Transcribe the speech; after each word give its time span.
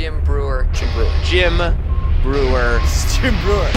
Jim 0.00 0.18
Breuer. 0.24 0.66
Jim 0.72 0.88
Breuer. 0.94 1.12
Jim 1.24 1.58
Breuer. 2.22 2.80
Jim 3.20 3.34
Breuer. 3.42 3.70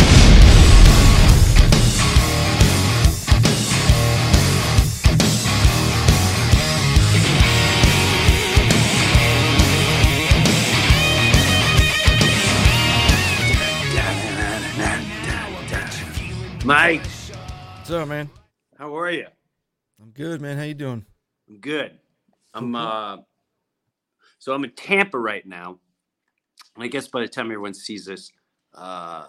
Mike, 16.63 17.01
What's 17.01 17.91
up, 17.91 18.07
man? 18.07 18.29
how 18.77 18.97
are 18.97 19.11
you? 19.11 19.27
I'm 20.01 20.11
good, 20.11 20.39
man. 20.39 20.57
How 20.57 20.63
you 20.63 20.73
doing? 20.73 21.05
I'm 21.49 21.59
good. 21.59 21.99
I'm 22.53 22.73
uh 22.73 23.17
so 24.39 24.53
I'm 24.53 24.63
in 24.63 24.71
Tampa 24.71 25.19
right 25.19 25.45
now. 25.45 25.79
I 26.77 26.87
guess 26.87 27.07
by 27.07 27.21
the 27.21 27.27
time 27.27 27.45
everyone 27.47 27.73
sees 27.73 28.05
this, 28.05 28.31
uh 28.73 29.27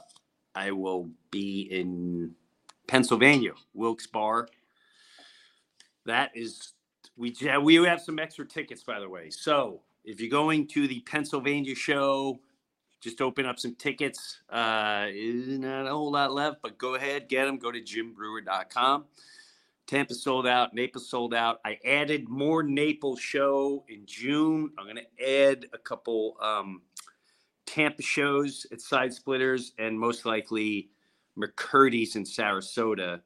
I 0.55 0.71
will 0.71 1.11
be 1.31 1.63
in 1.63 2.33
Pennsylvania, 2.87 3.53
Wilkes-Barre. 3.75 4.47
That 6.07 6.31
is 6.35 6.73
we 7.17 7.35
we 7.63 7.75
have 7.75 8.01
some 8.01 8.19
extra 8.19 8.47
tickets 8.47 8.83
by 8.83 9.01
the 9.01 9.09
way. 9.09 9.31
So 9.31 9.81
if 10.05 10.21
you're 10.21 10.31
going 10.31 10.67
to 10.69 10.87
the 10.87 11.01
Pennsylvania 11.01 11.75
show, 11.75 12.41
just 13.01 13.21
open 13.21 13.47
up 13.47 13.59
some 13.59 13.75
tickets. 13.75 14.41
Uh, 14.49 15.09
not 15.13 15.87
a 15.87 15.91
whole 15.91 16.13
lot 16.13 16.33
left, 16.33 16.59
but 16.63 16.79
go 16.79 16.95
ahead, 16.95 17.29
get 17.29 17.45
them. 17.45 17.59
Go 17.59 17.71
to 17.71 17.81
jimbreuer.com. 17.81 19.05
Tampa 19.87 20.15
sold 20.15 20.47
out. 20.47 20.73
Naples 20.75 21.11
sold 21.11 21.35
out. 21.35 21.61
I 21.65 21.79
added 21.85 22.29
more 22.29 22.63
Naples 22.63 23.21
show 23.21 23.85
in 23.89 24.07
June. 24.07 24.71
I'm 24.79 24.85
going 24.87 24.97
to 24.97 25.49
add 25.51 25.67
a 25.75 25.79
couple 25.79 26.37
um, 26.41 26.81
Tampa 27.67 28.03
shows 28.03 28.67
at 28.73 28.81
Side 28.81 29.13
Splitters 29.13 29.73
and 29.79 29.99
most 29.99 30.27
likely 30.27 30.91
McCurdy's 31.39 32.17
in 32.17 32.25
Sarasota. 32.25 33.21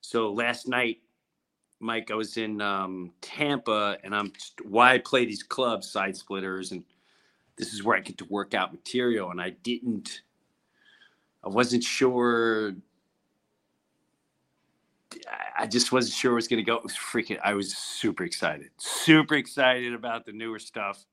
So 0.00 0.32
last 0.32 0.68
night, 0.68 0.98
Mike, 1.80 2.10
I 2.10 2.14
was 2.14 2.36
in 2.36 2.60
um, 2.60 3.12
Tampa 3.20 3.98
and 4.04 4.14
I'm 4.14 4.32
why 4.64 4.94
I 4.94 4.98
play 4.98 5.24
these 5.24 5.42
clubs, 5.42 5.90
Side 5.90 6.16
Splitters, 6.16 6.72
and 6.72 6.84
this 7.56 7.72
is 7.72 7.82
where 7.82 7.96
I 7.96 8.00
get 8.00 8.18
to 8.18 8.24
work 8.26 8.54
out 8.54 8.72
material. 8.72 9.30
And 9.30 9.40
I 9.40 9.50
didn't, 9.50 10.22
I 11.44 11.48
wasn't 11.48 11.84
sure 11.84 12.74
I 15.58 15.66
just 15.66 15.92
wasn't 15.92 16.14
sure 16.14 16.32
it 16.32 16.36
was 16.36 16.48
going 16.48 16.64
to 16.64 16.64
go. 16.64 16.76
It 16.76 16.84
was 16.84 16.94
freaking. 16.94 17.38
I 17.42 17.54
was 17.54 17.74
super 17.76 18.24
excited, 18.24 18.70
super 18.78 19.34
excited 19.34 19.94
about 19.94 20.24
the 20.24 20.32
newer 20.32 20.58
stuff. 20.58 21.04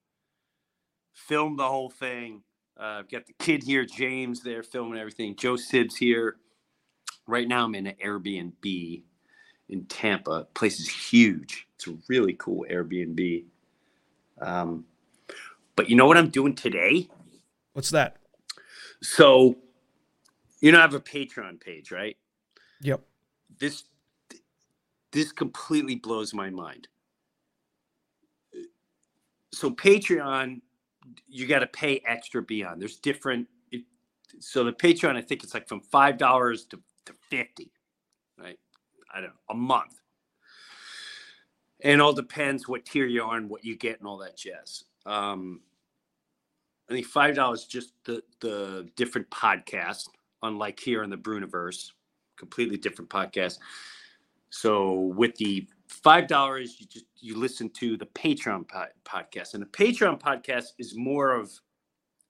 Filmed 1.14 1.58
the 1.58 1.68
whole 1.68 1.90
thing. 1.90 2.44
Uh, 2.78 3.00
I've 3.00 3.10
got 3.10 3.26
the 3.26 3.34
kid 3.40 3.64
here, 3.64 3.86
James, 3.86 4.42
there 4.42 4.64
filming 4.64 5.00
everything. 5.00 5.36
Joe 5.36 5.54
Sibs 5.54 5.96
here. 5.96 6.38
Right 7.28 7.48
now, 7.48 7.66
I'm 7.66 7.76
in 7.76 7.88
an 7.88 7.96
Airbnb 8.04 9.02
in 9.70 9.86
Tampa. 9.86 10.48
Place 10.54 10.80
is 10.80 10.88
huge. 10.88 11.68
It's 11.76 11.88
a 11.88 11.98
really 12.08 12.34
cool 12.34 12.66
Airbnb. 12.70 13.46
Um, 14.42 14.86
but 15.76 15.90
you 15.90 15.96
know 15.96 16.06
what 16.06 16.18
I'm 16.18 16.30
doing 16.30 16.54
today? 16.54 17.10
What's 17.74 17.90
that? 17.92 18.18
So, 19.02 19.58
you 20.62 20.72
know, 20.72 20.80
I 20.80 20.82
have 20.82 20.94
a 20.94 21.00
Patreon 21.00 21.60
page, 21.60 21.92
right? 21.92 22.18
Yep. 22.82 23.02
this 23.60 23.86
this 25.12 25.32
completely 25.32 25.96
blows 25.96 26.34
my 26.34 26.50
mind. 26.50 26.90
So 29.54 29.72
Patreon, 29.72 30.60
you 31.28 31.48
got 31.48 31.60
to 31.60 31.68
pay 31.68 32.02
extra 32.06 32.42
beyond. 32.42 32.82
There's 32.82 32.98
different. 32.98 33.48
It, 33.72 33.84
so 34.40 34.64
the 34.64 34.74
Patreon, 34.74 35.16
I 35.16 35.22
think 35.22 35.44
it's 35.44 35.54
like 35.54 35.68
from 35.68 35.82
five 35.82 36.18
dollars 36.18 36.66
to 36.66 36.80
to 37.06 37.14
fifty, 37.30 37.72
right? 38.38 38.60
I 39.14 39.22
don't 39.22 39.30
know, 39.30 39.36
a 39.50 39.56
month. 39.56 40.00
And 41.82 42.02
all 42.02 42.14
depends 42.14 42.68
what 42.68 42.86
tier 42.86 43.06
you're 43.06 43.26
on, 43.26 43.48
what 43.50 43.64
you 43.64 43.78
get, 43.78 44.00
and 44.00 44.08
all 44.08 44.18
that 44.20 44.38
jazz. 44.38 44.86
Um, 45.06 45.62
I 46.90 46.94
think 46.94 47.06
five 47.06 47.36
dollars 47.36 47.66
just 47.66 47.94
the 48.06 48.24
the 48.40 48.90
different 48.96 49.30
podcasts, 49.30 50.08
unlike 50.42 50.80
here 50.80 51.04
in 51.04 51.10
the 51.10 51.18
Breuniverse, 51.18 51.92
completely 52.38 52.78
different 52.78 53.10
podcast. 53.10 53.60
So 54.50 54.94
with 54.94 55.36
the 55.36 55.68
five 55.96 56.28
dollars, 56.28 56.78
you 56.80 56.88
just 56.88 57.06
you 57.18 57.38
listen 57.38 57.70
to 57.72 57.98
the 57.98 58.06
Patreon 58.08 58.68
po- 58.68 58.86
podcast, 59.06 59.54
and 59.54 59.62
the 59.62 59.68
Patreon 59.68 60.20
podcast 60.20 60.74
is 60.78 60.96
more 60.96 61.34
of 61.34 61.52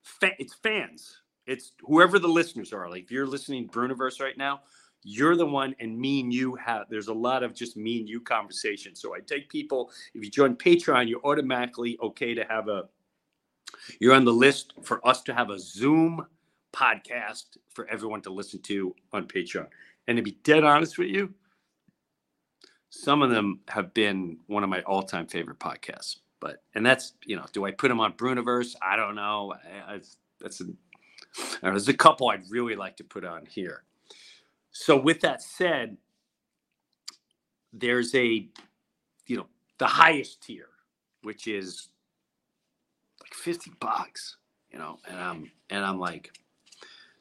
fa- 0.03 0.35
it's 0.39 0.53
fans. 0.53 1.17
It's 1.47 1.73
whoever 1.81 2.17
the 2.19 2.27
listeners 2.27 2.73
are. 2.73 2.89
Like 2.89 3.03
if 3.03 3.11
you're 3.11 3.27
listening 3.27 3.67
Breuniverse 3.67 4.19
right 4.19 4.37
now, 4.37 4.61
you're 5.03 5.35
the 5.35 5.45
one, 5.45 5.75
and 5.79 5.97
me 5.97 6.21
and 6.21 6.33
you 6.33 6.55
have. 6.55 6.85
There's 6.89 7.07
a 7.07 7.13
lot 7.13 7.43
of 7.43 7.53
just 7.53 7.77
me 7.77 7.99
and 7.99 8.09
you 8.09 8.19
conversation. 8.21 8.95
So 8.95 9.15
I 9.15 9.19
take 9.19 9.49
people. 9.49 9.91
If 10.13 10.23
you 10.23 10.31
join 10.31 10.55
Patreon, 10.55 11.07
you're 11.07 11.25
automatically 11.25 11.97
okay 12.01 12.33
to 12.33 12.43
have 12.45 12.67
a. 12.67 12.85
You're 13.99 14.15
on 14.15 14.25
the 14.25 14.33
list 14.33 14.73
for 14.83 15.05
us 15.07 15.21
to 15.23 15.33
have 15.33 15.49
a 15.49 15.59
Zoom 15.59 16.25
podcast 16.73 17.57
for 17.69 17.87
everyone 17.89 18.21
to 18.21 18.29
listen 18.29 18.61
to 18.63 18.95
on 19.13 19.27
Patreon. 19.27 19.67
And 20.07 20.17
to 20.17 20.23
be 20.23 20.37
dead 20.43 20.63
honest 20.63 20.97
with 20.97 21.09
you, 21.09 21.33
some 23.01 23.21
of 23.21 23.29
them 23.29 23.59
have 23.67 23.93
been 23.93 24.37
one 24.47 24.63
of 24.63 24.69
my 24.69 24.81
all-time 24.83 25.27
favorite 25.27 25.59
podcasts. 25.59 26.17
But 26.39 26.63
and 26.73 26.85
that's 26.85 27.13
you 27.25 27.35
know, 27.35 27.45
do 27.51 27.65
I 27.65 27.71
put 27.71 27.89
them 27.89 27.99
on 27.99 28.13
Breuniverse? 28.13 28.75
I 28.81 28.95
don't 28.95 29.15
know. 29.15 29.53
I, 29.87 29.95
I, 29.95 29.99
that's 30.39 30.61
a, 30.61 30.65
uh, 30.65 30.67
there's 31.61 31.87
a 31.87 31.93
couple 31.93 32.29
I'd 32.29 32.49
really 32.49 32.75
like 32.75 32.97
to 32.97 33.03
put 33.03 33.25
on 33.25 33.45
here. 33.45 33.83
So 34.71 34.97
with 34.97 35.21
that 35.21 35.41
said, 35.41 35.97
there's 37.73 38.13
a 38.15 38.47
you 39.27 39.37
know 39.37 39.47
the 39.77 39.87
highest 39.87 40.41
tier, 40.43 40.67
which 41.23 41.47
is 41.47 41.89
like 43.21 43.33
50 43.33 43.71
bucks, 43.79 44.37
you 44.71 44.79
know, 44.79 44.99
and 45.09 45.19
I'm 45.19 45.51
and 45.69 45.83
I'm 45.83 45.99
like, 45.99 46.31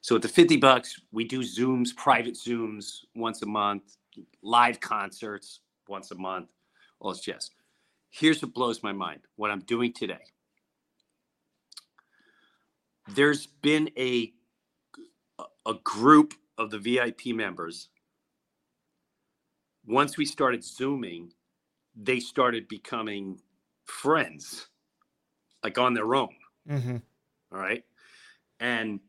so 0.00 0.16
at 0.16 0.22
the 0.22 0.28
50 0.28 0.56
bucks, 0.58 1.00
we 1.12 1.24
do 1.24 1.40
Zooms, 1.40 1.96
private 1.96 2.34
Zooms 2.34 3.00
once 3.14 3.42
a 3.42 3.46
month, 3.46 3.96
live 4.42 4.80
concerts 4.80 5.60
once 5.88 6.10
a 6.10 6.14
month. 6.16 6.50
Well, 7.00 7.12
it's 7.12 7.20
just 7.20 7.54
here's 8.10 8.42
what 8.42 8.54
blows 8.54 8.82
my 8.82 8.92
mind 8.92 9.20
what 9.36 9.50
I'm 9.50 9.60
doing 9.60 9.92
today. 9.92 10.24
There's 13.08 13.46
been 13.46 13.90
a 13.98 14.32
a 15.66 15.74
group 15.82 16.34
of 16.58 16.70
the 16.70 16.78
VIP 16.78 17.26
members. 17.28 17.88
Once 19.86 20.16
we 20.16 20.24
started 20.24 20.64
zooming, 20.64 21.32
they 21.96 22.20
started 22.20 22.68
becoming 22.68 23.40
friends, 23.84 24.68
like 25.62 25.78
on 25.78 25.94
their 25.94 26.14
own. 26.14 26.34
Mm-hmm. 26.68 26.96
All 27.52 27.58
right. 27.58 27.84
And, 28.60 29.00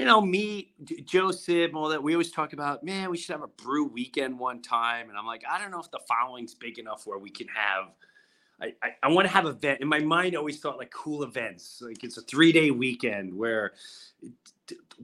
you 0.00 0.06
know, 0.06 0.22
me, 0.22 0.72
Joe 1.04 1.30
all 1.74 1.90
that, 1.90 2.02
we 2.02 2.14
always 2.14 2.30
talk 2.30 2.54
about, 2.54 2.82
man, 2.82 3.10
we 3.10 3.18
should 3.18 3.32
have 3.32 3.42
a 3.42 3.48
brew 3.48 3.84
weekend 3.84 4.38
one 4.38 4.62
time. 4.62 5.10
And 5.10 5.18
I'm 5.18 5.26
like, 5.26 5.42
I 5.46 5.60
don't 5.60 5.70
know 5.70 5.78
if 5.78 5.90
the 5.90 6.00
following's 6.08 6.54
big 6.54 6.78
enough 6.78 7.06
where 7.06 7.18
we 7.18 7.28
can 7.28 7.48
have, 7.48 7.88
I, 8.62 8.72
I, 8.82 8.88
I 9.02 9.08
want 9.08 9.28
to 9.28 9.34
have 9.34 9.44
event. 9.44 9.82
In 9.82 9.88
my 9.88 9.98
mind, 9.98 10.34
I 10.34 10.38
always 10.38 10.58
thought 10.58 10.78
like 10.78 10.90
cool 10.90 11.22
events. 11.22 11.82
Like 11.84 12.02
it's 12.02 12.16
a 12.16 12.22
three 12.22 12.50
day 12.50 12.70
weekend 12.70 13.36
where 13.36 13.72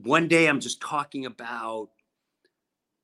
one 0.01 0.27
day 0.27 0.47
I'm 0.47 0.59
just 0.59 0.81
talking 0.81 1.27
about, 1.27 1.89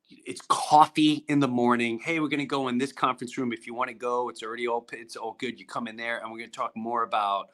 it's 0.10 0.42
coffee 0.48 1.26
in 1.28 1.42
the 1.42 1.48
morning. 1.48 2.00
Hey, 2.00 2.20
we're 2.20 2.28
going 2.28 2.40
to 2.40 2.46
go 2.48 2.70
in 2.70 2.80
this 2.80 2.92
conference 2.92 3.38
room. 3.38 3.54
If 3.54 3.68
you 3.68 3.76
want 3.76 3.90
to 3.90 3.96
go, 3.96 4.30
it's 4.30 4.42
already 4.42 4.68
all, 4.68 4.88
it's 4.94 5.16
all 5.16 5.38
good. 5.40 5.60
You 5.60 5.68
come 5.68 5.88
in 5.88 5.96
there 5.96 6.18
and 6.18 6.32
we're 6.32 6.40
going 6.40 6.50
to 6.50 6.58
talk 6.58 6.76
more 6.76 7.04
about, 7.04 7.50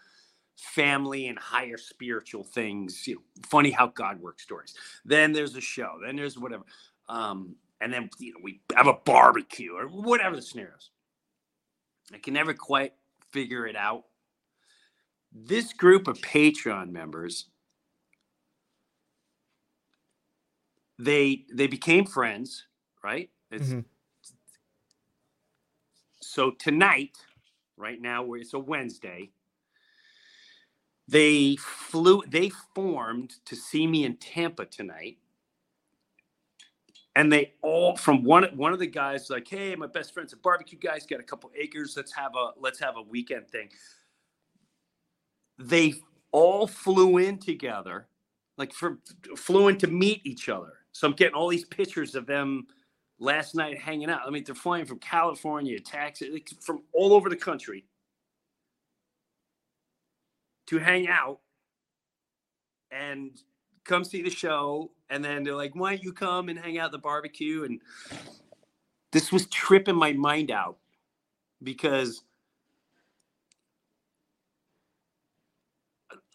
family 0.61 1.27
and 1.27 1.39
higher 1.39 1.77
spiritual 1.77 2.43
things. 2.43 3.07
You 3.07 3.15
know, 3.15 3.21
funny 3.49 3.71
how 3.71 3.87
God 3.87 4.21
works 4.21 4.43
stories. 4.43 4.75
Then 5.05 5.33
there's 5.33 5.55
a 5.55 5.61
show. 5.61 5.99
Then 6.05 6.15
there's 6.17 6.37
whatever. 6.37 6.63
Um, 7.09 7.55
and 7.81 7.93
then 7.93 8.09
you 8.19 8.33
know 8.33 8.39
we 8.43 8.61
have 8.75 8.87
a 8.87 8.93
barbecue 9.05 9.73
or 9.75 9.87
whatever 9.87 10.35
the 10.35 10.41
scenarios. 10.43 10.91
I 12.13 12.19
can 12.19 12.33
never 12.33 12.53
quite 12.53 12.93
figure 13.31 13.67
it 13.67 13.75
out. 13.75 14.05
this 15.33 15.73
group 15.73 16.07
of 16.07 16.19
Patreon 16.21 16.91
members, 16.91 17.47
they 20.99 21.45
they 21.53 21.67
became 21.67 22.05
friends, 22.05 22.65
right? 23.03 23.29
It's, 23.51 23.69
Mhm. 23.69 23.85
So 26.21 26.51
tonight, 26.51 27.17
right 27.77 28.01
now, 28.01 28.23
where 28.23 28.39
it's 28.39 28.53
a 28.53 28.59
Wednesday, 28.59 29.31
they 31.09 31.55
flew. 31.55 32.21
They 32.27 32.51
formed 32.75 33.33
to 33.45 33.55
see 33.55 33.87
me 33.87 34.05
in 34.05 34.17
Tampa 34.17 34.65
tonight, 34.65 35.17
and 37.15 37.31
they 37.31 37.53
all 37.63 37.95
from 37.97 38.23
one 38.23 38.43
one 38.55 38.73
of 38.73 38.79
the 38.79 38.87
guys 38.87 39.29
like, 39.29 39.47
"Hey, 39.47 39.75
my 39.75 39.87
best 39.87 40.13
friend's 40.13 40.33
a 40.33 40.37
barbecue 40.37 40.77
guys. 40.77 41.07
Got 41.07 41.19
a 41.19 41.23
couple 41.23 41.51
acres. 41.55 41.95
Let's 41.97 42.13
have 42.13 42.35
a 42.35 42.51
let's 42.57 42.79
have 42.79 42.95
a 42.95 43.01
weekend 43.01 43.49
thing." 43.49 43.69
They 45.57 45.95
all 46.31 46.67
flew 46.67 47.17
in 47.17 47.39
together, 47.39 48.07
like 48.57 48.71
for 48.71 48.99
flew 49.35 49.67
in 49.69 49.77
to 49.79 49.87
meet 49.87 50.21
each 50.25 50.47
other. 50.47 50.73
So 50.91 51.07
I'm 51.07 51.13
getting 51.13 51.35
all 51.35 51.47
these 51.47 51.65
pictures 51.65 52.13
of 52.13 52.27
them 52.27 52.67
last 53.17 53.55
night 53.55 53.79
hanging 53.79 54.11
out. 54.11 54.21
I 54.27 54.29
mean, 54.29 54.43
they're 54.43 54.53
flying 54.53 54.85
from 54.85 54.99
California, 54.99 55.79
Texas, 55.79 56.27
from 56.61 56.83
all 56.93 57.13
over 57.13 57.29
the 57.29 57.35
country 57.35 57.85
to 60.69 60.77
hang 60.77 61.07
out 61.07 61.39
and 62.91 63.31
come 63.83 64.03
see 64.03 64.21
the 64.21 64.29
show. 64.29 64.91
And 65.09 65.25
then 65.25 65.43
they're 65.43 65.55
like, 65.55 65.75
why 65.75 65.95
don't 65.95 66.03
you 66.03 66.13
come 66.13 66.49
and 66.49 66.59
hang 66.59 66.77
out 66.77 66.85
at 66.85 66.91
the 66.91 66.99
barbecue? 66.99 67.63
And 67.63 67.81
this 69.11 69.31
was 69.31 69.47
tripping 69.47 69.95
my 69.95 70.13
mind 70.13 70.51
out 70.51 70.77
because 71.63 72.23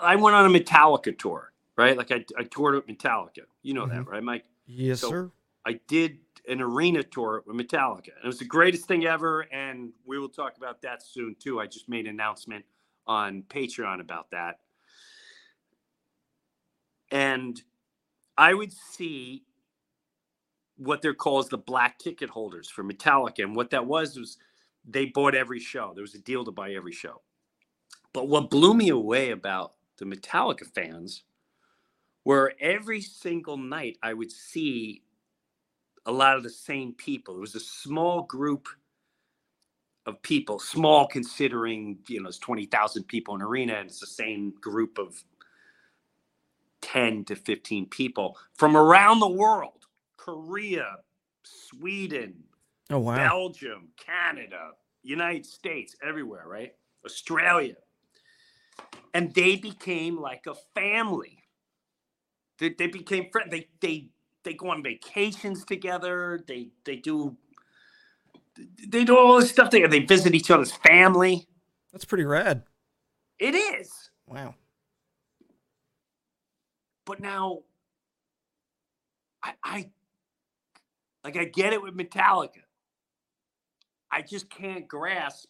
I 0.01 0.17
went 0.17 0.35
on 0.35 0.53
a 0.53 0.59
Metallica 0.59 1.17
tour, 1.17 1.53
right? 1.77 1.97
Like 1.97 2.11
I, 2.11 2.25
I 2.37 2.43
toured 2.43 2.75
with 2.75 2.87
Metallica. 2.89 3.45
You 3.63 3.75
know 3.75 3.87
that, 3.87 4.01
mm-hmm. 4.01 4.11
right, 4.11 4.23
Mike? 4.23 4.45
Yes, 4.67 5.01
So- 5.01 5.11
sir. 5.11 5.31
I 5.67 5.81
did 5.89 6.19
an 6.47 6.61
arena 6.61 7.03
tour 7.03 7.43
with 7.47 7.57
Metallica. 7.57 8.09
And 8.17 8.25
It 8.25 8.27
was 8.27 8.39
the 8.39 8.45
greatest 8.45 8.87
thing 8.87 9.07
ever, 9.07 9.47
and 9.51 9.95
we 10.05 10.19
will 10.19 10.29
talk 10.29 10.59
about 10.59 10.83
that 10.83 11.03
soon 11.03 11.35
too. 11.39 11.59
I 11.59 11.67
just 11.67 11.89
made 11.89 12.05
an 12.05 12.11
announcement 12.11 12.67
on 13.07 13.45
Patreon 13.49 14.01
about 14.01 14.31
that. 14.31 14.61
And 17.11 17.61
I 18.37 18.55
would 18.55 18.73
see 18.73 19.45
what 20.77 21.03
they're 21.03 21.15
called 21.15 21.47
as 21.47 21.51
the 21.51 21.59
black 21.59 21.99
ticket 21.99 22.31
holders 22.31 22.69
for 22.69 22.85
Metallica. 22.85 23.41
And 23.45 23.57
what 23.57 23.71
that 23.71 23.87
was 23.87 24.19
was 24.19 24.39
they 24.85 25.07
bought 25.07 25.35
every 25.35 25.61
show. 25.61 25.93
There 25.95 26.03
was 26.03 26.15
a 26.15 26.21
deal 26.21 26.45
to 26.45 26.53
buy 26.53 26.73
every 26.73 26.93
show. 26.93 27.23
But 28.13 28.29
what 28.29 28.51
blew 28.51 28.75
me 28.75 28.89
away 28.91 29.31
about 29.31 29.75
the 29.99 30.05
Metallica 30.05 30.67
fans 30.67 31.25
were 32.25 32.55
every 32.61 33.01
single 33.01 33.57
night 33.57 33.99
I 34.03 34.15
would 34.15 34.33
see 34.33 35.03
a 36.07 36.13
lot 36.13 36.37
of 36.37 36.43
the 36.43 36.51
same 36.51 36.93
people. 36.93 37.37
It 37.37 37.41
was 37.41 37.55
a 37.55 37.61
small 37.61 38.23
group 38.23 38.69
of 40.07 40.23
people, 40.23 40.59
small 40.59 41.07
considering, 41.09 41.99
you 42.09 42.23
know, 42.23 42.29
it's 42.29 42.39
20,000 42.39 43.05
people 43.05 43.35
in 43.35 43.43
arena 43.43 43.75
and 43.75 43.89
it's 43.89 44.01
the 44.01 44.07
same 44.07 44.55
group 44.61 44.99
of 44.99 45.25
10 46.83 47.25
to 47.27 47.37
15 47.37 47.87
people 47.89 48.39
from 48.57 48.77
around 48.77 49.21
the 49.21 49.29
world 49.31 49.87
Korea, 50.19 50.97
Sweden, 51.45 52.45
Oh 52.91 53.01
wow. 53.01 53.17
Belgium, 53.17 53.89
Canada, 53.99 54.73
United 55.03 55.47
States, 55.47 55.97
everywhere, 56.03 56.45
right? 56.47 56.75
Australia. 57.07 57.77
And 59.15 59.35
they 59.35 59.57
became 59.57 60.21
like 60.21 60.47
a 60.47 60.55
family. 60.75 61.39
They, 62.59 62.71
they 62.71 62.89
became 62.89 63.31
friends. 63.33 63.51
They 63.51 63.69
they 63.81 64.09
they 64.45 64.55
go 64.55 64.71
on 64.71 64.83
vacations 64.83 65.65
together. 65.65 66.41
They 66.47 66.71
they 66.85 66.97
do 66.97 67.37
they 68.87 69.05
do 69.05 69.19
all 69.19 69.41
this 69.41 69.51
stuff 69.51 69.71
together. 69.71 69.91
They 69.91 70.05
visit 70.05 70.35
each 70.35 70.51
other's 70.51 70.73
family. 70.73 71.47
That's 71.93 72.05
pretty 72.05 72.25
rad. 72.25 72.63
It 73.39 73.55
is. 73.55 74.11
Wow. 74.27 74.55
But 77.07 77.21
now 77.21 77.61
I 79.43 79.53
I 79.63 79.91
like 81.23 81.37
I 81.37 81.45
get 81.45 81.73
it 81.73 81.83
with 81.83 81.97
Metallica. 81.97 82.63
I 84.11 84.23
just 84.23 84.49
can't 84.49 84.87
grasp 84.87 85.49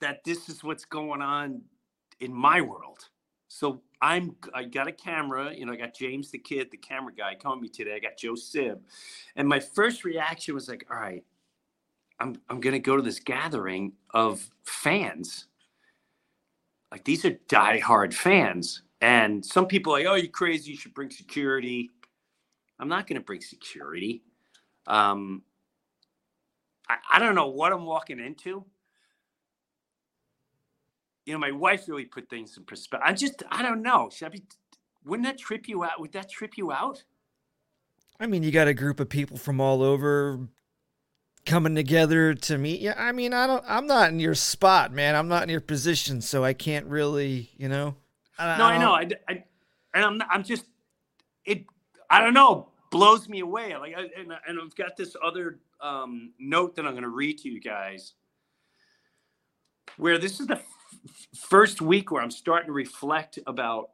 that 0.00 0.24
this 0.24 0.48
is 0.48 0.62
what's 0.62 0.84
going 0.84 1.22
on 1.22 1.62
in 2.20 2.32
my 2.32 2.60
world. 2.60 3.08
So 3.52 3.82
I'm 4.00 4.34
I 4.54 4.64
got 4.64 4.88
a 4.88 4.92
camera, 4.92 5.52
you 5.54 5.66
know, 5.66 5.74
I 5.74 5.76
got 5.76 5.94
James 5.94 6.30
the 6.30 6.38
kid, 6.38 6.70
the 6.70 6.78
camera 6.78 7.12
guy 7.14 7.34
calling 7.34 7.60
me 7.60 7.68
today. 7.68 7.94
I 7.94 7.98
got 7.98 8.16
Joe 8.16 8.34
Sib. 8.34 8.80
And 9.36 9.46
my 9.46 9.60
first 9.60 10.04
reaction 10.04 10.54
was 10.54 10.70
like, 10.70 10.86
all 10.90 10.96
right, 10.96 11.22
I'm 12.18 12.36
I'm 12.48 12.60
gonna 12.60 12.78
go 12.78 12.96
to 12.96 13.02
this 13.02 13.20
gathering 13.20 13.92
of 14.14 14.48
fans. 14.64 15.48
Like 16.90 17.04
these 17.04 17.26
are 17.26 17.32
diehard 17.50 18.14
fans. 18.14 18.84
And 19.02 19.44
some 19.44 19.66
people 19.66 19.92
like, 19.92 20.06
oh, 20.06 20.14
you're 20.14 20.28
crazy, 20.28 20.70
you 20.70 20.76
should 20.78 20.94
bring 20.94 21.10
security. 21.10 21.90
I'm 22.78 22.88
not 22.88 23.06
gonna 23.06 23.20
bring 23.20 23.42
security. 23.42 24.22
Um 24.86 25.42
I, 26.88 26.96
I 27.12 27.18
don't 27.18 27.34
know 27.34 27.48
what 27.48 27.74
I'm 27.74 27.84
walking 27.84 28.18
into 28.18 28.64
you 31.26 31.32
know, 31.32 31.38
my 31.38 31.52
wife 31.52 31.88
really 31.88 32.04
put 32.04 32.28
things 32.28 32.56
in 32.56 32.64
perspective. 32.64 33.06
I 33.08 33.12
just, 33.12 33.42
I 33.50 33.62
don't 33.62 33.82
know. 33.82 34.10
Should 34.12 34.26
I 34.26 34.28
be? 34.30 34.42
Wouldn't 35.04 35.26
that 35.26 35.38
trip 35.38 35.68
you 35.68 35.84
out? 35.84 36.00
Would 36.00 36.12
that 36.12 36.30
trip 36.30 36.56
you 36.56 36.72
out? 36.72 37.02
I 38.20 38.26
mean, 38.26 38.42
you 38.42 38.50
got 38.52 38.68
a 38.68 38.74
group 38.74 39.00
of 39.00 39.08
people 39.08 39.36
from 39.36 39.60
all 39.60 39.82
over 39.82 40.48
coming 41.44 41.74
together 41.74 42.34
to 42.34 42.56
meet 42.58 42.80
you. 42.80 42.92
I 42.96 43.10
mean, 43.12 43.32
I 43.32 43.46
don't. 43.46 43.64
I'm 43.66 43.86
not 43.86 44.10
in 44.10 44.20
your 44.20 44.34
spot, 44.34 44.92
man. 44.92 45.16
I'm 45.16 45.28
not 45.28 45.42
in 45.42 45.48
your 45.48 45.60
position, 45.60 46.20
so 46.20 46.44
I 46.44 46.52
can't 46.52 46.86
really, 46.86 47.50
you 47.56 47.68
know. 47.68 47.96
I, 48.38 48.58
No, 48.58 48.64
I 48.64 48.72
don't- 48.72 48.80
know. 48.80 48.92
I, 48.92 49.08
I, 49.32 49.44
and 49.94 50.04
I'm, 50.04 50.22
I'm 50.30 50.42
just, 50.44 50.64
it. 51.44 51.64
I 52.10 52.20
don't 52.20 52.34
know. 52.34 52.68
Blows 52.90 53.28
me 53.28 53.40
away. 53.40 53.76
Like, 53.76 53.94
I, 53.96 54.02
and, 54.18 54.32
and 54.46 54.60
I've 54.62 54.74
got 54.76 54.96
this 54.96 55.16
other 55.24 55.58
um, 55.80 56.32
note 56.38 56.76
that 56.76 56.84
I'm 56.84 56.92
going 56.92 57.02
to 57.02 57.08
read 57.08 57.38
to 57.38 57.48
you 57.48 57.60
guys. 57.60 58.12
Where 59.96 60.18
this 60.18 60.38
is 60.40 60.46
the 60.46 60.60
first 61.34 61.80
week 61.80 62.10
where 62.10 62.22
I'm 62.22 62.30
starting 62.30 62.68
to 62.68 62.72
reflect 62.72 63.38
about, 63.46 63.90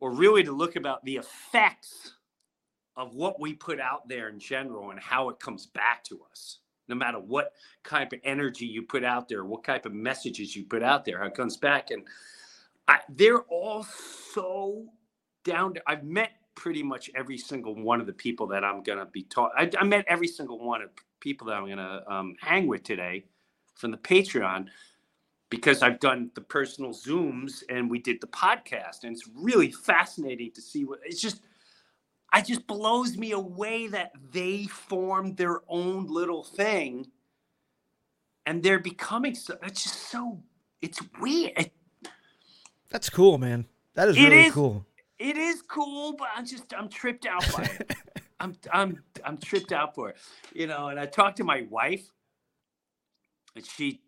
or 0.00 0.12
really 0.12 0.42
to 0.44 0.52
look 0.52 0.76
about 0.76 1.04
the 1.04 1.16
effects 1.16 2.14
of 2.96 3.14
what 3.14 3.40
we 3.40 3.54
put 3.54 3.78
out 3.80 4.08
there 4.08 4.28
in 4.28 4.38
general 4.38 4.90
and 4.90 5.00
how 5.00 5.28
it 5.28 5.38
comes 5.38 5.66
back 5.66 6.02
to 6.04 6.20
us. 6.30 6.58
No 6.88 6.94
matter 6.94 7.18
what 7.18 7.52
type 7.84 8.12
of 8.12 8.20
energy 8.24 8.66
you 8.66 8.82
put 8.82 9.04
out 9.04 9.28
there, 9.28 9.44
what 9.44 9.62
type 9.62 9.86
of 9.86 9.92
messages 9.92 10.56
you 10.56 10.64
put 10.64 10.82
out 10.82 11.04
there, 11.04 11.18
how 11.18 11.26
it 11.26 11.34
comes 11.34 11.56
back. 11.56 11.90
And 11.90 12.04
I, 12.88 13.00
they're 13.08 13.42
all 13.42 13.86
so 14.32 14.86
down 15.44 15.74
to, 15.74 15.82
I've 15.86 16.04
met 16.04 16.30
pretty 16.54 16.82
much 16.82 17.10
every 17.14 17.38
single 17.38 17.74
one 17.74 18.00
of 18.00 18.06
the 18.06 18.12
people 18.12 18.46
that 18.48 18.64
I'm 18.64 18.82
going 18.82 18.98
to 18.98 19.06
be 19.06 19.22
taught. 19.22 19.52
I, 19.56 19.70
I 19.78 19.84
met 19.84 20.06
every 20.08 20.26
single 20.26 20.58
one 20.58 20.82
of 20.82 20.90
people 21.20 21.46
that 21.48 21.54
I'm 21.54 21.66
going 21.66 21.78
to 21.78 22.02
um, 22.12 22.34
hang 22.40 22.66
with 22.66 22.82
today 22.82 23.26
from 23.74 23.90
the 23.90 23.98
Patreon 23.98 24.66
because 25.50 25.82
I've 25.82 26.00
done 26.00 26.30
the 26.34 26.40
personal 26.40 26.90
Zooms 26.92 27.62
and 27.70 27.90
we 27.90 27.98
did 27.98 28.20
the 28.20 28.26
podcast. 28.26 29.04
And 29.04 29.12
it's 29.16 29.28
really 29.34 29.72
fascinating 29.72 30.52
to 30.52 30.60
see 30.62 30.84
what 30.84 31.00
it's 31.04 31.20
just, 31.20 31.42
It 32.34 32.44
just 32.46 32.66
blows 32.66 33.16
me 33.16 33.32
away 33.32 33.86
that 33.88 34.12
they 34.32 34.64
formed 34.64 35.36
their 35.36 35.60
own 35.68 36.06
little 36.06 36.44
thing 36.44 37.06
and 38.44 38.62
they're 38.62 38.78
becoming 38.78 39.34
so, 39.34 39.56
it's 39.62 39.82
just 39.84 40.10
so, 40.10 40.42
it's 40.82 41.00
weird. 41.20 41.52
It, 41.58 41.72
That's 42.90 43.10
cool, 43.10 43.38
man. 43.38 43.66
That 43.94 44.08
is 44.08 44.16
really 44.16 44.44
is- 44.46 44.52
cool. 44.54 44.86
it 45.18 45.36
is 45.36 45.62
cool, 45.62 46.14
but 46.16 46.28
I'm 46.34 46.46
just, 46.46 46.72
I'm 46.74 46.88
tripped 46.88 47.26
out 47.26 47.44
by 47.56 47.64
it. 47.64 47.94
I'm, 48.40 48.54
I'm, 48.72 49.02
I'm 49.24 49.36
tripped 49.38 49.72
out 49.72 49.94
for 49.96 50.10
it, 50.10 50.16
you 50.54 50.66
know. 50.68 50.88
And 50.88 51.00
I 51.00 51.06
talked 51.06 51.38
to 51.38 51.44
my 51.44 51.66
wife, 51.68 52.06
and 53.56 53.66
she, 53.66 54.00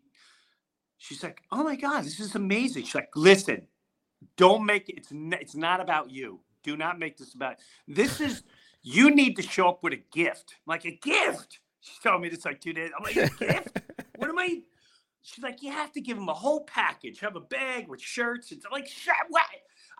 she's 1.01 1.23
like, 1.23 1.41
"Oh 1.51 1.63
my 1.63 1.75
god, 1.75 2.05
this 2.05 2.19
is 2.19 2.35
amazing." 2.35 2.83
She's 2.83 2.95
like, 2.95 3.09
"Listen, 3.15 3.67
don't 4.37 4.65
make 4.65 4.87
it. 4.87 4.97
It's, 4.97 5.09
it's 5.11 5.55
not 5.55 5.81
about 5.81 6.11
you. 6.11 6.39
Do 6.63 6.77
not 6.77 6.99
make 6.99 7.17
this 7.17 7.33
about. 7.33 7.57
This 7.87 8.21
is, 8.21 8.43
you 8.83 9.13
need 9.13 9.35
to 9.37 9.41
show 9.41 9.67
up 9.67 9.83
with 9.83 9.93
a 9.93 10.03
gift, 10.13 10.55
like 10.65 10.85
a 10.85 10.91
gift." 10.91 11.59
She 11.81 11.93
told 12.03 12.21
me 12.21 12.29
this 12.29 12.45
like 12.45 12.61
two 12.61 12.73
days. 12.73 12.91
I'm 12.97 13.03
like, 13.03 13.17
"A 13.17 13.29
gift? 13.37 13.79
What 14.17 14.29
am 14.29 14.37
I?" 14.37 14.61
She's 15.23 15.43
like, 15.43 15.61
"You 15.61 15.71
have 15.71 15.91
to 15.93 16.01
give 16.01 16.17
him 16.17 16.29
a 16.29 16.33
whole 16.33 16.63
package. 16.65 17.19
Have 17.19 17.35
a 17.35 17.41
bag 17.41 17.87
with 17.87 18.01
shirts." 18.01 18.51
It's 18.51 18.65
like, 18.71 18.87
"Shut 18.87 19.15
what?" 19.29 19.43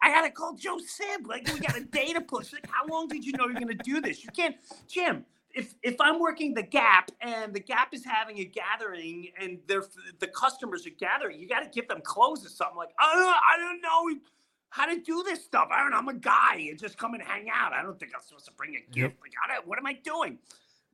I 0.04 0.10
gotta 0.10 0.32
call 0.32 0.56
Joe 0.56 0.80
Sib. 0.80 1.28
Like, 1.28 1.52
we 1.54 1.60
got 1.60 1.78
a 1.78 1.84
data 1.84 2.22
push. 2.22 2.54
Like, 2.54 2.68
how 2.70 2.88
long 2.88 3.08
did 3.08 3.24
you 3.24 3.34
know 3.34 3.46
you're 3.46 3.54
going 3.60 3.68
to 3.68 3.84
do 3.84 4.02
this? 4.02 4.24
You 4.24 4.32
can't, 4.36 4.56
Jim. 4.88 5.26
If 5.54 5.76
if 5.84 6.00
I'm 6.00 6.20
working 6.20 6.54
the 6.54 6.64
Gap 6.64 7.12
and 7.22 7.54
the 7.54 7.60
Gap 7.60 7.94
is 7.94 8.04
having 8.06 8.40
a 8.40 8.46
gathering 8.46 9.30
and 9.40 9.60
they're 9.68 9.84
the 10.20 10.28
customers 10.28 10.86
are 10.86 10.92
gathering, 10.92 11.40
you 11.40 11.48
got 11.48 11.62
to 11.62 11.70
give 11.70 11.88
them 11.88 12.02
clothes 12.04 12.46
or 12.46 12.50
something. 12.50 12.78
Like 12.78 12.94
I 13.00 13.14
don't, 13.16 13.28
I 13.28 13.58
don't 13.58 13.82
know 13.82 14.22
how 14.70 14.86
to 14.86 15.00
do 15.00 15.24
this 15.24 15.44
stuff. 15.44 15.68
I 15.72 15.82
don't. 15.82 15.92
know. 15.92 15.98
I'm 15.98 16.08
a 16.08 16.14
guy 16.14 16.68
and 16.70 16.80
just 16.80 16.98
come 16.98 17.14
and 17.14 17.22
hang 17.22 17.48
out. 17.54 17.74
I 17.74 17.84
don't 17.84 18.00
think 18.00 18.14
I'm 18.16 18.22
supposed 18.26 18.46
to 18.46 18.54
bring 18.54 18.76
a 18.76 18.92
gift. 18.92 19.16
Like, 19.22 19.34
I 19.44 19.56
don't, 19.56 19.68
what 19.68 19.78
am 19.78 19.86
I 19.86 19.94
doing? 19.94 20.38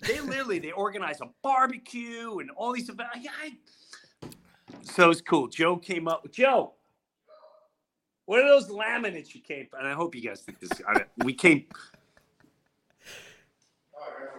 They 0.01 0.19
literally 0.19 0.59
they 0.59 0.71
organize 0.71 1.21
a 1.21 1.29
barbecue 1.43 2.39
and 2.39 2.51
all 2.51 2.73
these 2.73 2.89
events. 2.89 3.17
I, 3.41 3.53
so 4.81 5.09
it's 5.09 5.21
cool. 5.21 5.47
Joe 5.47 5.77
came 5.77 6.07
up. 6.07 6.23
With 6.23 6.33
Joe, 6.33 6.73
what 8.25 8.39
are 8.39 8.47
those 8.47 8.67
laminates 8.67 9.33
you 9.33 9.41
came? 9.41 9.67
And 9.77 9.87
I 9.87 9.93
hope 9.93 10.15
you 10.15 10.21
guys 10.21 10.41
think 10.41 10.59
this. 10.59 10.71
I, 10.87 11.05
we 11.23 11.33
came. 11.33 11.65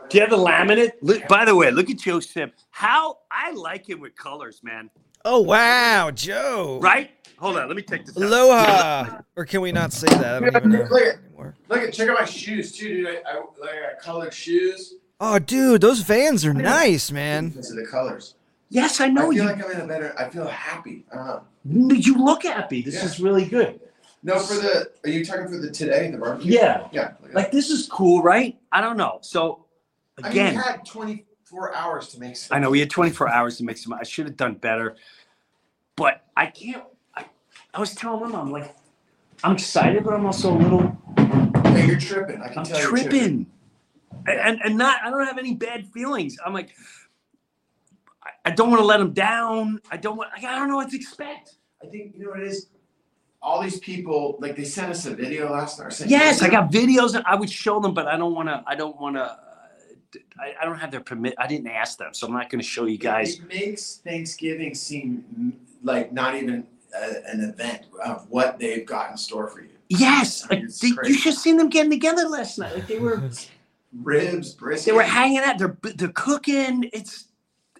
Do 0.08 0.16
you 0.16 0.20
have 0.22 0.30
the 0.30 0.36
laminate? 0.36 0.92
Look, 1.02 1.28
by 1.28 1.44
the 1.44 1.54
way, 1.54 1.70
look 1.70 1.90
at 1.90 1.98
Joe 1.98 2.20
Sib. 2.20 2.52
How 2.70 3.18
I 3.30 3.52
like 3.52 3.88
him 3.88 4.00
with 4.00 4.16
colors, 4.16 4.60
man. 4.62 4.90
Oh 5.24 5.40
wow, 5.40 6.10
Joe! 6.10 6.78
Right? 6.80 7.10
Hold 7.38 7.56
on, 7.58 7.68
let 7.68 7.76
me 7.76 7.82
take 7.82 8.06
this. 8.06 8.16
out. 8.16 8.22
Aloha, 8.22 9.20
or 9.36 9.44
can 9.44 9.60
we 9.60 9.70
not 9.72 9.92
say 9.92 10.08
that? 10.08 10.42
I 10.42 10.50
don't 10.50 10.56
even 10.56 10.70
know 10.70 10.86
Look 10.90 11.02
at- 11.02 11.18
anymore. 11.24 11.54
Look 11.68 11.82
at 11.82 11.92
check 11.92 12.08
out 12.08 12.18
my 12.18 12.24
shoes 12.24 12.72
too, 12.72 12.88
dude. 12.88 13.06
I, 13.08 13.10
I, 13.30 13.34
like, 13.60 13.70
I 13.74 13.92
got 13.92 14.00
colored 14.00 14.32
shoes. 14.34 14.94
Oh, 15.20 15.38
dude, 15.38 15.80
those 15.80 16.00
Vans 16.00 16.44
are 16.46 16.54
nice, 16.54 17.10
man. 17.10 17.48
Because 17.50 17.70
of 17.70 17.76
the 17.76 17.86
colors. 17.86 18.34
Yes, 18.70 19.00
I 19.00 19.08
know. 19.08 19.22
I 19.22 19.24
feel 19.24 19.32
you. 19.34 19.42
like 19.44 19.64
I'm 19.64 19.70
in 19.72 19.80
a 19.80 19.86
better. 19.86 20.14
I 20.18 20.28
feel 20.28 20.46
happy. 20.46 21.04
I 21.12 21.16
don't 21.16 21.26
know. 21.26 21.42
Mm, 21.68 22.04
you 22.06 22.16
look 22.24 22.44
happy. 22.44 22.82
This 22.82 22.94
Yeah. 22.94 23.04
is 23.04 23.20
really 23.20 23.44
good. 23.44 23.80
No, 24.22 24.38
for 24.38 24.54
the. 24.54 24.90
Are 25.04 25.10
you 25.10 25.24
talking 25.24 25.48
for 25.48 25.58
the 25.58 25.70
today 25.70 26.10
the 26.10 26.18
barbecue? 26.18 26.52
Yeah. 26.54 26.88
Yeah. 26.92 27.12
Like 27.32 27.50
this 27.52 27.70
is 27.70 27.86
cool, 27.88 28.22
right? 28.22 28.58
I 28.72 28.80
don't 28.80 28.96
know. 28.96 29.18
So 29.22 29.48
that. 29.48 29.64
I 30.22 30.28
mean, 30.28 30.32
again, 30.32 30.54
had 30.54 30.84
24 30.86 31.74
hours 31.74 32.08
to 32.08 32.20
make. 32.20 32.36
Some. 32.36 32.56
I 32.56 32.60
know 32.60 32.70
we 32.70 32.80
had 32.80 32.90
24 32.90 33.28
hours 33.28 33.58
to 33.58 33.64
make 33.64 33.78
some. 33.78 33.92
I 33.92 34.02
should 34.02 34.26
have 34.26 34.36
done 34.36 34.54
better, 34.54 34.96
but 35.96 36.24
I 36.36 36.46
can't. 36.46 36.84
I, 37.14 37.24
I 37.74 37.80
was 37.80 37.94
telling 37.94 38.20
them, 38.30 38.34
I'm 38.34 38.50
like, 38.50 38.74
I'm 39.44 39.52
excited, 39.52 40.04
but 40.04 40.14
I'm 40.14 40.26
also 40.26 40.52
a 40.52 40.58
little. 40.58 40.96
Hey, 41.72 41.86
you're 41.86 41.98
tripping. 42.00 42.42
I 42.42 42.48
can 42.48 42.58
I'm 42.58 42.64
tell 42.64 42.78
you're 42.80 42.88
tripping. 42.90 43.10
tripping, 43.10 43.46
and, 44.26 44.60
and 44.64 44.76
not. 44.76 45.00
I 45.04 45.10
don't 45.10 45.24
have 45.24 45.38
any 45.38 45.54
bad 45.54 45.86
feelings. 45.88 46.36
I'm 46.44 46.52
like, 46.52 46.70
I, 48.22 48.30
I 48.46 48.50
don't 48.50 48.70
want 48.70 48.80
to 48.80 48.86
let 48.86 48.98
them 48.98 49.12
down. 49.12 49.80
I 49.90 49.96
don't 49.96 50.16
want. 50.16 50.30
I 50.36 50.40
don't 50.40 50.68
know 50.68 50.76
what 50.76 50.90
to 50.90 50.96
expect. 50.96 51.54
I 51.82 51.86
think 51.86 52.14
you 52.16 52.24
know 52.24 52.30
what 52.30 52.40
it 52.40 52.48
is. 52.48 52.68
All 53.40 53.62
these 53.62 53.78
people, 53.78 54.36
like 54.40 54.56
they 54.56 54.64
sent 54.64 54.90
us 54.90 55.06
a 55.06 55.14
video 55.14 55.52
last 55.52 55.78
night. 55.78 56.02
Yes, 56.06 56.42
I 56.42 56.50
got 56.50 56.72
videos. 56.72 57.14
and 57.14 57.24
I 57.24 57.36
would 57.36 57.48
show 57.48 57.78
them, 57.78 57.94
but 57.94 58.08
I 58.08 58.16
don't 58.16 58.34
want 58.34 58.48
to. 58.48 58.64
I 58.66 58.74
don't 58.74 59.00
want 59.00 59.14
to. 59.14 59.38
I, 60.38 60.54
I 60.60 60.64
don't 60.64 60.78
have 60.78 60.90
their 60.90 61.00
permit. 61.00 61.34
I 61.38 61.46
didn't 61.46 61.68
ask 61.68 61.98
them, 61.98 62.14
so 62.14 62.26
I'm 62.26 62.32
not 62.32 62.48
going 62.50 62.60
to 62.60 62.66
show 62.66 62.86
you 62.86 62.98
guys. 62.98 63.38
It 63.38 63.48
makes 63.48 63.96
Thanksgiving 63.96 64.74
seem 64.74 65.58
like 65.82 66.12
not 66.12 66.34
even 66.34 66.66
a, 66.94 67.30
an 67.30 67.40
event 67.42 67.82
of 68.04 68.26
what 68.30 68.58
they've 68.58 68.86
got 68.86 69.10
in 69.10 69.16
store 69.16 69.48
for 69.48 69.60
you. 69.60 69.68
Yes, 69.90 70.48
like, 70.50 70.60
It's 70.60 70.80
they- 70.80 70.88
you 70.88 70.96
crazy. 70.96 71.14
should 71.14 71.32
have 71.34 71.40
seen 71.40 71.56
them 71.56 71.68
getting 71.68 71.90
together 71.90 72.26
last 72.28 72.58
night. 72.58 72.74
Like 72.74 72.86
they 72.86 72.98
were, 72.98 73.22
Ribs, 74.02 74.52
brisket. 74.52 74.86
they 74.86 74.92
were 74.96 75.02
hanging 75.02 75.38
out. 75.38 75.58
They're 75.58 75.76
they're 75.94 76.08
cooking. 76.14 76.90
It's 76.92 77.26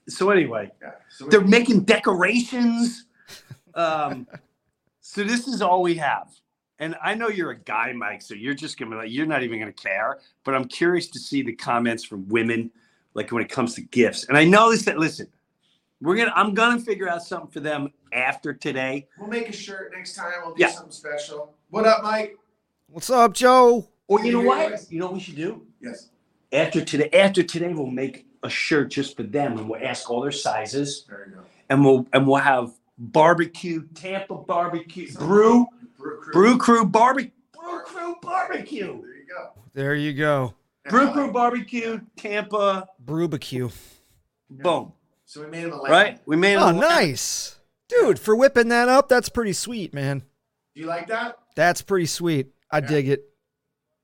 so 0.09 0.31
anyway. 0.31 0.71
Yeah. 0.81 0.93
So 1.11 1.27
They're 1.27 1.43
making 1.43 1.81
decorations. 1.85 3.05
Um, 3.75 4.27
so 5.03 5.23
this 5.23 5.47
is 5.47 5.61
all 5.61 5.83
we 5.83 5.95
have. 5.97 6.29
And 6.81 6.95
I 7.03 7.15
know 7.15 7.29
you're 7.29 7.51
a 7.51 7.59
guy, 7.59 7.93
Mike, 7.93 8.23
so 8.23 8.35
you're 8.35 8.55
just 8.55 8.79
gonna 8.79 8.91
be 8.93 8.97
like, 8.97 9.11
you're 9.11 9.27
not 9.27 9.43
even 9.43 9.59
gonna 9.59 9.73
care. 9.73 10.19
But 10.45 10.55
I'm 10.55 10.65
curious 10.67 11.09
to 11.09 11.19
see 11.19 11.43
the 11.43 11.53
comments 11.53 12.05
from 12.05 12.29
women, 12.29 12.71
like 13.15 13.33
when 13.33 13.43
it 13.43 13.49
comes 13.51 13.75
to 13.75 13.83
gifts. 13.83 14.25
And 14.29 14.37
I 14.39 14.45
know 14.45 14.71
this 14.71 14.85
that 14.85 14.99
listen, 14.99 15.27
we're 16.01 16.17
gonna 16.17 16.33
I'm 16.37 16.55
gonna 16.55 16.81
figure 16.81 17.09
out 17.09 17.23
something 17.23 17.51
for 17.51 17.61
them 17.61 17.93
after 18.13 18.55
today. 18.55 19.09
We'll 19.19 19.29
make 19.29 19.49
a 19.49 19.53
shirt 19.53 19.93
next 19.95 20.15
time. 20.15 20.33
We'll 20.45 20.55
do 20.55 20.63
Yeah. 20.63 20.69
something 20.71 20.93
special. 20.93 21.55
What 21.71 21.85
up, 21.87 22.03
Mike? 22.05 22.37
What's 22.89 23.11
up, 23.11 23.35
Joe? 23.35 23.89
Or 24.07 24.25
you 24.25 24.33
know 24.33 24.41
what? 24.41 24.91
You 24.91 25.01
know 25.01 25.07
what 25.07 25.15
we 25.15 25.21
should 25.21 25.37
do? 25.37 25.67
Yes. 25.81 26.09
After 26.53 26.83
today, 26.83 27.11
after 27.13 27.43
today, 27.43 27.75
we'll 27.75 27.87
make 27.87 28.27
a 28.43 28.49
shirt 28.49 28.91
just 28.91 29.17
for 29.17 29.25
them 29.25 29.59
and 29.59 29.69
we'll 29.69 29.85
ask 29.85 30.09
all 30.11 30.23
their 30.23 30.31
sizes 30.33 31.05
There 31.09 31.27
you 31.29 31.35
go. 31.35 31.41
and 31.69 31.85
we'll 31.85 32.07
and 32.13 32.27
we'll 32.27 32.41
have 32.41 32.71
barbecue, 32.97 33.87
Tampa 33.95 34.35
barbecue, 34.37 35.13
brew, 35.15 35.27
Brew 35.27 35.67
crew. 36.21 36.33
brew 36.33 36.59
crew 36.59 36.85
barbecue, 36.85 37.31
brew 37.53 37.81
crew 37.85 38.17
barbecue. 38.23 38.87
There 39.03 39.15
you 39.17 39.27
go. 39.29 39.51
There 39.75 39.95
you 39.95 40.13
go. 40.13 40.55
Brew 40.89 41.13
Crew 41.13 41.31
Barbecue, 41.31 42.01
Tampa, 42.17 42.89
Brubacue. 43.05 43.71
boom. 44.49 44.93
So 45.27 45.43
we 45.43 45.49
made 45.49 45.65
him 45.65 45.73
a 45.73 45.77
lamb. 45.83 45.93
Right? 45.93 46.21
We 46.25 46.35
made 46.37 46.57
Oh, 46.57 46.71
it. 46.71 46.73
nice, 46.75 47.59
dude. 47.91 48.19
For 48.19 48.35
whipping 48.35 48.69
that 48.69 48.89
up, 48.89 49.07
that's 49.11 49.29
pretty 49.29 49.53
sweet, 49.53 49.93
man. 49.93 50.23
Do 50.75 50.81
you 50.81 50.87
like 50.87 51.09
that? 51.09 51.37
That's 51.57 51.83
pretty 51.83 52.07
sweet. 52.07 52.53
I 52.71 52.79
Yeah. 52.79 52.87
dig 52.87 53.09
it. 53.11 53.25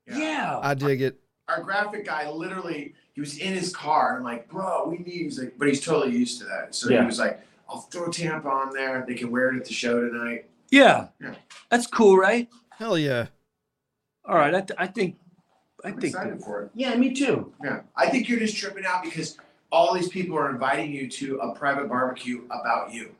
Yeah. 0.07 0.59
I 0.61 0.75
dig 0.75 1.01
it. 1.01 1.19
Our 1.47 1.61
graphic 1.63 2.05
guy 2.05 2.29
literally, 2.29 2.93
he 3.13 3.19
was 3.21 3.37
in 3.39 3.53
his 3.53 3.75
car. 3.75 4.17
And 4.17 4.23
like, 4.23 4.47
bro, 4.47 4.87
we 4.87 4.97
need. 4.99 5.23
He's 5.23 5.39
like, 5.39 5.55
but 5.57 5.67
he's 5.67 5.83
totally 5.83 6.15
used 6.15 6.39
to 6.41 6.45
that. 6.45 6.75
So 6.75 6.89
Yeah. 6.89 6.99
he 7.01 7.05
was 7.07 7.17
like, 7.17 7.41
I'll 7.67 7.81
throw 7.81 8.09
Tampa 8.11 8.47
on 8.47 8.73
there. 8.73 9.03
They 9.07 9.15
can 9.15 9.31
wear 9.31 9.49
it 9.51 9.57
at 9.57 9.65
the 9.65 9.73
show 9.73 9.99
tonight. 10.07 10.45
Yeah. 10.71 11.07
Yeah. 11.21 11.35
That's 11.69 11.87
cool, 11.87 12.17
right? 12.17 12.47
Hell 12.71 12.97
yeah. 12.97 13.27
All 14.25 14.35
right. 14.35 14.53
I, 14.53 14.61
th- 14.61 14.77
I 14.77 14.87
think, 14.87 15.17
I 15.83 15.89
I'm 15.89 15.93
think, 15.95 16.13
excited 16.13 16.41
for 16.41 16.63
it. 16.63 16.71
yeah, 16.73 16.95
me 16.95 17.13
too. 17.13 17.53
Yeah. 17.63 17.81
I 17.95 18.09
think 18.09 18.27
you're 18.29 18.39
just 18.39 18.57
tripping 18.57 18.85
out 18.85 19.03
because 19.03 19.37
all 19.71 19.93
these 19.93 20.09
people 20.09 20.37
are 20.37 20.49
inviting 20.49 20.91
you 20.91 21.09
to 21.09 21.37
a 21.39 21.53
private 21.55 21.87
barbecue 21.89 22.43
about 22.45 22.93
you. 22.93 23.13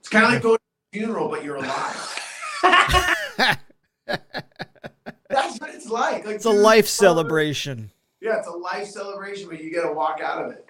It's 0.00 0.08
kind 0.08 0.24
of 0.26 0.32
like 0.32 0.42
going 0.42 0.56
to 0.58 0.62
a 0.62 0.98
funeral, 0.98 1.28
but 1.28 1.42
you're 1.44 1.56
alive. 1.56 2.20
That's 5.28 5.58
what 5.60 5.74
it's 5.74 5.88
like. 5.88 6.24
like 6.26 6.36
It's 6.36 6.46
a 6.46 6.52
dude, 6.52 6.60
life 6.62 6.86
celebration. 6.86 7.90
Yeah, 8.20 8.38
it's 8.38 8.46
a 8.48 8.52
life 8.52 8.86
celebration, 8.86 9.48
but 9.48 9.62
you 9.62 9.72
got 9.74 9.88
to 9.88 9.92
walk 9.94 10.20
out 10.22 10.44
of 10.44 10.52
it. 10.52 10.66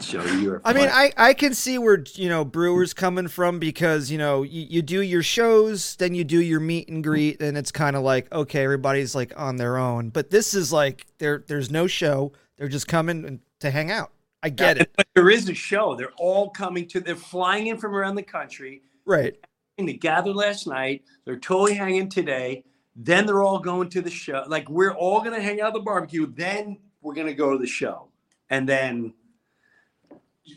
Joe, 0.00 0.24
you're. 0.24 0.60
I 0.64 0.72
mean. 0.72 0.88
I, 0.90 1.12
I 1.16 1.34
can 1.34 1.54
see 1.54 1.78
where 1.78 2.02
you 2.14 2.28
know 2.28 2.44
Breuer's 2.44 2.94
coming 2.94 3.28
from 3.28 3.58
because 3.58 4.10
you 4.10 4.18
know 4.18 4.42
you, 4.42 4.66
you 4.68 4.82
do 4.82 5.00
your 5.02 5.22
shows, 5.22 5.96
then 5.96 6.14
you 6.14 6.24
do 6.24 6.40
your 6.40 6.60
meet 6.60 6.88
and 6.88 7.02
greet, 7.04 7.40
and 7.40 7.56
it's 7.56 7.70
kind 7.72 7.96
of 7.96 8.02
like 8.02 8.32
okay, 8.32 8.64
everybody's 8.64 9.14
like 9.14 9.32
on 9.36 9.56
their 9.56 9.76
own. 9.76 10.10
But 10.10 10.30
this 10.30 10.54
is 10.54 10.72
like 10.72 11.06
there 11.18 11.44
there's 11.46 11.70
no 11.70 11.86
show; 11.86 12.32
they're 12.56 12.68
just 12.68 12.88
coming 12.88 13.40
to 13.60 13.70
hang 13.70 13.90
out. 13.90 14.12
I 14.42 14.48
get 14.48 14.78
it, 14.78 14.90
But 14.96 15.06
there 15.14 15.30
is 15.30 15.48
a 15.48 15.54
show. 15.54 15.94
They're 15.94 16.12
all 16.18 16.50
coming 16.50 16.88
to. 16.88 17.00
They're 17.00 17.14
flying 17.14 17.68
in 17.68 17.78
from 17.78 17.94
around 17.94 18.16
the 18.16 18.22
country. 18.24 18.82
right? 19.06 19.34
And 19.78 19.88
they 19.88 19.94
gathered 19.94 20.34
last 20.34 20.66
night. 20.66 21.04
They're 21.24 21.38
totally 21.38 21.74
hanging 21.74 22.08
today. 22.08 22.64
Then 22.96 23.24
they're 23.24 23.42
all 23.42 23.58
going 23.58 23.88
to 23.90 24.02
the 24.02 24.10
show. 24.10 24.44
Like 24.48 24.68
we're 24.68 24.92
all 24.94 25.20
gonna 25.22 25.40
hang 25.40 25.60
out 25.60 25.68
at 25.68 25.74
the 25.74 25.80
barbecue. 25.80 26.26
Then 26.26 26.78
we're 27.00 27.14
gonna 27.14 27.34
go 27.34 27.52
to 27.52 27.58
the 27.58 27.66
show, 27.66 28.08
and 28.50 28.68
then 28.68 29.14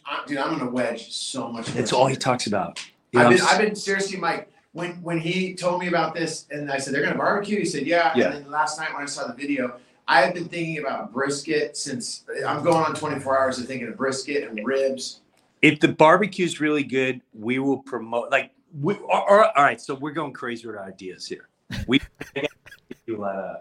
I- 0.06 0.24
Dude, 0.26 0.38
I'm 0.38 0.58
gonna 0.58 0.72
wedge 0.72 1.12
so 1.12 1.48
much. 1.50 1.68
that's 1.68 1.94
all 1.94 2.08
he 2.08 2.16
talks 2.16 2.48
about. 2.48 2.80
You 3.12 3.20
I've 3.22 3.30
been, 3.30 3.42
I've 3.42 3.58
been 3.62 3.76
seriously, 3.76 4.18
Mike. 4.18 4.52
When 4.74 5.02
when 5.02 5.20
he 5.20 5.54
told 5.56 5.80
me 5.80 5.88
about 5.88 6.14
this, 6.16 6.48
and 6.52 6.72
I 6.72 6.78
said 6.80 6.94
they're 6.94 7.04
gonna 7.04 7.18
barbecue, 7.18 7.60
he 7.60 7.66
said 7.66 7.86
yeah. 7.88 8.12
Yeah. 8.16 8.34
And 8.34 8.46
then 8.46 8.52
last 8.52 8.80
night 8.80 8.94
when 8.94 9.04
I 9.04 9.06
saw 9.06 9.28
the 9.28 9.34
video, 9.34 9.78
I 10.08 10.22
have 10.22 10.34
been 10.34 10.50
thinking 10.50 10.80
about 10.80 11.14
brisket 11.14 11.78
since 11.78 12.26
I'm 12.46 12.64
going 12.64 12.84
on 12.84 12.94
24 12.94 13.40
hours 13.40 13.58
of 13.60 13.68
thinking 13.68 13.88
of 13.88 13.96
brisket 13.96 14.50
and 14.50 14.66
ribs. 14.66 15.22
if 15.62 15.80
the 15.80 15.88
barbecue's 15.88 16.60
really 16.60 16.84
good, 16.84 17.22
we 17.34 17.60
will 17.60 17.78
promote. 17.78 18.32
Like, 18.32 18.52
we, 18.82 18.96
all, 18.96 19.26
all 19.30 19.52
all 19.56 19.64
right. 19.64 19.80
So 19.80 19.96
we're 19.96 20.12
going 20.12 20.34
crazy 20.34 20.68
with 20.68 20.76
ideas 20.78 21.26
here. 21.26 21.48
We 21.88 22.02
do 23.08 23.16
a 23.16 23.22
lot 23.22 23.36
of. 23.36 23.58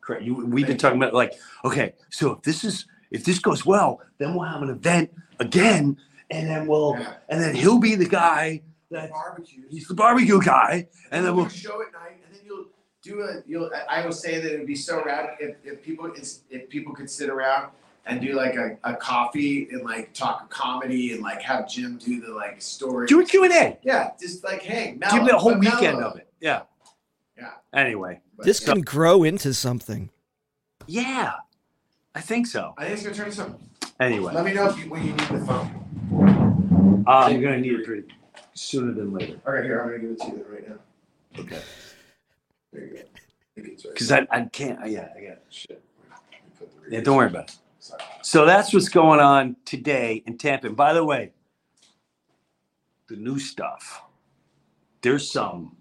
cra- 0.00 0.22
You, 0.22 0.34
we've 0.44 0.66
been 0.66 0.76
talking 0.76 0.98
about 1.00 1.14
like, 1.14 1.34
okay, 1.64 1.94
so 2.10 2.32
if 2.32 2.42
this 2.42 2.64
is 2.64 2.86
if 3.12 3.24
this 3.24 3.38
goes 3.38 3.64
well, 3.64 4.00
then 4.18 4.34
we'll 4.34 4.48
have 4.48 4.62
an 4.62 4.70
event 4.70 5.10
again, 5.38 5.96
and 6.30 6.48
then 6.48 6.66
we'll 6.66 6.96
Yeah. 6.98 7.14
and 7.28 7.40
then 7.42 7.54
he'll 7.54 7.78
be 7.78 7.94
the 7.94 8.06
guy 8.08 8.62
that 8.90 9.10
Barbecues. 9.10 9.66
he's 9.70 9.86
the 9.88 9.94
barbecue 9.94 10.40
guy, 10.40 10.88
and 11.10 11.24
then 11.24 11.34
we'll 11.34 11.44
we'll 11.44 11.50
show 11.50 11.80
at 11.82 11.92
night, 11.92 12.20
and 12.26 12.34
then 12.34 12.42
you'll 12.44 12.66
do 13.02 13.22
a. 13.22 13.42
You'll. 13.46 13.70
I- 13.88 14.00
I 14.00 14.04
will 14.04 14.12
say 14.12 14.40
that 14.40 14.52
it 14.52 14.58
would 14.58 14.66
be 14.66 14.74
so 14.74 15.02
rad 15.04 15.30
if, 15.40 15.56
if 15.64 15.82
people 15.82 16.12
if 16.50 16.68
people 16.68 16.92
could 16.94 17.08
sit 17.10 17.28
around 17.30 17.70
and 18.06 18.20
do 18.20 18.32
like 18.34 18.56
a, 18.56 18.76
a 18.84 18.96
coffee 18.96 19.68
and 19.70 19.82
like 19.84 20.12
talk 20.12 20.50
comedy 20.50 21.12
and 21.12 21.22
like 21.22 21.40
have 21.42 21.68
Jim 21.68 21.98
do 21.98 22.20
the 22.20 22.32
like 22.32 22.60
story. 22.60 23.06
do 23.06 23.20
a 23.20 23.24
Q 23.24 23.44
and 23.44 23.52
A. 23.52 23.78
Yeah, 23.82 24.10
just 24.20 24.42
like 24.44 24.62
hey, 24.62 24.90
Give 24.92 24.98
mellow, 25.00 25.28
a 25.36 25.38
whole 25.38 25.52
but 25.52 25.60
weekend 25.60 25.98
mellow. 25.98 26.10
of 26.12 26.16
it. 26.18 26.28
Yeah. 26.40 26.62
Yeah. 27.38 27.50
Anyway, 27.72 28.20
But, 28.36 28.44
This 28.46 28.60
yeah, 28.60 28.72
can 28.74 28.82
grow 28.82 29.22
into 29.24 29.54
something. 29.54 30.10
yeah, 30.86 31.32
I 32.14 32.20
think 32.20 32.46
so. 32.46 32.74
I 32.76 32.82
think 32.84 32.94
it's 32.94 33.02
gonna 33.04 33.14
turn 33.14 33.32
something. 33.32 33.68
Anyway, 34.00 34.32
Let 34.34 34.44
me 34.44 34.52
know 34.52 34.68
if 34.68 34.78
you, 34.78 34.90
when 34.90 35.02
you 35.04 35.12
need 35.12 35.28
the 35.28 35.44
phone. 35.46 37.04
uh, 37.06 37.28
you're 37.32 37.40
gonna 37.42 37.60
need 37.60 37.72
it 37.80 37.86
pretty 37.86 38.08
sooner 38.54 38.92
than 38.92 39.12
later. 39.12 39.40
All 39.46 39.52
right, 39.54 39.64
here 39.64 39.80
I'm 39.80 39.88
gonna 39.88 39.98
give 40.00 40.10
it 40.10 40.20
to 40.20 40.26
you 40.26 40.46
right 40.50 40.68
now. 40.68 40.76
Okay. 41.40 41.60
There 42.72 42.84
you 42.84 42.90
go. 42.94 42.98
It's 43.56 43.84
right. 43.84 43.94
Because 43.94 44.12
I, 44.12 44.26
I 44.30 44.42
can't. 44.46 44.78
Yeah, 44.90 45.08
I 45.16 45.20
got 45.20 45.38
Shit. 45.50 45.82
put 46.58 46.68
the 46.84 46.90
Yeah, 46.90 47.00
don't 47.00 47.16
worry 47.16 47.28
about 47.28 47.44
it. 47.50 47.56
So, 47.78 47.96
So 48.22 48.44
that's 48.46 48.72
what's 48.72 48.88
going 48.88 49.20
on 49.20 49.56
today 49.64 50.22
in 50.26 50.38
Tampa. 50.38 50.68
And 50.68 50.76
by 50.76 50.92
the 50.92 51.04
way, 51.04 51.32
the 53.08 53.16
new 53.16 53.38
stuff. 53.38 54.02
There's 55.02 55.30
some. 55.30 55.76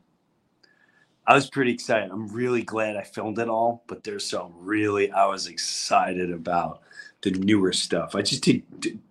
I 1.31 1.35
was 1.35 1.49
pretty 1.49 1.71
excited. 1.71 2.11
I'm 2.11 2.27
really 2.27 2.61
glad 2.61 2.97
I 2.97 3.03
filmed 3.03 3.39
it 3.39 3.47
all, 3.47 3.85
but 3.87 4.03
there's 4.03 4.29
some 4.29 4.51
really 4.57 5.09
I 5.13 5.27
was 5.27 5.47
excited 5.47 6.29
about 6.29 6.81
the 7.21 7.31
newer 7.31 7.71
stuff. 7.71 8.15
I 8.15 8.21
just 8.21 8.43
did 8.43 8.63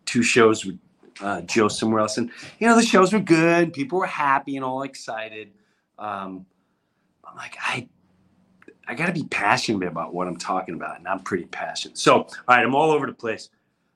two 0.04 0.22
shows 0.22 0.66
with 0.66 0.78
uh, 1.22 1.40
Joe 1.40 1.68
somewhere 1.68 2.00
else, 2.00 2.18
and 2.18 2.30
you 2.58 2.68
know 2.68 2.76
the 2.76 2.82
shows 2.82 3.14
were 3.14 3.20
good. 3.20 3.72
People 3.72 4.00
were 4.00 4.04
happy 4.04 4.56
and 4.56 4.64
all 4.66 4.82
excited. 4.82 5.52
Um, 5.98 6.44
I'm 7.24 7.36
like, 7.38 7.56
I 7.58 7.88
I 8.86 8.92
got 8.94 9.06
to 9.06 9.14
be 9.14 9.24
passionate 9.24 9.88
about 9.88 10.12
what 10.12 10.28
I'm 10.28 10.36
talking 10.36 10.74
about, 10.74 10.98
and 10.98 11.08
I'm 11.08 11.20
pretty 11.20 11.46
passionate. 11.46 11.96
So, 11.96 12.16
all 12.16 12.28
right, 12.48 12.62
I'm 12.62 12.74
all 12.74 12.90
over 12.90 13.06
the 13.06 13.14
place. 13.14 13.48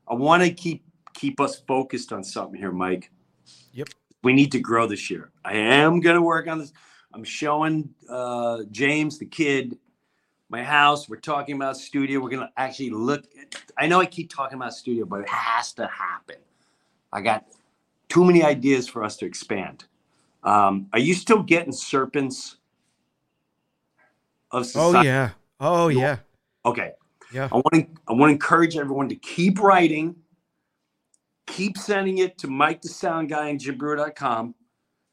I 0.09 0.15
want 0.15 0.43
to 0.43 0.51
keep 0.51 0.83
keep 1.13 1.41
us 1.41 1.61
focused 1.61 2.11
on 2.11 2.25
something 2.25 2.59
here, 2.59 2.73
Mike. 2.73 3.11
Yep. 3.75 3.89
We 4.23 4.33
need 4.33 4.51
to 4.53 4.61
grow 4.61 4.87
this 4.87 5.11
year. 5.11 5.31
I 5.45 5.57
am 5.57 6.01
going 6.01 6.17
to 6.17 6.23
work 6.23 6.49
on 6.49 6.59
this. 6.61 6.73
I'm 7.15 7.25
showing 7.25 7.95
uh, 8.09 8.65
James, 8.73 9.19
the 9.19 9.27
kid, 9.27 9.79
my 10.49 10.65
house. 10.65 11.09
We're 11.09 11.17
talking 11.17 11.55
about 11.55 11.77
studio. 11.77 12.21
We're 12.21 12.31
going 12.31 12.47
to 12.47 12.53
actually 12.57 12.91
look. 12.91 13.25
I 13.79 13.87
know 13.87 14.01
I 14.01 14.07
keep 14.07 14.35
talking 14.35 14.57
about 14.57 14.75
studio, 14.75 15.05
but 15.05 15.21
it 15.21 15.29
has 15.29 15.73
to 15.75 15.87
happen. 15.87 16.37
I 17.13 17.21
got 17.21 17.47
too 18.09 18.25
many 18.25 18.43
ideas 18.43 18.89
for 18.89 19.05
us 19.05 19.17
to 19.19 19.27
expand. 19.27 19.85
Um, 20.43 20.89
are 20.93 20.99
you 20.99 21.15
still 21.15 21.43
getting 21.43 21.73
serpents 21.73 22.57
of 24.51 24.67
Oh 24.75 25.01
yeah. 25.03 25.31
Oh 25.61 25.89
yeah. 25.89 26.19
Okay. 26.67 26.93
Yeah. 27.33 27.49
I 27.53 27.55
want 27.55 27.75
to 27.75 27.87
I 28.09 28.13
want 28.13 28.31
to 28.31 28.33
encourage 28.33 28.77
everyone 28.77 29.09
to 29.09 29.17
keep 29.17 29.61
writing, 29.61 30.17
keep 31.47 31.79
sending 31.79 32.19
it 32.19 32.39
to 32.39 32.49
Mike 32.49 32.83
the 32.83 32.89
Sound 32.89 33.29
Guy 33.29 33.49
and. 33.49 34.55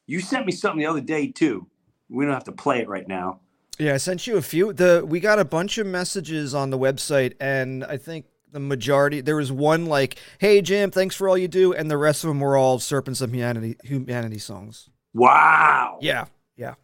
You 0.07 0.19
sent 0.19 0.45
me 0.45 0.51
something 0.51 0.79
the 0.79 0.87
other 0.87 0.99
day 0.99 1.27
too. 1.27 1.67
We 2.11 2.25
don't 2.25 2.33
have 2.33 2.43
to 2.45 2.51
play 2.51 2.81
it 2.81 2.89
right 2.89 3.07
now. 3.07 3.39
Yeah, 3.79 3.93
I 3.93 3.97
sent 3.97 4.27
you 4.27 4.37
a 4.37 4.41
few. 4.41 4.73
The 4.73 5.03
we 5.07 5.19
got 5.19 5.39
a 5.39 5.45
bunch 5.45 5.77
of 5.77 5.87
messages 5.87 6.53
on 6.53 6.69
the 6.69 6.77
website, 6.77 7.33
and 7.39 7.83
I 7.83 7.97
think 7.97 8.25
the 8.51 8.59
majority 8.59 9.21
there 9.21 9.37
was 9.37 9.51
one 9.51 9.85
like, 9.85 10.17
"Hey 10.39 10.61
Jim, 10.61 10.91
thanks 10.91 11.15
for 11.15 11.27
all 11.29 11.37
you 11.37 11.47
do," 11.47 11.73
and 11.73 11.89
the 11.89 11.97
rest 11.97 12.23
of 12.23 12.27
them 12.27 12.39
were 12.39 12.57
all 12.57 12.79
Serpents 12.79 13.21
of 13.21 13.33
Humanity 13.33 13.77
humanity 13.83 14.37
songs. 14.37 14.89
Wow. 15.13 15.97
Yeah, 16.01 16.25
yeah. 16.55 16.75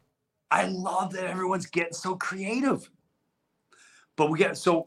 I 0.50 0.66
love 0.66 1.14
that 1.14 1.26
everyone's 1.26 1.66
getting 1.66 1.94
so 1.94 2.16
creative. 2.16 2.90
But 4.16 4.32
we 4.32 4.40
got 4.40 4.58
so 4.58 4.86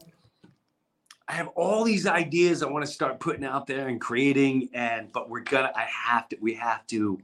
I 1.27 1.33
have 1.33 1.47
all 1.49 1.83
these 1.83 2.07
ideas 2.07 2.61
I 2.61 2.67
want 2.67 2.85
to 2.85 2.91
start 2.91 3.19
putting 3.19 3.45
out 3.45 3.67
there 3.67 3.87
and 3.87 4.01
creating 4.01 4.69
and 4.73 5.11
but 5.13 5.29
we're 5.29 5.41
gonna 5.41 5.71
I 5.75 5.83
have 5.83 6.27
to 6.29 6.37
we 6.41 6.55
have 6.55 6.85
to 6.87 7.19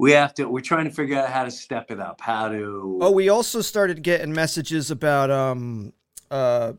we 0.00 0.12
have 0.12 0.32
to 0.32 0.46
we're 0.46 0.62
trying 0.62 0.86
to 0.86 0.90
figure 0.90 1.18
out 1.18 1.28
how 1.28 1.44
to 1.44 1.50
step 1.50 1.90
it 1.90 2.00
up, 2.00 2.22
how 2.22 2.48
to 2.48 2.98
Oh, 3.02 3.10
we 3.10 3.28
also 3.28 3.60
started 3.60 4.02
getting 4.02 4.32
messages 4.32 4.90
about 4.90 5.30
um 5.30 5.92
uh 6.30 6.72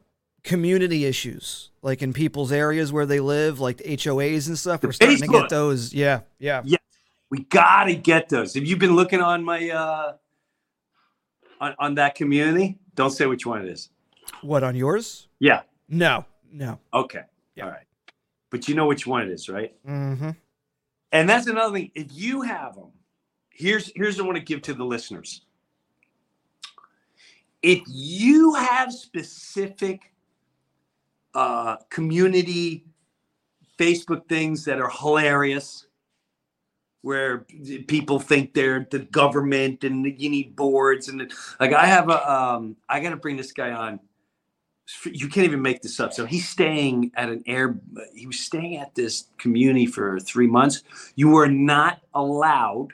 community 0.44 1.06
issues, 1.06 1.70
like 1.84 2.02
in 2.02 2.14
people's 2.14 2.52
areas 2.52 2.92
where 2.92 3.06
they 3.06 3.20
live, 3.20 3.60
like 3.60 3.78
the 3.78 3.96
HOAs 3.96 4.48
and 4.48 4.58
stuff. 4.58 4.82
The 4.82 4.88
We're 4.88 4.94
starting 4.94 5.18
to 5.20 5.28
get 5.28 5.50
those. 5.50 5.94
Yeah, 5.94 6.22
yeah. 6.40 6.64
we 7.30 7.44
gotta 7.44 7.94
get 7.94 8.28
those. 8.28 8.56
Have 8.56 8.66
you 8.66 8.76
been 8.76 8.96
looking 8.96 9.22
on 9.22 9.44
my 9.44 9.70
uh 9.70 10.14
on, 11.60 11.76
on 11.78 11.96
that 11.96 12.16
community? 12.16 12.80
Don't 12.96 13.12
say 13.12 13.28
which 13.28 13.46
one 13.46 13.62
it 13.62 13.70
is. 13.70 13.90
What 14.42 14.64
on 14.64 14.76
yours? 14.76 15.28
Yeah. 15.38 15.62
No, 15.88 16.26
no. 16.52 16.80
Okay. 16.92 17.22
Yeah. 17.56 17.66
All 17.66 17.70
right. 17.70 17.86
But 18.50 18.68
you 18.68 18.74
know 18.74 18.88
which 18.88 19.06
one 19.06 19.22
it 19.22 19.30
is, 19.30 19.48
right? 19.48 19.76
Mm-hmm. 19.88 20.32
And 21.12 21.30
that's 21.30 21.46
another 21.46 21.76
thing. 21.76 21.92
If 21.94 22.08
you 22.12 22.42
have 22.42 22.74
them, 22.76 22.92
here's 23.52 23.92
here's 23.96 24.18
what 24.18 24.24
I 24.24 24.28
want 24.28 24.38
to 24.38 24.44
give 24.44 24.62
to 24.64 24.74
the 24.74 24.84
listeners. 24.84 25.42
If 27.62 27.82
you 27.88 28.56
have 28.56 28.92
specific 28.92 30.14
uh, 31.36 31.78
community 31.90 32.86
Facebook 33.78 34.28
things 34.28 34.66
that 34.66 34.80
are 34.80 34.90
hilarious, 34.90 35.86
where 37.02 37.46
people 37.88 38.20
think 38.20 38.54
they're 38.54 38.88
the 38.92 39.00
government 39.00 39.84
and 39.84 40.06
you 40.06 40.30
need 40.30 40.56
boards 40.56 41.08
and 41.08 41.32
like 41.60 41.74
I 41.74 41.86
have 41.86 42.10
a 42.10 42.32
um, 42.32 42.76
I 42.90 43.00
got 43.00 43.10
to 43.12 43.18
bring 43.18 43.38
this 43.38 43.52
guy 43.52 43.72
on. 43.72 44.00
You 45.06 45.30
can't 45.30 45.46
even 45.46 45.62
make 45.62 45.82
this 45.82 46.00
up. 46.02 46.12
So 46.12 46.26
he's 46.26 46.50
staying 46.50 47.12
at 47.16 47.30
an 47.30 47.44
air. 47.48 47.80
He 48.14 48.28
was 48.28 48.40
staying 48.40 48.76
at 48.76 48.94
this 48.94 49.28
community 49.38 49.86
for 49.86 50.20
three 50.20 50.48
months 50.48 50.84
you 51.16 51.30
were 51.30 51.48
not 51.48 52.02
allowed 52.14 52.90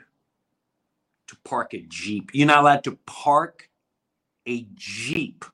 to 1.28 1.36
park 1.44 1.74
a 1.74 1.80
Jeep. 1.88 2.30
You're 2.32 2.46
not 2.46 2.58
allowed 2.58 2.84
to 2.84 2.98
park 3.06 3.68
a 4.46 4.66
Jeep. 4.74 5.44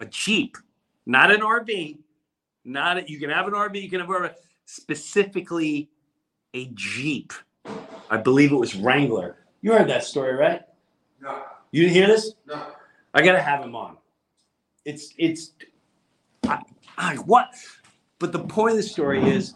A 0.00 0.06
Jeep, 0.06 0.56
not 1.06 1.30
an 1.30 1.40
RV. 1.40 1.98
Not 2.64 2.98
a, 2.98 3.10
you 3.10 3.18
can 3.20 3.30
have 3.30 3.46
an 3.46 3.52
RV, 3.52 3.80
you 3.82 3.90
can 3.90 4.00
have 4.00 4.10
a 4.10 4.34
specifically 4.64 5.90
a 6.54 6.66
Jeep. 6.74 7.32
I 8.10 8.16
believe 8.16 8.52
it 8.52 8.56
was 8.56 8.74
Wrangler. 8.74 9.36
You 9.62 9.72
heard 9.72 9.88
that 9.88 10.04
story, 10.04 10.34
right? 10.34 10.62
no, 11.20 11.42
You 11.72 11.82
didn't 11.82 11.94
hear 11.94 12.06
this? 12.06 12.32
no. 12.46 12.66
I 13.12 13.22
gotta 13.22 13.40
have 13.40 13.62
him 13.62 13.76
on. 13.76 13.96
It's 14.84 15.14
it's 15.18 15.52
I, 16.46 16.60
I, 16.98 17.14
what? 17.16 17.54
But 18.18 18.32
the 18.32 18.40
point 18.40 18.72
of 18.72 18.76
the 18.76 18.82
story 18.82 19.24
is 19.24 19.54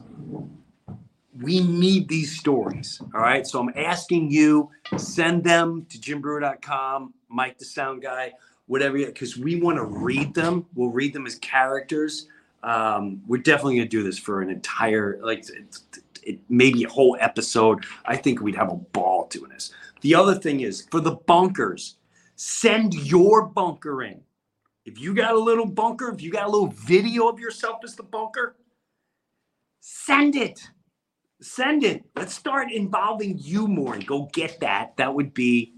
we 1.40 1.60
need 1.60 2.08
these 2.08 2.38
stories. 2.38 3.00
All 3.14 3.20
right. 3.20 3.46
So 3.46 3.60
I'm 3.60 3.72
asking 3.76 4.30
you, 4.30 4.70
send 4.96 5.44
them 5.44 5.86
to 5.90 5.98
jimbreuer.com, 5.98 7.14
Mike 7.28 7.58
the 7.58 7.64
Sound 7.64 8.02
Guy, 8.02 8.32
whatever, 8.66 8.98
because 8.98 9.36
we 9.36 9.60
want 9.60 9.76
to 9.76 9.84
read 9.84 10.34
them. 10.34 10.66
We'll 10.74 10.90
read 10.90 11.12
them 11.12 11.26
as 11.26 11.36
characters. 11.36 12.28
Um, 12.62 13.22
we're 13.26 13.42
definitely 13.42 13.76
gonna 13.76 13.88
do 13.88 14.02
this 14.02 14.18
for 14.18 14.42
an 14.42 14.50
entire 14.50 15.20
like 15.22 15.48
it, 15.48 15.78
it, 16.24 16.40
maybe 16.48 16.82
a 16.84 16.88
whole 16.88 17.16
episode. 17.20 17.84
I 18.04 18.16
think 18.16 18.40
we'd 18.40 18.56
have 18.56 18.72
a 18.72 18.76
ball 18.76 19.28
doing 19.30 19.50
this. 19.50 19.72
The 20.00 20.14
other 20.14 20.34
thing 20.34 20.60
is 20.60 20.86
for 20.90 21.00
the 21.00 21.12
bunkers, 21.12 21.96
send 22.34 22.94
your 22.94 23.46
bunker 23.46 24.02
in. 24.02 24.20
If 24.84 24.98
you 24.98 25.14
got 25.14 25.34
a 25.34 25.38
little 25.38 25.66
bunker, 25.66 26.08
if 26.10 26.20
you 26.20 26.32
got 26.32 26.46
a 26.46 26.50
little 26.50 26.68
video 26.68 27.28
of 27.28 27.38
yourself 27.38 27.80
as 27.84 27.94
the 27.94 28.02
bunker, 28.02 28.56
send 29.80 30.34
it. 30.34 30.68
Send 31.40 31.84
it. 31.84 32.04
Let's 32.16 32.34
start 32.34 32.72
involving 32.72 33.38
you 33.38 33.68
more 33.68 33.94
and 33.94 34.04
go 34.06 34.28
get 34.32 34.58
that. 34.60 34.96
That 34.96 35.14
would 35.14 35.32
be, 35.34 35.72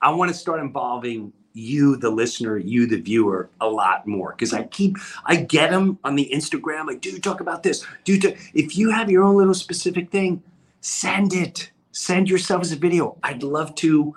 I 0.00 0.10
want 0.10 0.30
to 0.30 0.36
start 0.36 0.60
involving 0.60 1.32
you, 1.54 1.96
the 1.96 2.10
listener, 2.10 2.58
you, 2.58 2.86
the 2.86 3.00
viewer, 3.00 3.50
a 3.60 3.66
lot 3.66 4.06
more. 4.06 4.32
Because 4.32 4.52
I 4.52 4.64
keep, 4.64 4.96
I 5.24 5.36
get 5.36 5.70
them 5.70 5.98
on 6.04 6.14
the 6.14 6.30
Instagram, 6.32 6.86
like, 6.86 7.00
dude, 7.00 7.22
talk 7.22 7.40
about 7.40 7.62
this. 7.62 7.84
Dude, 8.04 8.22
talk. 8.22 8.34
if 8.54 8.76
you 8.76 8.90
have 8.90 9.10
your 9.10 9.24
own 9.24 9.36
little 9.36 9.54
specific 9.54 10.10
thing, 10.10 10.42
send 10.82 11.32
it. 11.32 11.72
Send 11.90 12.28
yourself 12.28 12.60
as 12.60 12.72
a 12.72 12.76
video. 12.76 13.18
I'd 13.24 13.42
love 13.42 13.74
to 13.76 14.14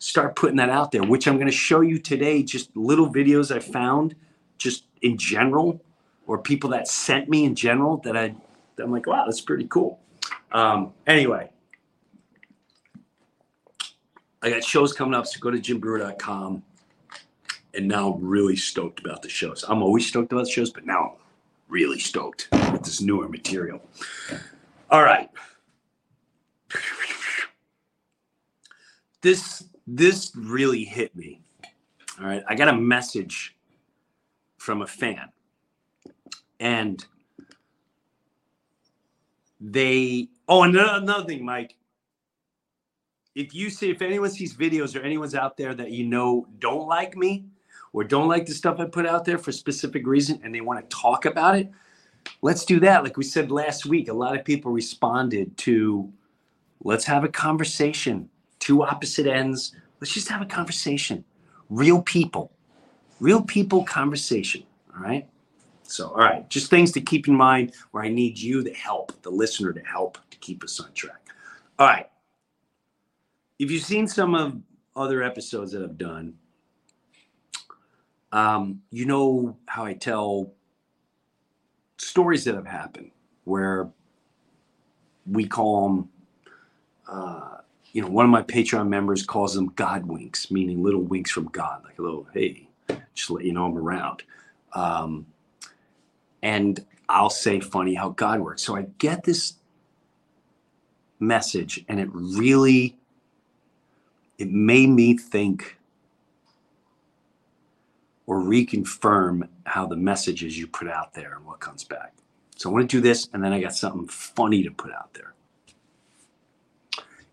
start 0.00 0.36
putting 0.36 0.56
that 0.56 0.68
out 0.68 0.92
there, 0.92 1.04
which 1.04 1.28
I'm 1.28 1.36
going 1.36 1.46
to 1.46 1.52
show 1.52 1.80
you 1.80 1.98
today. 1.98 2.42
Just 2.42 2.76
little 2.76 3.10
videos 3.10 3.54
I 3.54 3.60
found, 3.60 4.16
just 4.58 4.84
in 5.00 5.16
general, 5.16 5.80
or 6.26 6.38
people 6.38 6.70
that 6.70 6.88
sent 6.88 7.28
me 7.28 7.44
in 7.44 7.54
general 7.54 7.98
that 7.98 8.16
I, 8.16 8.34
that 8.76 8.82
I'm 8.82 8.90
like, 8.90 9.06
wow, 9.06 9.24
that's 9.24 9.40
pretty 9.40 9.66
cool. 9.68 10.00
Um, 10.52 10.92
anyway, 11.06 11.50
I 14.42 14.50
got 14.50 14.64
shows 14.64 14.92
coming 14.92 15.14
up, 15.14 15.26
so 15.26 15.38
go 15.40 15.50
to 15.50 15.58
jimbreuer.com. 15.58 16.62
And 17.74 17.86
now 17.86 18.12
I'm 18.12 18.24
really 18.24 18.56
stoked 18.56 18.98
about 18.98 19.22
the 19.22 19.28
shows. 19.28 19.64
I'm 19.68 19.82
always 19.82 20.06
stoked 20.06 20.32
about 20.32 20.46
the 20.46 20.50
shows, 20.50 20.70
but 20.70 20.84
now 20.84 21.12
I'm 21.14 21.16
really 21.68 22.00
stoked 22.00 22.48
with 22.72 22.82
this 22.82 23.00
newer 23.00 23.28
material. 23.28 23.80
All 24.90 25.04
right. 25.04 25.30
This 29.22 29.64
this 29.86 30.32
really 30.34 30.84
hit 30.84 31.14
me. 31.14 31.42
All 32.18 32.26
right. 32.26 32.42
I 32.48 32.54
got 32.54 32.68
a 32.68 32.76
message 32.76 33.56
from 34.58 34.82
a 34.82 34.86
fan. 34.86 35.28
And 36.58 37.04
they 39.60 40.28
oh 40.48 40.62
another, 40.62 41.02
another 41.02 41.24
thing 41.24 41.44
mike. 41.44 41.76
If 43.34 43.54
you 43.54 43.70
see 43.70 43.90
if 43.90 44.02
anyone 44.02 44.30
sees 44.30 44.54
videos 44.56 44.98
or 44.98 45.02
anyone's 45.02 45.34
out 45.34 45.56
there 45.56 45.74
that 45.74 45.92
you 45.92 46.04
know 46.04 46.46
don't 46.58 46.88
like 46.88 47.16
me 47.16 47.44
or 47.92 48.04
don't 48.04 48.28
like 48.28 48.46
the 48.46 48.54
stuff 48.54 48.80
i 48.80 48.84
put 48.84 49.06
out 49.06 49.24
there 49.24 49.38
for 49.38 49.52
specific 49.52 50.06
reason 50.06 50.40
and 50.42 50.54
they 50.54 50.60
want 50.60 50.80
to 50.88 50.96
talk 50.96 51.26
about 51.26 51.56
it 51.56 51.70
let's 52.42 52.64
do 52.64 52.80
that. 52.80 53.02
Like 53.02 53.16
we 53.16 53.24
said 53.24 53.50
last 53.50 53.86
week 53.86 54.08
a 54.08 54.12
lot 54.12 54.36
of 54.36 54.44
people 54.44 54.72
responded 54.72 55.56
to 55.58 56.12
let's 56.82 57.04
have 57.04 57.24
a 57.24 57.28
conversation. 57.28 58.28
Two 58.58 58.82
opposite 58.82 59.26
ends. 59.26 59.74
Let's 60.00 60.12
just 60.12 60.28
have 60.28 60.42
a 60.42 60.46
conversation. 60.46 61.24
Real 61.68 62.02
people. 62.02 62.52
Real 63.20 63.42
people 63.42 63.84
conversation 63.84 64.64
all 64.94 65.02
right 65.02 65.28
So, 65.90 66.08
all 66.08 66.18
right, 66.18 66.48
just 66.48 66.70
things 66.70 66.92
to 66.92 67.00
keep 67.00 67.26
in 67.26 67.34
mind 67.34 67.72
where 67.90 68.04
I 68.04 68.08
need 68.08 68.38
you 68.38 68.62
to 68.62 68.72
help, 68.72 69.20
the 69.22 69.30
listener 69.30 69.72
to 69.72 69.80
help 69.80 70.18
to 70.30 70.38
keep 70.38 70.62
us 70.62 70.78
on 70.78 70.92
track. 70.92 71.28
All 71.78 71.86
right. 71.86 72.08
If 73.58 73.70
you've 73.70 73.82
seen 73.82 74.06
some 74.06 74.34
of 74.34 74.56
other 74.94 75.22
episodes 75.22 75.72
that 75.72 75.82
I've 75.82 75.98
done, 75.98 76.34
um, 78.32 78.80
you 78.90 79.04
know 79.04 79.56
how 79.66 79.84
I 79.84 79.94
tell 79.94 80.52
stories 81.98 82.44
that 82.44 82.54
have 82.54 82.66
happened 82.66 83.10
where 83.44 83.90
we 85.26 85.46
call 85.46 85.88
them, 85.88 86.08
uh, 87.08 87.56
you 87.92 88.00
know, 88.00 88.08
one 88.08 88.24
of 88.24 88.30
my 88.30 88.42
Patreon 88.42 88.88
members 88.88 89.24
calls 89.24 89.54
them 89.54 89.72
God 89.74 90.06
winks, 90.06 90.50
meaning 90.50 90.82
little 90.82 91.02
winks 91.02 91.32
from 91.32 91.46
God, 91.46 91.82
like 91.84 91.98
a 91.98 92.02
little, 92.02 92.28
hey, 92.32 92.68
just 93.14 93.30
let 93.30 93.44
you 93.44 93.52
know 93.52 93.66
I'm 93.66 93.76
around. 93.76 94.22
Um, 94.72 95.26
and 96.42 96.84
I'll 97.08 97.30
say 97.30 97.60
funny 97.60 97.94
how 97.94 98.10
God 98.10 98.40
works. 98.40 98.62
So 98.62 98.76
I 98.76 98.86
get 98.98 99.24
this 99.24 99.54
message 101.18 101.84
and 101.88 102.00
it 102.00 102.08
really 102.12 102.96
it 104.38 104.50
made 104.50 104.88
me 104.88 105.18
think 105.18 105.76
or 108.26 108.38
reconfirm 108.40 109.46
how 109.66 109.86
the 109.86 109.96
messages 109.96 110.56
you 110.56 110.66
put 110.66 110.88
out 110.88 111.12
there 111.12 111.34
and 111.34 111.44
what 111.44 111.60
comes 111.60 111.84
back. 111.84 112.14
So 112.56 112.70
I 112.70 112.72
want 112.72 112.88
to 112.88 112.96
do 112.96 113.02
this 113.02 113.28
and 113.32 113.44
then 113.44 113.52
I 113.52 113.60
got 113.60 113.74
something 113.74 114.06
funny 114.06 114.62
to 114.62 114.70
put 114.70 114.92
out 114.92 115.12
there. 115.14 115.34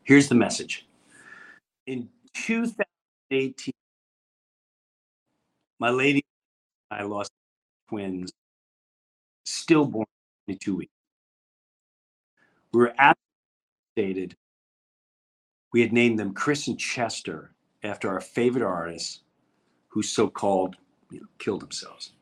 Here's 0.04 0.28
the 0.28 0.36
message. 0.36 0.86
In 1.86 2.10
2018 2.34 3.72
my 5.80 5.90
lady 5.90 6.24
I 6.92 7.04
lost 7.04 7.32
twins 7.90 8.32
stillborn 9.48 10.06
in 10.48 10.58
two 10.58 10.76
weeks. 10.76 10.92
We 12.74 12.82
were 12.82 12.94
stated 13.94 14.36
we 15.74 15.82
had 15.82 15.94
named 15.94 16.20
them 16.20 16.34
Chris 16.34 16.68
and 16.68 16.80
Chester 16.80 17.54
after 17.84 18.10
our 18.10 18.20
favorite 18.20 18.64
artists 18.64 19.22
who 19.88 20.02
so-called 20.04 20.76
you 21.12 21.22
know, 21.22 21.28
killed 21.40 21.62
themselves. 21.62 22.14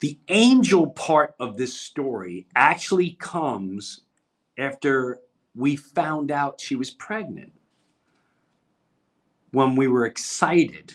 The 0.00 0.18
angel 0.28 0.88
part 0.90 1.34
of 1.40 1.56
this 1.56 1.74
story 1.74 2.46
actually 2.54 3.10
comes 3.20 4.02
after 4.58 5.18
we 5.54 5.76
found 5.76 6.30
out 6.30 6.60
she 6.60 6.76
was 6.76 6.90
pregnant. 6.90 7.52
When 9.50 9.76
we 9.76 9.88
were 9.88 10.06
excited 10.06 10.94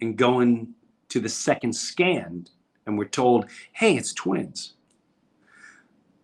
and 0.00 0.16
going 0.16 0.74
to 1.08 1.20
the 1.20 1.28
second 1.28 1.74
scan 1.74 2.46
and 2.86 2.96
we're 2.96 3.04
told, 3.04 3.46
hey, 3.72 3.96
it's 3.96 4.12
twins. 4.12 4.74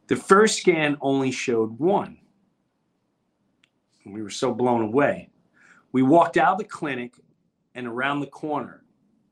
The 0.07 0.17
first 0.17 0.61
scan 0.61 0.97
only 1.01 1.31
showed 1.31 1.79
one. 1.79 2.19
And 4.05 4.15
We 4.15 4.23
were 4.23 4.31
so 4.31 4.55
blown 4.55 4.83
away. 4.83 5.31
We 5.93 6.03
walked 6.03 6.37
out 6.37 6.53
of 6.53 6.59
the 6.59 6.65
clinic 6.65 7.15
and 7.75 7.87
around 7.87 8.21
the 8.21 8.27
corner 8.27 8.85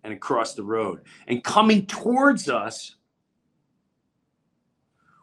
and 0.04 0.12
across 0.12 0.54
the 0.54 0.62
road. 0.62 1.00
And 1.26 1.42
coming 1.44 1.86
towards 1.86 2.48
us 2.48 2.96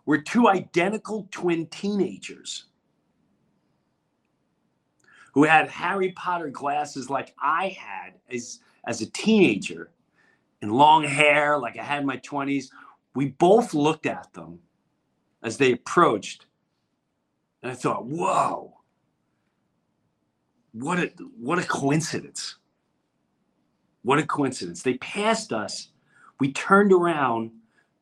were 0.06 0.20
two 0.20 0.48
identical 0.48 1.28
twin 1.32 1.68
teenagers 1.68 2.66
who 5.34 5.44
had 5.44 5.70
Harry 5.70 6.12
Potter 6.14 6.50
glasses 6.50 7.10
like 7.10 7.34
I 7.40 7.70
had 7.70 8.14
as, 8.32 8.60
as 8.86 9.02
a 9.02 9.12
teenager 9.12 9.92
and 10.62 10.72
long 10.72 11.04
hair 11.04 11.58
like 11.58 11.78
I 11.78 11.84
had 11.84 12.02
in 12.02 12.06
my 12.06 12.18
20s. 12.18 12.66
We 13.16 13.28
both 13.28 13.74
looked 13.74 14.06
at 14.06 14.32
them 14.34 14.60
as 15.44 15.58
they 15.58 15.72
approached. 15.72 16.46
And 17.62 17.72
I 17.72 17.76
thought, 17.76 18.06
whoa, 18.06 18.74
what 20.72 21.00
a 21.00 21.12
what 21.40 21.60
a 21.60 21.64
coincidence. 21.64 22.58
What 24.04 24.20
a 24.20 24.26
coincidence. 24.26 24.84
They 24.84 24.96
passed 24.96 25.52
us. 25.52 25.90
We 26.40 26.52
turned 26.54 26.94
around 26.94 27.52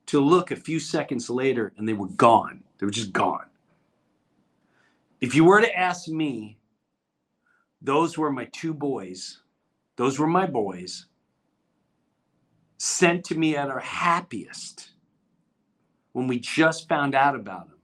to 0.07 0.19
look 0.19 0.51
a 0.51 0.55
few 0.55 0.79
seconds 0.79 1.29
later 1.29 1.73
and 1.77 1.87
they 1.87 1.93
were 1.93 2.09
gone. 2.09 2.63
They 2.77 2.85
were 2.85 2.91
just 2.91 3.13
gone. 3.13 3.45
If 5.21 5.33
you 5.33 5.45
were 5.45 5.61
to 5.61 5.75
ask 5.75 6.07
me, 6.07 6.57
those 7.81 8.17
were 8.17 8.31
my 8.31 8.45
two 8.51 8.73
boys. 8.73 9.39
Those 9.95 10.19
were 10.19 10.27
my 10.27 10.45
boys 10.45 11.05
sent 12.77 13.23
to 13.25 13.35
me 13.35 13.55
at 13.55 13.69
our 13.69 13.79
happiest 13.79 14.89
when 16.13 16.27
we 16.27 16.39
just 16.39 16.87
found 16.87 17.15
out 17.15 17.35
about 17.35 17.67
him. 17.67 17.75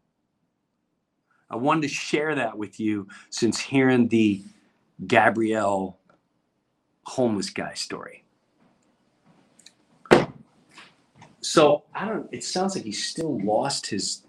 I 1.49 1.57
wanted 1.57 1.81
to 1.83 1.89
share 1.89 2.35
that 2.35 2.57
with 2.57 2.79
you 2.79 3.07
since 3.29 3.59
hearing 3.59 4.07
the 4.07 4.41
Gabrielle 5.05 5.97
homeless 7.03 7.49
guy 7.49 7.73
story. 7.73 8.23
So 11.41 11.83
I 11.93 12.05
don't, 12.07 12.29
it 12.31 12.43
sounds 12.43 12.75
like 12.75 12.85
he 12.85 12.91
still 12.91 13.43
lost 13.43 13.87
his 13.87 14.23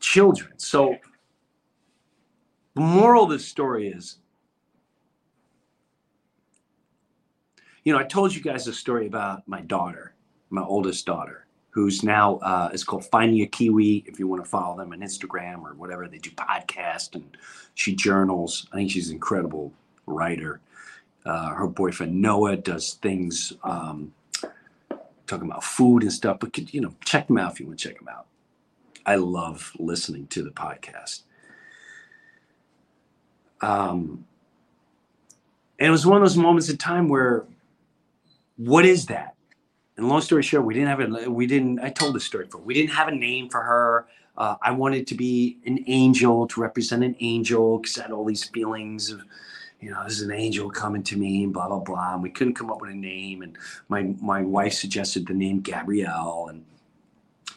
children. 0.00 0.58
So 0.58 0.96
the 2.74 2.80
moral 2.80 3.24
of 3.24 3.30
the 3.30 3.38
story 3.38 3.88
is 3.88 4.16
you 7.84 7.92
know, 7.92 7.98
I 7.98 8.04
told 8.04 8.34
you 8.34 8.42
guys 8.42 8.66
a 8.68 8.72
story 8.72 9.06
about 9.06 9.46
my 9.48 9.60
daughter, 9.62 10.14
my 10.50 10.62
oldest 10.62 11.04
daughter, 11.04 11.46
who's 11.70 12.02
now 12.02 12.36
uh, 12.36 12.70
is 12.72 12.84
called 12.84 13.04
Finding 13.06 13.42
a 13.42 13.46
Kiwi. 13.46 14.04
If 14.06 14.18
you 14.18 14.28
want 14.28 14.44
to 14.44 14.48
follow 14.48 14.76
them 14.76 14.92
on 14.92 15.00
Instagram 15.00 15.62
or 15.62 15.74
whatever, 15.74 16.06
they 16.06 16.18
do 16.18 16.30
podcast 16.30 17.14
and 17.14 17.36
she 17.74 17.94
journals. 17.94 18.66
I 18.72 18.76
think 18.76 18.90
she's 18.90 19.08
an 19.08 19.14
incredible 19.14 19.72
writer. 20.06 20.60
Uh, 21.24 21.50
her 21.50 21.66
boyfriend 21.66 22.20
Noah 22.20 22.56
does 22.56 22.94
things 22.94 23.52
um, 23.62 24.12
talking 25.26 25.48
about 25.48 25.64
food 25.64 26.02
and 26.02 26.12
stuff. 26.12 26.38
But 26.40 26.56
you 26.72 26.80
know, 26.80 26.94
check 27.04 27.26
them 27.26 27.38
out 27.38 27.52
if 27.52 27.60
you 27.60 27.66
want 27.66 27.78
to 27.78 27.88
check 27.88 27.98
them 27.98 28.08
out. 28.08 28.26
I 29.04 29.16
love 29.16 29.72
listening 29.78 30.26
to 30.28 30.42
the 30.42 30.50
podcast. 30.50 31.22
Um, 33.60 34.26
and 35.78 35.88
it 35.88 35.90
was 35.90 36.06
one 36.06 36.16
of 36.16 36.22
those 36.22 36.36
moments 36.36 36.68
in 36.68 36.76
time 36.76 37.08
where 37.08 37.44
what 38.56 38.84
is 38.84 39.06
that? 39.06 39.34
And 39.96 40.08
long 40.08 40.20
story 40.20 40.42
short, 40.42 40.64
we 40.64 40.74
didn't 40.74 40.88
have 40.88 41.00
a, 41.00 41.30
we 41.30 41.46
didn't, 41.46 41.80
I 41.80 41.90
told 41.90 42.14
this 42.14 42.24
story 42.24 42.46
for, 42.46 42.58
we 42.58 42.74
didn't 42.74 42.90
have 42.90 43.08
a 43.08 43.14
name 43.14 43.48
for 43.48 43.62
her. 43.62 44.06
Uh, 44.36 44.56
I 44.62 44.70
wanted 44.70 45.06
to 45.08 45.14
be 45.14 45.58
an 45.66 45.84
angel 45.86 46.46
to 46.48 46.60
represent 46.60 47.04
an 47.04 47.14
angel 47.20 47.78
because 47.78 47.98
I 47.98 48.02
had 48.02 48.12
all 48.12 48.24
these 48.24 48.44
feelings 48.44 49.10
of, 49.10 49.22
you 49.80 49.90
know, 49.90 50.00
there's 50.00 50.22
an 50.22 50.32
angel 50.32 50.70
coming 50.70 51.02
to 51.04 51.16
me 51.18 51.44
and 51.44 51.52
blah, 51.52 51.68
blah, 51.68 51.80
blah. 51.80 52.14
And 52.14 52.22
we 52.22 52.30
couldn't 52.30 52.54
come 52.54 52.70
up 52.70 52.80
with 52.80 52.90
a 52.90 52.94
name. 52.94 53.42
And 53.42 53.58
my, 53.88 54.14
my 54.20 54.40
wife 54.42 54.72
suggested 54.74 55.26
the 55.26 55.34
name 55.34 55.60
Gabrielle. 55.60 56.46
And 56.48 56.64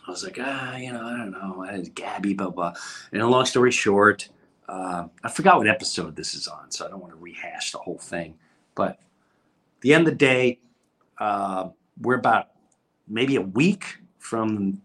I 0.06 0.12
was 0.12 0.24
like, 0.24 0.38
ah, 0.42 0.76
you 0.76 0.92
know, 0.92 1.06
I 1.06 1.18
don't 1.18 1.32
know. 1.32 1.64
I 1.64 1.82
Gabby, 1.94 2.34
blah, 2.34 2.50
blah. 2.50 2.74
And 3.14 3.22
a 3.22 3.28
long 3.28 3.46
story 3.46 3.72
short, 3.72 4.28
uh, 4.68 5.08
I 5.24 5.30
forgot 5.30 5.58
what 5.58 5.68
episode 5.68 6.16
this 6.16 6.34
is 6.34 6.48
on, 6.48 6.72
so 6.72 6.86
I 6.86 6.90
don't 6.90 7.00
want 7.00 7.14
to 7.14 7.20
rehash 7.20 7.72
the 7.72 7.78
whole 7.78 8.00
thing. 8.00 8.36
But 8.74 9.00
the 9.82 9.94
end 9.94 10.08
of 10.08 10.14
the 10.14 10.18
day, 10.18 10.60
uh, 11.18 11.70
we're 12.02 12.16
about 12.16 12.48
maybe 13.08 13.36
a 13.36 13.42
week 13.42 13.98
from 14.20 14.82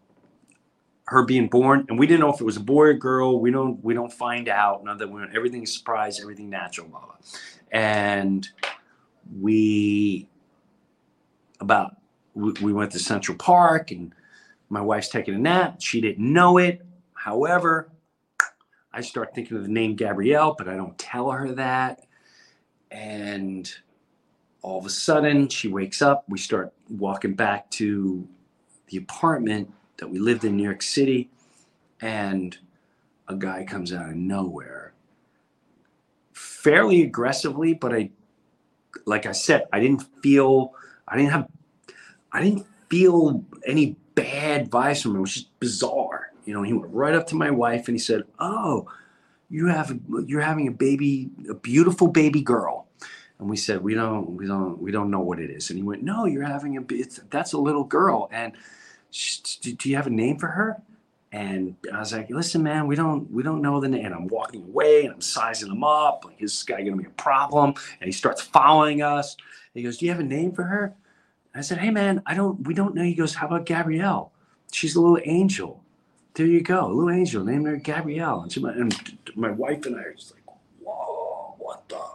her 1.06 1.24
being 1.24 1.48
born, 1.48 1.84
and 1.88 1.98
we 1.98 2.06
didn't 2.06 2.20
know 2.20 2.32
if 2.32 2.40
it 2.40 2.44
was 2.44 2.56
a 2.56 2.60
boy 2.60 2.84
or 2.84 2.94
girl. 2.94 3.40
We 3.40 3.50
don't 3.50 3.82
we 3.82 3.94
don't 3.94 4.12
find 4.12 4.48
out. 4.48 4.84
None 4.84 4.98
that 4.98 5.10
we 5.10 5.22
everything's 5.34 5.76
surprise, 5.76 6.20
everything 6.20 6.48
natural, 6.48 6.88
blah, 6.88 7.00
blah. 7.00 7.14
And 7.72 8.48
we 9.40 10.28
about 11.60 11.96
we, 12.34 12.52
we 12.62 12.72
went 12.72 12.92
to 12.92 12.98
Central 12.98 13.36
Park, 13.36 13.90
and 13.90 14.14
my 14.68 14.80
wife's 14.80 15.08
taking 15.08 15.34
a 15.34 15.38
nap. 15.38 15.80
She 15.80 16.00
didn't 16.00 16.32
know 16.32 16.58
it. 16.58 16.80
However, 17.14 17.90
I 18.92 19.00
start 19.00 19.34
thinking 19.34 19.56
of 19.56 19.64
the 19.64 19.68
name 19.68 19.96
Gabrielle, 19.96 20.54
but 20.56 20.68
I 20.68 20.76
don't 20.76 20.96
tell 20.96 21.30
her 21.30 21.52
that. 21.54 22.06
And 22.90 23.72
all 24.62 24.78
of 24.78 24.86
a 24.86 24.90
sudden 24.90 25.48
she 25.48 25.68
wakes 25.68 26.02
up 26.02 26.24
we 26.28 26.38
start 26.38 26.72
walking 26.88 27.34
back 27.34 27.70
to 27.70 28.26
the 28.88 28.96
apartment 28.96 29.72
that 29.98 30.08
we 30.08 30.18
lived 30.18 30.44
in 30.44 30.56
new 30.56 30.64
york 30.64 30.82
city 30.82 31.30
and 32.00 32.58
a 33.30 33.34
guy 33.36 33.64
comes 33.64 33.92
out 33.92 34.08
of 34.08 34.16
nowhere. 34.16 34.92
Fairly 36.32 37.02
aggressively 37.02 37.74
but 37.74 37.94
i 37.94 38.10
like 39.06 39.24
i 39.24 39.32
said 39.32 39.66
i 39.72 39.80
didn't 39.80 40.02
feel 40.22 40.74
i 41.08 41.16
didn't 41.16 41.30
have 41.30 41.48
i 42.32 42.42
didn't 42.42 42.66
feel 42.88 43.44
any 43.66 43.96
bad 44.14 44.68
vibes 44.68 45.02
from 45.02 45.12
him. 45.12 45.18
It 45.18 45.20
was 45.20 45.34
just 45.34 45.60
bizarre. 45.60 46.32
You 46.44 46.54
know 46.54 46.62
he 46.62 46.72
went 46.72 46.92
right 46.92 47.14
up 47.14 47.26
to 47.28 47.36
my 47.36 47.50
wife 47.50 47.88
and 47.88 47.94
he 47.94 47.98
said 47.98 48.24
oh 48.38 48.88
you 49.48 49.66
have 49.66 49.98
you're 50.26 50.40
having 50.40 50.68
a 50.68 50.72
baby 50.72 51.30
a 51.48 51.54
beautiful 51.54 52.08
baby 52.08 52.40
girl 52.40 52.86
And 53.40 53.48
we 53.48 53.56
said, 53.56 53.82
we 53.82 53.94
don't, 53.94 54.32
we 54.32 54.46
don't, 54.46 54.78
we 54.80 54.92
don't 54.92 55.10
know 55.10 55.20
what 55.20 55.40
it 55.40 55.50
is. 55.50 55.70
And 55.70 55.78
he 55.78 55.82
went, 55.82 56.02
no, 56.02 56.26
you're 56.26 56.44
having 56.44 56.76
a, 56.76 56.82
it's, 56.90 57.20
that's 57.30 57.54
a 57.54 57.58
little 57.58 57.84
girl. 57.84 58.28
And 58.30 58.52
she, 59.10 59.40
do 59.72 59.88
you 59.88 59.96
have 59.96 60.06
a 60.06 60.10
name 60.10 60.38
for 60.38 60.48
her? 60.48 60.82
And 61.32 61.76
I 61.92 62.00
was 62.00 62.12
like, 62.12 62.28
listen, 62.28 62.62
man, 62.62 62.86
we 62.86 62.96
don't, 62.96 63.30
we 63.30 63.42
don't 63.42 63.62
know 63.62 63.80
the 63.80 63.88
name. 63.88 64.04
And 64.04 64.14
I'm 64.14 64.26
walking 64.26 64.62
away 64.62 65.06
and 65.06 65.14
I'm 65.14 65.20
sizing 65.22 65.70
him 65.70 65.82
up. 65.82 66.24
Like, 66.26 66.42
is 66.42 66.52
this 66.52 66.62
guy 66.64 66.82
to 66.82 66.94
be 66.94 67.06
a 67.06 67.10
problem? 67.10 67.74
And 68.00 68.06
he 68.08 68.12
starts 68.12 68.42
following 68.42 69.00
us. 69.00 69.38
He 69.72 69.82
goes, 69.82 69.96
do 69.96 70.04
you 70.04 70.12
have 70.12 70.20
a 70.20 70.24
name 70.24 70.52
for 70.52 70.64
her? 70.64 70.94
I 71.54 71.62
said, 71.62 71.78
hey, 71.78 71.90
man, 71.90 72.22
I 72.26 72.34
don't, 72.34 72.60
we 72.66 72.74
don't 72.74 72.94
know. 72.94 73.02
He 73.02 73.14
goes, 73.14 73.34
how 73.34 73.46
about 73.46 73.64
Gabrielle? 73.64 74.32
She's 74.70 74.96
a 74.96 75.00
little 75.00 75.20
angel. 75.24 75.82
There 76.34 76.46
you 76.46 76.60
go, 76.60 76.86
a 76.86 76.92
little 76.92 77.10
angel. 77.10 77.42
Named 77.44 77.66
her 77.66 77.76
Gabrielle. 77.76 78.42
And, 78.42 78.52
she, 78.52 78.62
and 78.62 79.18
my 79.34 79.50
wife 79.50 79.86
and 79.86 79.96
I 79.96 80.02
are 80.02 80.12
just 80.12 80.34
like, 80.34 80.42
whoa, 80.80 81.54
what 81.58 81.88
the? 81.88 82.09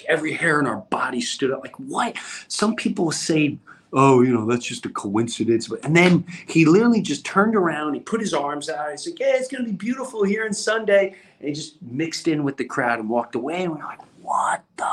Like 0.00 0.08
every 0.08 0.32
hair 0.32 0.60
in 0.60 0.66
our 0.66 0.78
body 0.78 1.20
stood 1.20 1.50
up. 1.50 1.60
Like, 1.60 1.76
what? 1.76 2.16
Some 2.48 2.74
people 2.74 3.12
say, 3.12 3.58
oh, 3.92 4.22
you 4.22 4.32
know, 4.32 4.46
that's 4.46 4.66
just 4.66 4.86
a 4.86 4.90
coincidence. 4.90 5.68
But 5.68 5.84
and 5.84 5.96
then 5.96 6.24
he 6.46 6.64
literally 6.64 7.02
just 7.02 7.24
turned 7.24 7.54
around, 7.54 7.94
he 7.94 8.00
put 8.00 8.20
his 8.20 8.34
arms 8.34 8.68
out, 8.68 8.90
he's 8.90 9.06
like, 9.06 9.20
Yeah, 9.20 9.34
it's 9.34 9.48
gonna 9.48 9.64
be 9.64 9.72
beautiful 9.72 10.24
here 10.24 10.44
on 10.44 10.52
Sunday. 10.52 11.14
And 11.38 11.48
he 11.48 11.54
just 11.54 11.80
mixed 11.82 12.28
in 12.28 12.44
with 12.44 12.56
the 12.56 12.64
crowd 12.64 12.98
and 12.98 13.08
walked 13.08 13.34
away. 13.34 13.64
And 13.64 13.72
we're 13.72 13.84
like, 13.84 14.00
what 14.22 14.62
the 14.76 14.86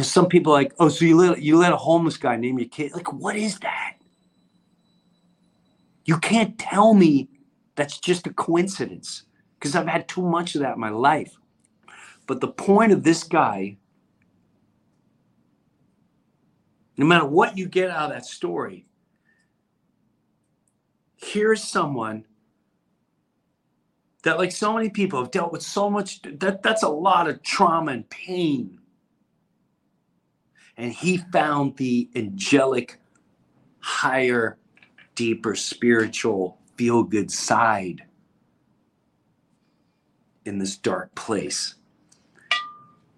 know, 0.00 0.02
some 0.02 0.26
people 0.26 0.52
like, 0.52 0.72
oh, 0.78 0.88
so 0.88 1.04
you 1.04 1.16
let 1.16 1.40
you 1.40 1.56
let 1.56 1.72
a 1.72 1.76
homeless 1.76 2.16
guy 2.16 2.36
name 2.36 2.58
your 2.58 2.68
kid. 2.68 2.92
Like, 2.92 3.12
what 3.12 3.36
is 3.36 3.58
that? 3.60 3.94
You 6.04 6.18
can't 6.18 6.58
tell 6.58 6.94
me 6.94 7.28
that's 7.76 7.98
just 7.98 8.26
a 8.26 8.32
coincidence 8.32 9.24
because 9.58 9.76
I've 9.76 9.86
had 9.86 10.08
too 10.08 10.22
much 10.22 10.54
of 10.54 10.62
that 10.62 10.74
in 10.74 10.80
my 10.80 10.90
life. 10.90 11.36
But 12.30 12.40
the 12.40 12.46
point 12.46 12.92
of 12.92 13.02
this 13.02 13.24
guy, 13.24 13.76
no 16.96 17.04
matter 17.04 17.26
what 17.26 17.58
you 17.58 17.66
get 17.66 17.90
out 17.90 18.04
of 18.04 18.10
that 18.10 18.24
story, 18.24 18.86
here's 21.16 21.60
someone 21.60 22.24
that, 24.22 24.38
like 24.38 24.52
so 24.52 24.72
many 24.72 24.90
people, 24.90 25.20
have 25.20 25.32
dealt 25.32 25.50
with 25.50 25.62
so 25.62 25.90
much. 25.90 26.22
That 26.22 26.62
that's 26.62 26.84
a 26.84 26.88
lot 26.88 27.28
of 27.28 27.42
trauma 27.42 27.90
and 27.90 28.08
pain. 28.10 28.78
And 30.76 30.92
he 30.92 31.16
found 31.16 31.78
the 31.78 32.10
angelic, 32.14 33.00
higher, 33.80 34.56
deeper 35.16 35.56
spiritual, 35.56 36.60
feel 36.76 37.02
good 37.02 37.32
side 37.32 38.04
in 40.44 40.60
this 40.60 40.76
dark 40.76 41.12
place. 41.16 41.74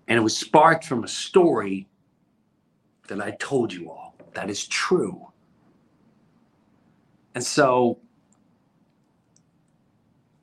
And 0.08 0.18
it 0.18 0.22
was 0.22 0.36
sparked 0.36 0.84
from 0.84 1.04
a 1.04 1.08
story 1.08 1.88
that 3.08 3.20
I 3.20 3.32
told 3.32 3.72
you 3.72 3.90
all 3.90 4.16
that 4.34 4.50
is 4.50 4.66
true. 4.66 5.28
And 7.34 7.44
so, 7.44 7.98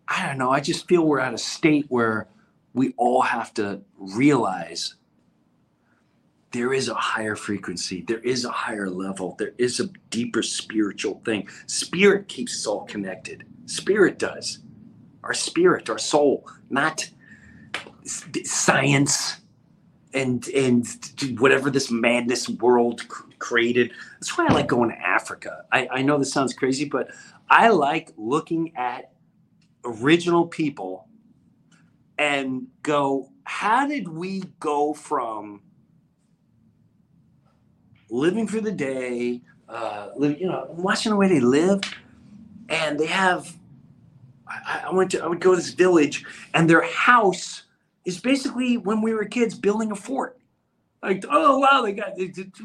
I 0.07 0.25
don't 0.25 0.37
know, 0.37 0.51
I 0.51 0.59
just 0.59 0.87
feel 0.87 1.05
we're 1.05 1.19
at 1.19 1.33
a 1.33 1.37
state 1.37 1.85
where 1.89 2.27
we 2.73 2.93
all 2.97 3.21
have 3.21 3.53
to 3.55 3.81
realize 3.97 4.95
there 6.51 6.73
is 6.73 6.89
a 6.89 6.95
higher 6.95 7.35
frequency, 7.35 8.03
there 8.07 8.19
is 8.19 8.43
a 8.43 8.49
higher 8.49 8.89
level, 8.89 9.35
there 9.37 9.53
is 9.59 9.79
a 9.79 9.87
deeper 10.09 10.41
spiritual 10.41 11.21
thing. 11.25 11.47
Spirit 11.67 12.27
keeps 12.27 12.55
us 12.55 12.65
all 12.65 12.85
connected. 12.85 13.45
Spirit 13.65 14.17
does. 14.17 14.59
Our 15.23 15.33
spirit, 15.33 15.89
our 15.89 15.99
soul, 15.99 16.47
not 16.69 17.07
science 18.43 19.41
and 20.13 20.47
and 20.49 20.87
whatever 21.39 21.69
this 21.69 21.91
madness 21.91 22.49
world 22.49 23.07
created. 23.39 23.91
That's 24.13 24.37
why 24.37 24.47
I 24.47 24.53
like 24.53 24.67
going 24.67 24.89
to 24.89 24.97
Africa. 24.97 25.65
I, 25.71 25.87
I 25.91 26.01
know 26.01 26.17
this 26.17 26.31
sounds 26.31 26.53
crazy, 26.53 26.85
but 26.85 27.09
I 27.49 27.69
like 27.69 28.11
looking 28.17 28.75
at 28.75 29.11
original 29.85 30.45
people 30.45 31.07
and 32.17 32.67
go, 32.83 33.31
how 33.43 33.87
did 33.87 34.07
we 34.07 34.43
go 34.59 34.93
from 34.93 35.61
living 38.09 38.47
for 38.47 38.59
the 38.59 38.71
day, 38.71 39.41
uh, 39.67 40.09
you 40.17 40.47
know, 40.47 40.67
watching 40.69 41.11
the 41.11 41.15
way 41.15 41.27
they 41.27 41.39
live, 41.39 41.81
and 42.69 42.99
they 42.99 43.05
have. 43.05 43.55
I, 44.47 44.85
I 44.87 44.93
went 44.93 45.11
to 45.11 45.23
I 45.23 45.27
would 45.27 45.39
go 45.39 45.51
to 45.51 45.57
this 45.57 45.73
village, 45.73 46.25
and 46.53 46.69
their 46.69 46.81
house 46.81 47.63
is 48.05 48.19
basically 48.19 48.77
when 48.77 49.01
we 49.01 49.13
were 49.13 49.25
kids 49.25 49.55
building 49.55 49.91
a 49.91 49.95
fort. 49.95 50.37
Like, 51.01 51.23
oh 51.29 51.59
wow, 51.59 51.81
they 51.81 51.93
got 51.93 52.13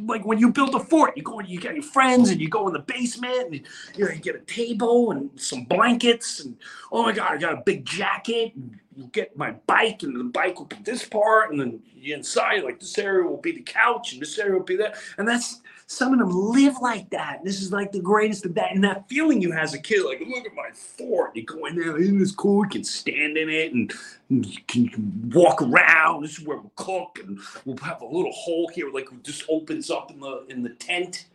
like 0.02 0.26
when 0.26 0.38
you 0.38 0.50
build 0.50 0.74
a 0.74 0.80
fort, 0.80 1.16
you 1.16 1.22
go 1.22 1.38
and 1.38 1.48
you 1.48 1.60
get 1.60 1.74
your 1.74 1.84
friends 1.84 2.30
and 2.30 2.40
you 2.40 2.48
go 2.48 2.66
in 2.66 2.72
the 2.72 2.80
basement 2.80 3.46
and 3.52 3.60
you 3.96 4.04
know 4.04 4.10
you 4.10 4.18
get 4.18 4.34
a 4.34 4.40
table 4.40 5.12
and 5.12 5.30
some 5.36 5.64
blankets 5.64 6.40
and 6.40 6.56
oh 6.90 7.04
my 7.04 7.12
god, 7.12 7.30
I 7.30 7.36
got 7.36 7.52
a 7.52 7.62
big 7.64 7.84
jacket. 7.84 8.54
And 8.56 8.80
you 8.96 9.06
get 9.06 9.36
my 9.36 9.52
bike 9.66 10.02
and 10.02 10.18
the 10.18 10.24
bike 10.24 10.58
will 10.58 10.66
be 10.66 10.76
this 10.84 11.04
part 11.04 11.50
and 11.50 11.60
then 11.60 11.80
inside 12.02 12.62
like 12.64 12.80
this 12.80 12.98
area 12.98 13.24
will 13.24 13.40
be 13.40 13.52
the 13.52 13.62
couch 13.62 14.12
and 14.12 14.22
this 14.22 14.38
area 14.38 14.54
will 14.54 14.64
be 14.64 14.76
that 14.76 14.96
and 15.18 15.26
that's 15.26 15.60
some 15.94 16.12
of 16.12 16.18
them 16.18 16.30
live 16.30 16.78
like 16.80 17.08
that. 17.10 17.44
This 17.44 17.62
is 17.62 17.72
like 17.72 17.92
the 17.92 18.00
greatest 18.00 18.44
of 18.44 18.54
that. 18.54 18.72
And 18.72 18.82
that 18.84 19.08
feeling 19.08 19.40
you 19.40 19.52
as 19.52 19.74
a 19.74 19.78
kid, 19.78 20.04
like, 20.04 20.20
look 20.20 20.44
at 20.44 20.54
my 20.54 20.70
fort. 20.72 21.36
You 21.36 21.44
go 21.44 21.66
in 21.66 21.76
there, 21.76 21.96
isn't 21.96 22.18
this 22.18 22.32
cool? 22.32 22.64
You 22.64 22.70
can 22.70 22.84
stand 22.84 23.36
in 23.36 23.48
it 23.48 23.72
and, 23.72 23.92
you, 24.28 24.58
can, 24.66 24.84
you, 24.84 25.38
walk 25.38 25.62
around. 25.62 26.22
This 26.22 26.38
is 26.38 26.44
where 26.44 26.58
we'll 26.58 26.72
cook 26.76 27.20
and 27.22 27.38
we'll 27.64 27.76
have 27.78 28.02
a 28.02 28.06
little 28.06 28.32
hole 28.32 28.68
here, 28.74 28.90
like 28.90 29.10
it 29.12 29.22
just 29.22 29.44
opens 29.48 29.90
up 29.90 30.10
in 30.10 30.20
the 30.20 30.44
in 30.48 30.62
the 30.62 30.70
tent. 30.70 31.26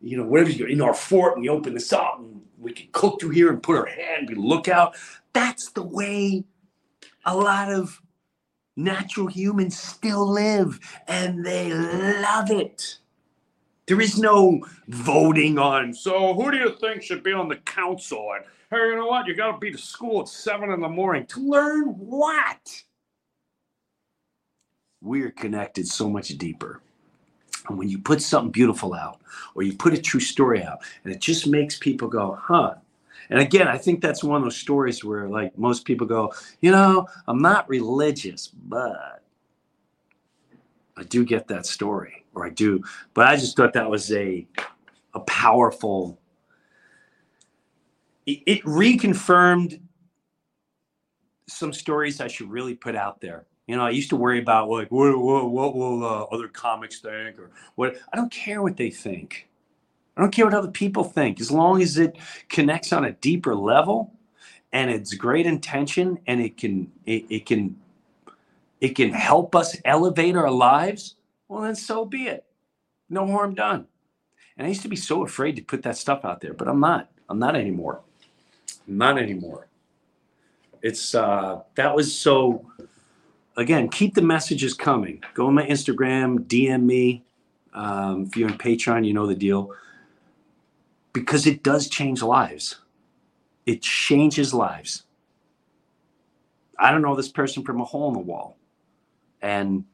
You 0.00 0.18
know, 0.18 0.24
whatever 0.24 0.50
you're 0.50 0.68
in 0.68 0.82
our 0.82 0.94
fort 0.94 1.34
and 1.34 1.42
we 1.42 1.48
open 1.48 1.74
this 1.74 1.92
up 1.92 2.18
and 2.18 2.42
we 2.58 2.72
can 2.72 2.88
cook 2.92 3.20
through 3.20 3.30
here 3.30 3.50
and 3.50 3.62
put 3.62 3.76
our 3.76 3.86
hand, 3.86 4.28
we 4.28 4.34
look 4.34 4.68
out. 4.68 4.94
That's 5.32 5.70
the 5.70 5.82
way 5.82 6.44
a 7.24 7.34
lot 7.34 7.72
of 7.72 8.00
natural 8.76 9.26
humans 9.26 9.78
still 9.78 10.30
live 10.30 10.78
and 11.08 11.44
they 11.44 11.72
love 11.72 12.50
it. 12.50 12.98
There 13.86 14.00
is 14.00 14.18
no 14.18 14.60
voting 14.88 15.58
on, 15.58 15.92
so 15.92 16.32
who 16.32 16.50
do 16.50 16.56
you 16.56 16.74
think 16.80 17.02
should 17.02 17.22
be 17.22 17.34
on 17.34 17.48
the 17.48 17.56
council? 17.56 18.32
And 18.34 18.44
hey, 18.70 18.88
you 18.88 18.96
know 18.96 19.06
what? 19.06 19.26
You 19.26 19.34
got 19.34 19.52
to 19.52 19.58
be 19.58 19.70
to 19.70 19.78
school 19.78 20.22
at 20.22 20.28
seven 20.28 20.70
in 20.70 20.80
the 20.80 20.88
morning 20.88 21.26
to 21.26 21.40
learn 21.40 21.88
what? 21.88 22.82
We're 25.02 25.30
connected 25.30 25.86
so 25.86 26.08
much 26.08 26.28
deeper. 26.28 26.80
And 27.68 27.76
when 27.76 27.90
you 27.90 27.98
put 27.98 28.22
something 28.22 28.50
beautiful 28.50 28.94
out 28.94 29.20
or 29.54 29.62
you 29.62 29.74
put 29.74 29.92
a 29.92 30.00
true 30.00 30.20
story 30.20 30.62
out 30.62 30.78
and 31.04 31.12
it 31.12 31.20
just 31.20 31.46
makes 31.46 31.78
people 31.78 32.08
go, 32.08 32.38
huh? 32.40 32.74
And 33.28 33.38
again, 33.38 33.68
I 33.68 33.76
think 33.76 34.00
that's 34.00 34.24
one 34.24 34.38
of 34.38 34.44
those 34.44 34.56
stories 34.56 35.04
where 35.04 35.28
like 35.28 35.56
most 35.58 35.84
people 35.84 36.06
go, 36.06 36.32
you 36.60 36.70
know, 36.70 37.06
I'm 37.26 37.40
not 37.40 37.68
religious, 37.68 38.48
but 38.48 39.22
I 40.96 41.02
do 41.04 41.24
get 41.24 41.48
that 41.48 41.66
story 41.66 42.23
or 42.34 42.46
I 42.46 42.50
do. 42.50 42.82
But 43.14 43.28
I 43.28 43.36
just 43.36 43.56
thought 43.56 43.72
that 43.74 43.88
was 43.88 44.12
a 44.12 44.46
a 45.14 45.20
powerful. 45.20 46.18
It, 48.26 48.42
it 48.46 48.62
reconfirmed 48.62 49.80
some 51.46 51.72
stories 51.72 52.20
I 52.20 52.28
should 52.28 52.50
really 52.50 52.74
put 52.74 52.96
out 52.96 53.20
there. 53.20 53.44
You 53.66 53.76
know, 53.76 53.84
I 53.84 53.90
used 53.90 54.10
to 54.10 54.16
worry 54.16 54.40
about 54.40 54.68
like 54.68 54.90
what 54.90 55.18
what, 55.18 55.50
what 55.50 55.74
will 55.74 56.04
uh, 56.04 56.24
other 56.24 56.48
comics 56.48 57.00
think 57.00 57.38
or 57.38 57.50
what. 57.76 57.96
I 58.12 58.16
don't 58.16 58.32
care 58.32 58.62
what 58.62 58.76
they 58.76 58.90
think. 58.90 59.48
I 60.16 60.20
don't 60.20 60.30
care 60.30 60.44
what 60.44 60.54
other 60.54 60.70
people 60.70 61.02
think 61.04 61.40
as 61.40 61.50
long 61.50 61.82
as 61.82 61.98
it 61.98 62.16
connects 62.48 62.92
on 62.92 63.04
a 63.04 63.12
deeper 63.12 63.54
level 63.54 64.12
and 64.72 64.90
it's 64.90 65.14
great 65.14 65.46
intention 65.46 66.18
and 66.26 66.40
it 66.40 66.56
can 66.56 66.90
it, 67.06 67.24
it 67.30 67.46
can 67.46 67.76
it 68.80 68.90
can 68.90 69.10
help 69.10 69.54
us 69.54 69.76
elevate 69.84 70.36
our 70.36 70.50
lives 70.50 71.16
well, 71.48 71.62
then 71.62 71.74
so 71.74 72.04
be 72.04 72.24
it. 72.24 72.44
No 73.08 73.26
harm 73.26 73.54
done. 73.54 73.86
And 74.56 74.66
I 74.66 74.68
used 74.68 74.82
to 74.82 74.88
be 74.88 74.96
so 74.96 75.24
afraid 75.24 75.56
to 75.56 75.62
put 75.62 75.82
that 75.82 75.96
stuff 75.96 76.24
out 76.24 76.40
there, 76.40 76.54
but 76.54 76.68
I'm 76.68 76.80
not. 76.80 77.10
I'm 77.28 77.38
not 77.38 77.56
anymore. 77.56 78.00
Not 78.86 79.18
anymore. 79.18 79.66
It's 80.82 81.14
uh 81.14 81.62
that 81.76 81.94
was 81.94 82.14
so 82.14 82.66
again, 83.56 83.88
keep 83.88 84.14
the 84.14 84.22
messages 84.22 84.74
coming. 84.74 85.22
Go 85.34 85.46
on 85.46 85.54
my 85.54 85.66
Instagram, 85.66 86.40
DM 86.40 86.82
me. 86.82 87.24
Um, 87.72 88.24
if 88.26 88.36
you're 88.36 88.50
on 88.50 88.58
Patreon, 88.58 89.06
you 89.06 89.12
know 89.12 89.26
the 89.26 89.34
deal. 89.34 89.70
Because 91.12 91.46
it 91.46 91.62
does 91.62 91.88
change 91.88 92.22
lives. 92.22 92.76
It 93.66 93.82
changes 93.82 94.52
lives. 94.52 95.04
I 96.78 96.90
don't 96.90 97.02
know 97.02 97.14
this 97.14 97.28
person 97.28 97.62
from 97.62 97.80
a 97.80 97.84
hole 97.84 98.08
in 98.08 98.14
the 98.14 98.20
wall. 98.20 98.56
And 99.40 99.84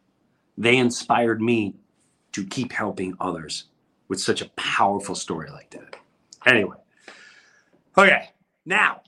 they 0.60 0.76
inspired 0.76 1.40
me 1.40 1.74
to 2.32 2.44
keep 2.44 2.70
helping 2.70 3.16
others 3.18 3.64
with 4.08 4.20
such 4.20 4.42
a 4.42 4.48
powerful 4.50 5.14
story 5.14 5.50
like 5.50 5.70
that. 5.70 5.96
Anyway, 6.46 6.76
okay, 7.96 8.28
now 8.66 9.00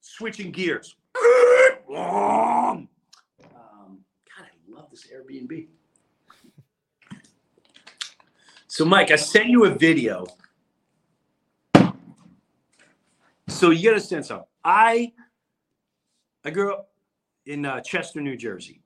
switching 0.00 0.50
gears. 0.52 0.96
Um, 1.94 2.88
God, 4.36 4.46
I 4.46 4.48
love 4.68 4.90
this 4.90 5.06
Airbnb. 5.06 5.66
So, 8.66 8.84
Mike, 8.84 9.10
I 9.10 9.16
sent 9.16 9.48
you 9.48 9.64
a 9.64 9.70
video. 9.70 10.26
So 13.48 13.70
you 13.70 13.82
got 13.82 13.90
to 13.90 13.94
understand 13.96 14.26
something. 14.26 14.46
I 14.64 15.12
I 16.44 16.50
grew 16.50 16.72
up 16.72 16.90
in 17.46 17.64
uh, 17.64 17.80
Chester, 17.80 18.20
New 18.20 18.36
Jersey. 18.36 18.81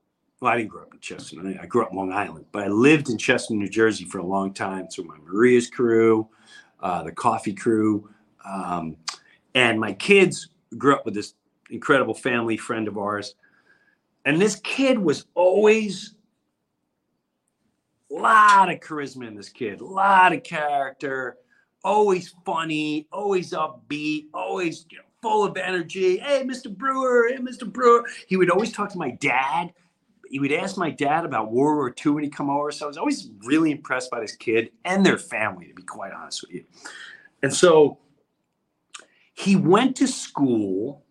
Well, 0.46 0.54
I 0.54 0.58
didn't 0.58 0.70
grow 0.70 0.82
up 0.82 0.94
in 0.94 1.00
Chester. 1.00 1.36
I 1.60 1.66
grew 1.66 1.82
up 1.82 1.92
Long 1.92 2.12
Island, 2.12 2.46
but 2.52 2.62
I 2.62 2.68
lived 2.68 3.10
in 3.10 3.18
Chester, 3.18 3.52
New 3.52 3.68
Jersey 3.68 4.04
for 4.04 4.18
a 4.18 4.24
long 4.24 4.54
time 4.54 4.86
through 4.86 5.06
my 5.06 5.16
Maria's 5.26 5.68
crew, 5.68 6.28
uh, 6.78 7.02
the 7.02 7.10
coffee 7.10 7.52
crew, 7.52 8.08
um, 8.44 8.96
and 9.56 9.80
my 9.80 9.92
kids 9.92 10.50
grew 10.78 10.94
up 10.94 11.04
with 11.04 11.14
this 11.14 11.34
incredible 11.70 12.14
family 12.14 12.56
friend 12.56 12.86
of 12.86 12.96
ours. 12.96 13.34
And 14.24 14.40
this 14.40 14.54
kid 14.60 15.00
was 15.00 15.26
always 15.34 16.14
a 18.12 18.14
lot 18.14 18.70
of 18.70 18.78
charisma 18.78 19.26
in 19.26 19.34
this 19.34 19.48
kid, 19.48 19.80
a 19.80 19.84
lot 19.84 20.32
of 20.32 20.44
character, 20.44 21.38
always 21.82 22.36
funny, 22.44 23.08
always 23.10 23.50
upbeat, 23.50 24.26
always 24.32 24.86
you 24.90 24.98
know, 24.98 25.04
full 25.20 25.42
of 25.42 25.56
energy. 25.56 26.18
Hey, 26.18 26.44
Mr. 26.44 26.72
Breuer, 26.72 27.30
hey, 27.30 27.38
Mr. 27.38 27.68
Breuer. 27.68 28.04
He 28.28 28.36
would 28.36 28.48
always 28.48 28.70
talk 28.70 28.92
to 28.92 28.98
my 28.98 29.10
dad. 29.10 29.72
He 30.28 30.38
would 30.40 30.52
ask 30.52 30.76
my 30.76 30.90
dad 30.90 31.24
about 31.24 31.52
World 31.52 31.76
War 31.76 31.94
II 32.04 32.12
when 32.12 32.24
he 32.24 32.30
come 32.30 32.50
over. 32.50 32.70
So 32.70 32.86
I 32.86 32.88
was 32.88 32.96
always 32.96 33.30
really 33.44 33.70
impressed 33.70 34.10
by 34.10 34.20
this 34.20 34.34
kid 34.34 34.70
and 34.84 35.04
their 35.04 35.18
family, 35.18 35.66
to 35.66 35.74
be 35.74 35.82
quite 35.82 36.12
honest 36.12 36.42
with 36.42 36.52
you. 36.52 36.64
And 37.42 37.52
so 37.52 37.98
he 39.34 39.54
went 39.56 39.96
to 39.96 40.08
school, 40.08 41.04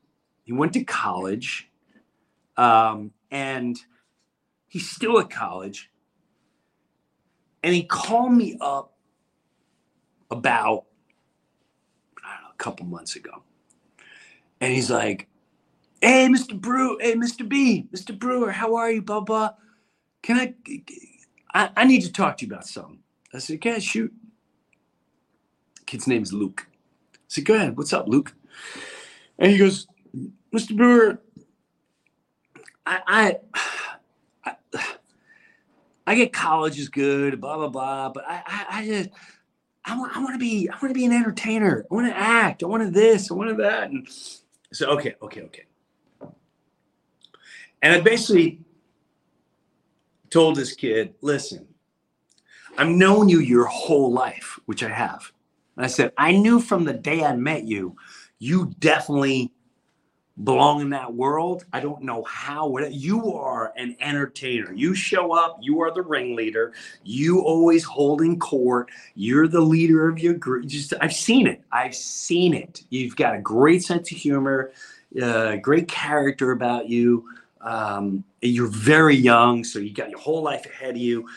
he 0.44 0.52
went 0.54 0.74
to 0.74 0.84
college, 0.84 1.70
um, 2.58 3.12
and 3.32 3.78
he's 4.68 4.90
still 4.90 5.20
at 5.20 5.30
college. 5.30 5.92
And 7.64 7.74
he 7.74 7.84
called 7.84 8.34
me 8.34 8.58
up 8.62 8.94
about 10.30 10.86
know, 12.24 12.50
a 12.52 12.58
couple 12.58 12.86
months 12.86 13.16
ago. 13.16 13.44
And 14.62 14.74
he's 14.74 14.90
like, 14.90 15.28
Hey, 16.06 16.28
Mr. 16.28 16.62
Brew, 16.62 17.00
hey, 17.02 17.16
Mr. 17.16 17.50
B, 17.50 17.88
Mr. 17.92 18.16
Breuer, 18.16 18.52
how 18.52 18.76
are 18.76 18.92
you, 18.92 19.02
blah, 19.02 19.22
blah. 19.22 19.50
Can 20.22 20.38
I, 20.38 20.54
I, 21.52 21.72
I 21.76 21.84
need 21.86 22.02
to 22.02 22.12
talk 22.12 22.38
to 22.38 22.46
you 22.46 22.52
about 22.54 22.68
something. 22.68 23.00
I 23.34 23.40
said, 23.40 23.56
Okay, 23.56 23.80
shoot. 23.80 24.14
Kid's 25.88 26.06
name 26.06 26.22
is 26.22 26.32
Luke. 26.32 26.68
I 27.16 27.18
said, 27.28 27.46
Go 27.46 27.56
ahead, 27.56 27.76
what's 27.76 27.92
up, 27.92 28.08
Luke? 28.08 28.36
And 29.40 29.52
he 29.52 29.58
goes, 29.58 29.88
Mr. 30.56 30.78
Breuer, 30.78 31.18
I, 32.86 33.40
I, 34.46 34.54
I, 34.76 34.86
I 36.06 36.14
get 36.14 36.32
college 36.32 36.78
is 36.78 36.90
good, 36.90 37.42
blah 37.42 37.58
blah 37.58 37.70
blah, 37.70 38.10
but 38.10 38.26
I, 38.28 38.44
I, 38.46 38.66
I 38.70 38.86
just, 38.86 39.10
I 39.84 39.98
want, 39.98 40.16
I 40.16 40.20
want 40.20 40.36
to 40.36 40.40
be, 40.40 40.70
I 40.70 40.74
want 40.74 40.90
to 40.90 40.94
be 40.94 41.06
an 41.06 41.14
entertainer. 41.14 41.84
I 41.90 41.96
want 41.96 42.08
to 42.08 42.16
act. 42.16 42.62
I 42.62 42.68
want 42.68 42.84
to 42.84 42.92
this. 42.92 43.32
I 43.32 43.34
want 43.34 43.50
to 43.50 43.56
that. 43.64 43.90
And 43.90 44.08
so, 44.72 44.92
okay, 44.92 45.16
okay, 45.24 45.42
okay. 45.42 45.64
And 47.86 47.94
I 47.94 48.00
basically 48.00 48.62
told 50.32 50.56
this 50.56 50.74
kid, 50.74 51.14
listen, 51.22 51.68
I've 52.80 52.88
known 52.88 53.30
you 53.30 53.42
your 53.42 53.66
whole 53.66 54.12
life, 54.12 54.60
which 54.66 54.82
I 54.82 54.90
have. 54.90 55.32
And 55.78 55.86
I 55.86 55.88
said, 55.88 56.12
I 56.18 56.32
knew 56.32 56.60
from 56.60 56.84
the 56.84 56.94
day 56.94 57.24
I 57.24 57.36
met 57.36 57.66
you, 57.66 57.96
you 58.40 58.74
definitely 58.80 59.54
belong 60.44 60.82
in 60.82 60.90
that 60.90 61.14
world. 61.14 61.66
I 61.74 61.80
don't 61.80 62.02
know 62.02 62.24
how. 62.24 62.76
You 62.76 63.36
are 63.36 63.72
an 63.78 63.96
entertainer. 64.00 64.74
You 64.74 64.96
show 64.96 65.34
up. 65.34 65.60
You 65.62 65.80
are 65.82 65.94
the 65.94 66.02
ringleader. 66.02 66.74
You 67.04 67.42
always 67.42 67.84
holding 67.84 68.40
court. 68.40 68.90
You're 69.14 69.48
the 69.48 69.62
leader 69.62 70.10
of 70.10 70.18
your 70.18 70.34
group. 70.34 70.66
Just 70.66 70.96
I've 71.02 71.14
seen 71.14 71.46
it. 71.46 71.62
I've 71.72 71.94
seen 71.94 72.56
it. 72.56 72.84
You've 72.90 73.16
got 73.16 73.36
a 73.36 73.40
great 73.42 73.84
sense 73.84 74.12
of 74.12 74.18
humor. 74.18 74.72
Uh, 75.22 75.58
great 75.58 75.88
character 75.88 76.50
about 76.50 76.90
you. 76.90 77.30
Um, 77.66 78.24
you're 78.42 78.68
very 78.68 79.16
young, 79.16 79.64
so 79.64 79.80
you 79.80 79.92
got 79.92 80.12
your 80.12 80.20
whole 80.20 80.44
life 80.44 80.66
ahead 80.66 80.92
of 80.92 81.02
you. 81.02 81.28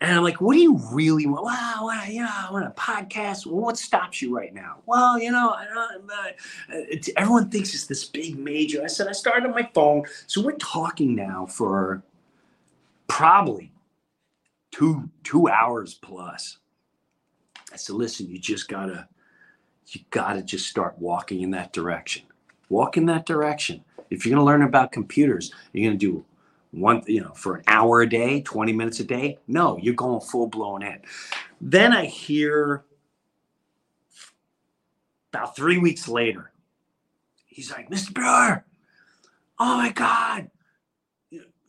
And 0.00 0.16
I'm 0.16 0.24
like, 0.24 0.40
what 0.40 0.54
do 0.54 0.60
you 0.60 0.78
really 0.90 1.26
want? 1.26 1.44
Well, 1.44 1.86
well 1.86 2.10
you 2.10 2.22
know, 2.22 2.30
I 2.30 2.50
want 2.50 2.66
a 2.66 2.70
podcast. 2.70 3.46
Well, 3.46 3.60
what 3.60 3.78
stops 3.78 4.20
you 4.20 4.34
right 4.34 4.52
now? 4.52 4.78
Well, 4.86 5.18
you 5.18 5.30
know, 5.30 5.50
uh, 5.50 6.74
everyone 7.16 7.50
thinks 7.50 7.74
it's 7.74 7.86
this 7.86 8.04
big 8.04 8.38
major. 8.38 8.82
I 8.82 8.88
said, 8.88 9.06
I 9.06 9.12
started 9.12 9.46
on 9.46 9.52
my 9.52 9.68
phone. 9.74 10.04
So 10.26 10.42
we're 10.42 10.52
talking 10.52 11.14
now 11.14 11.46
for 11.46 12.02
probably 13.06 13.72
two 14.70 15.08
two 15.24 15.48
hours 15.48 15.94
plus. 15.94 16.58
I 17.72 17.76
said, 17.76 17.96
listen, 17.96 18.28
you 18.28 18.38
just 18.38 18.68
gotta, 18.68 19.08
you 19.88 20.02
gotta 20.10 20.42
just 20.42 20.68
start 20.68 20.98
walking 20.98 21.40
in 21.42 21.50
that 21.52 21.72
direction. 21.72 22.22
Walk 22.68 22.96
in 22.96 23.06
that 23.06 23.26
direction. 23.26 23.84
If 24.10 24.24
you're 24.24 24.34
gonna 24.34 24.46
learn 24.46 24.62
about 24.62 24.92
computers, 24.92 25.52
you're 25.72 25.88
gonna 25.88 25.98
do 25.98 26.24
one 26.72 27.02
you 27.06 27.20
know 27.20 27.32
for 27.34 27.56
an 27.56 27.62
hour 27.68 28.02
a 28.02 28.08
day 28.08 28.42
20 28.42 28.72
minutes 28.72 29.00
a 29.00 29.04
day? 29.04 29.38
No 29.46 29.78
you're 29.78 29.94
going 29.94 30.20
full 30.20 30.46
blown 30.46 30.82
in. 30.82 31.00
Then 31.60 31.92
i 31.92 32.04
hear 32.04 32.84
about 35.32 35.56
three 35.56 35.78
weeks 35.78 36.08
later 36.08 36.50
he's 37.44 37.70
like 37.70 37.90
mr 37.90 38.12
breuer 38.12 38.64
oh 39.58 39.76
my 39.76 39.90
god 39.90 40.50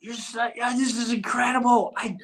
you're 0.07 0.15
so, 0.15 0.49
yeah, 0.55 0.73
this 0.73 0.95
is 0.95 1.11
incredible. 1.11 1.93
I 1.97 2.15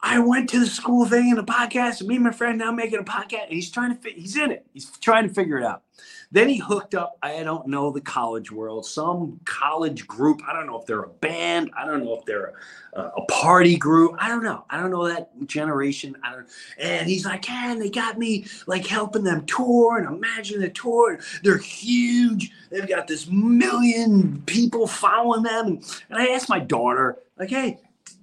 I 0.00 0.18
went 0.20 0.48
to 0.50 0.60
the 0.60 0.66
school 0.66 1.06
thing 1.06 1.30
and 1.30 1.38
the 1.38 1.44
podcast, 1.44 2.00
and 2.00 2.08
me 2.08 2.16
and 2.16 2.24
my 2.24 2.30
friend 2.30 2.58
now 2.58 2.70
making 2.70 2.98
a 2.98 3.04
podcast, 3.04 3.44
and 3.44 3.52
he's 3.52 3.70
trying 3.70 3.94
to 3.94 4.00
fit, 4.00 4.16
he's 4.16 4.36
in 4.36 4.52
it. 4.52 4.64
He's 4.72 4.90
trying 4.98 5.26
to 5.26 5.34
figure 5.34 5.58
it 5.58 5.64
out. 5.64 5.82
Then 6.30 6.48
he 6.48 6.58
hooked 6.58 6.94
up, 6.94 7.16
I 7.22 7.42
don't 7.42 7.66
know 7.68 7.90
the 7.90 8.02
college 8.02 8.52
world, 8.52 8.84
some 8.84 9.40
college 9.44 10.06
group. 10.06 10.42
I 10.46 10.52
don't 10.52 10.66
know 10.66 10.78
if 10.78 10.84
they're 10.84 11.02
a 11.02 11.08
band. 11.08 11.70
I 11.76 11.86
don't 11.86 12.04
know 12.04 12.16
if 12.16 12.24
they're 12.26 12.52
a, 12.92 13.02
a 13.02 13.24
party 13.26 13.78
group. 13.78 14.14
I 14.18 14.28
don't 14.28 14.44
know. 14.44 14.64
I 14.68 14.78
don't 14.78 14.90
know 14.90 15.08
that 15.08 15.30
generation. 15.46 16.14
I 16.22 16.32
don't 16.32 16.48
and 16.78 17.08
he's 17.08 17.24
like, 17.24 17.48
yeah, 17.48 17.72
and 17.72 17.80
they 17.80 17.88
got 17.88 18.18
me 18.18 18.44
like 18.66 18.86
helping 18.86 19.24
them 19.24 19.46
tour 19.46 19.96
and 19.96 20.06
imagine 20.06 20.60
the 20.60 20.68
tour. 20.68 21.18
They're 21.42 21.56
huge. 21.56 22.52
They've 22.70 22.88
got 22.88 23.08
this 23.08 23.26
million 23.28 24.42
people 24.42 24.86
following 24.86 25.42
them. 25.42 25.66
And, 25.66 26.02
and 26.10 26.18
I 26.18 26.28
asked 26.28 26.50
my 26.50 26.60
daughter, 26.60 27.16
like, 27.38 27.50
hey, 27.50 27.78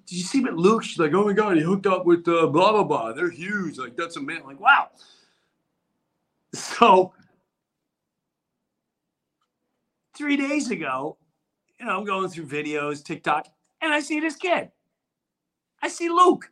did 0.06 0.18
you 0.18 0.24
see 0.24 0.42
what 0.42 0.56
Luke? 0.56 0.84
She's 0.84 1.00
like, 1.00 1.14
oh 1.14 1.26
my 1.26 1.34
god, 1.34 1.58
he 1.58 1.64
hooked 1.64 1.88
up 1.88 2.06
with 2.06 2.28
uh, 2.28 2.48
blah 2.48 2.72
blah 2.72 2.84
blah. 2.84 3.14
They're 3.14 3.30
huge. 3.30 3.78
Like 3.78 3.96
that's 3.96 4.18
a 4.18 4.22
man. 4.22 4.44
Like 4.46 4.60
wow. 4.60 4.90
So 6.54 7.12
three 10.16 10.38
days 10.38 10.72
ago, 10.72 11.18
you 11.80 11.86
know, 11.86 11.98
I'm 11.98 12.06
going 12.06 12.30
through 12.30 12.46
videos, 12.46 13.04
TikTok, 13.04 13.48
and 13.82 13.94
I 13.94 14.00
see 14.00 14.22
this 14.22 14.38
kid. 14.38 14.72
I 15.82 15.90
see 15.90 16.08
Luke. 16.08 16.50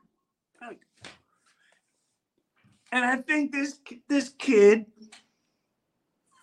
And 2.91 3.03
I 3.03 3.15
think 3.17 3.51
this 3.51 3.79
this 4.07 4.29
kid 4.37 4.85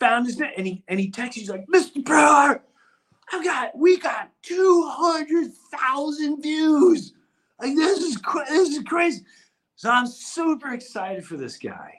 found 0.00 0.26
his 0.26 0.38
name, 0.38 0.50
and 0.56 0.66
he 0.66 0.82
and 0.88 0.98
he 0.98 1.10
texts. 1.10 1.36
He's 1.40 1.48
like, 1.48 1.64
"Mr. 1.72 2.02
Breuer, 2.04 2.64
I 3.32 3.44
got 3.44 3.76
we 3.76 3.98
got 3.98 4.30
two 4.42 4.84
hundred 4.88 5.52
thousand 5.72 6.42
views. 6.42 7.12
Like 7.60 7.74
this 7.76 7.98
is 7.98 8.18
this 8.48 8.68
is 8.68 8.82
crazy. 8.84 9.24
So 9.76 9.90
I'm 9.90 10.06
super 10.06 10.74
excited 10.74 11.24
for 11.24 11.36
this 11.36 11.56
guy. 11.56 11.94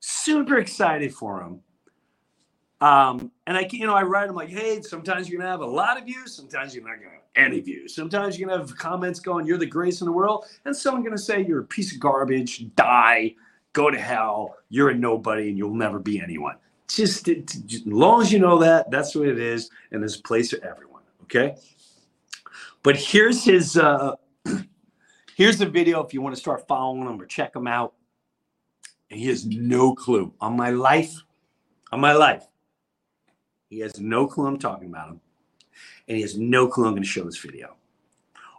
Super 0.00 0.58
excited 0.58 1.14
for 1.14 1.42
him. 1.42 1.60
Um, 2.80 3.30
and 3.46 3.58
I, 3.58 3.68
you 3.70 3.86
know, 3.86 3.94
I 3.94 4.02
write 4.02 4.28
him 4.28 4.34
like, 4.34 4.48
hey, 4.48 4.80
sometimes 4.80 5.28
you're 5.28 5.38
gonna 5.38 5.50
have 5.50 5.60
a 5.60 5.66
lot 5.66 5.98
of 5.98 6.06
views, 6.06 6.34
sometimes 6.34 6.74
you're 6.74 6.82
not 6.82 6.96
gonna 6.96 7.10
have 7.10 7.20
any 7.36 7.60
views. 7.60 7.94
Sometimes 7.94 8.38
you're 8.38 8.48
gonna 8.48 8.60
have 8.60 8.74
comments 8.76 9.20
going, 9.20 9.46
"You're 9.46 9.58
the 9.58 9.66
greatest 9.66 10.00
in 10.00 10.06
the 10.06 10.12
world," 10.12 10.46
and 10.64 10.74
someone's 10.74 11.04
gonna 11.04 11.18
say, 11.18 11.44
"You're 11.44 11.60
a 11.60 11.66
piece 11.66 11.92
of 11.92 12.00
garbage. 12.00 12.74
Die. 12.74 13.34
Go 13.74 13.90
to 13.90 13.98
hell. 13.98 14.56
You're 14.70 14.88
a 14.90 14.94
nobody, 14.94 15.50
and 15.50 15.58
you'll 15.58 15.74
never 15.74 15.98
be 15.98 16.20
anyone." 16.20 16.56
Just, 16.90 17.28
as 17.28 17.86
long 17.86 18.20
as 18.22 18.32
you 18.32 18.38
know 18.38 18.58
that, 18.58 18.90
that's 18.90 19.14
what 19.14 19.28
it 19.28 19.38
is, 19.38 19.70
and 19.92 20.02
there's 20.02 20.18
a 20.18 20.22
place 20.22 20.50
for 20.50 20.64
everyone. 20.64 21.02
Okay. 21.24 21.56
But 22.82 22.96
here's 22.96 23.44
his. 23.44 23.76
Uh, 23.76 24.16
here's 25.36 25.58
the 25.58 25.66
video 25.66 26.02
if 26.04 26.12
you 26.12 26.20
want 26.20 26.34
to 26.34 26.40
start 26.40 26.66
following 26.66 27.02
him 27.02 27.20
or 27.20 27.26
check 27.26 27.54
him 27.54 27.66
out. 27.66 27.94
he 29.08 29.26
has 29.26 29.46
no 29.46 29.94
clue 29.94 30.34
on 30.40 30.56
my 30.56 30.70
life. 30.70 31.14
On 31.92 32.00
my 32.00 32.12
life 32.12 32.44
he 33.70 33.78
has 33.78 33.98
no 33.98 34.26
clue 34.26 34.46
I'm 34.46 34.58
talking 34.58 34.88
about 34.88 35.08
him. 35.08 35.20
And 36.08 36.16
he 36.16 36.22
has 36.22 36.36
no 36.36 36.66
clue 36.66 36.86
I'm 36.86 36.92
going 36.92 37.02
to 37.02 37.08
show 37.08 37.24
this 37.24 37.38
video. 37.38 37.76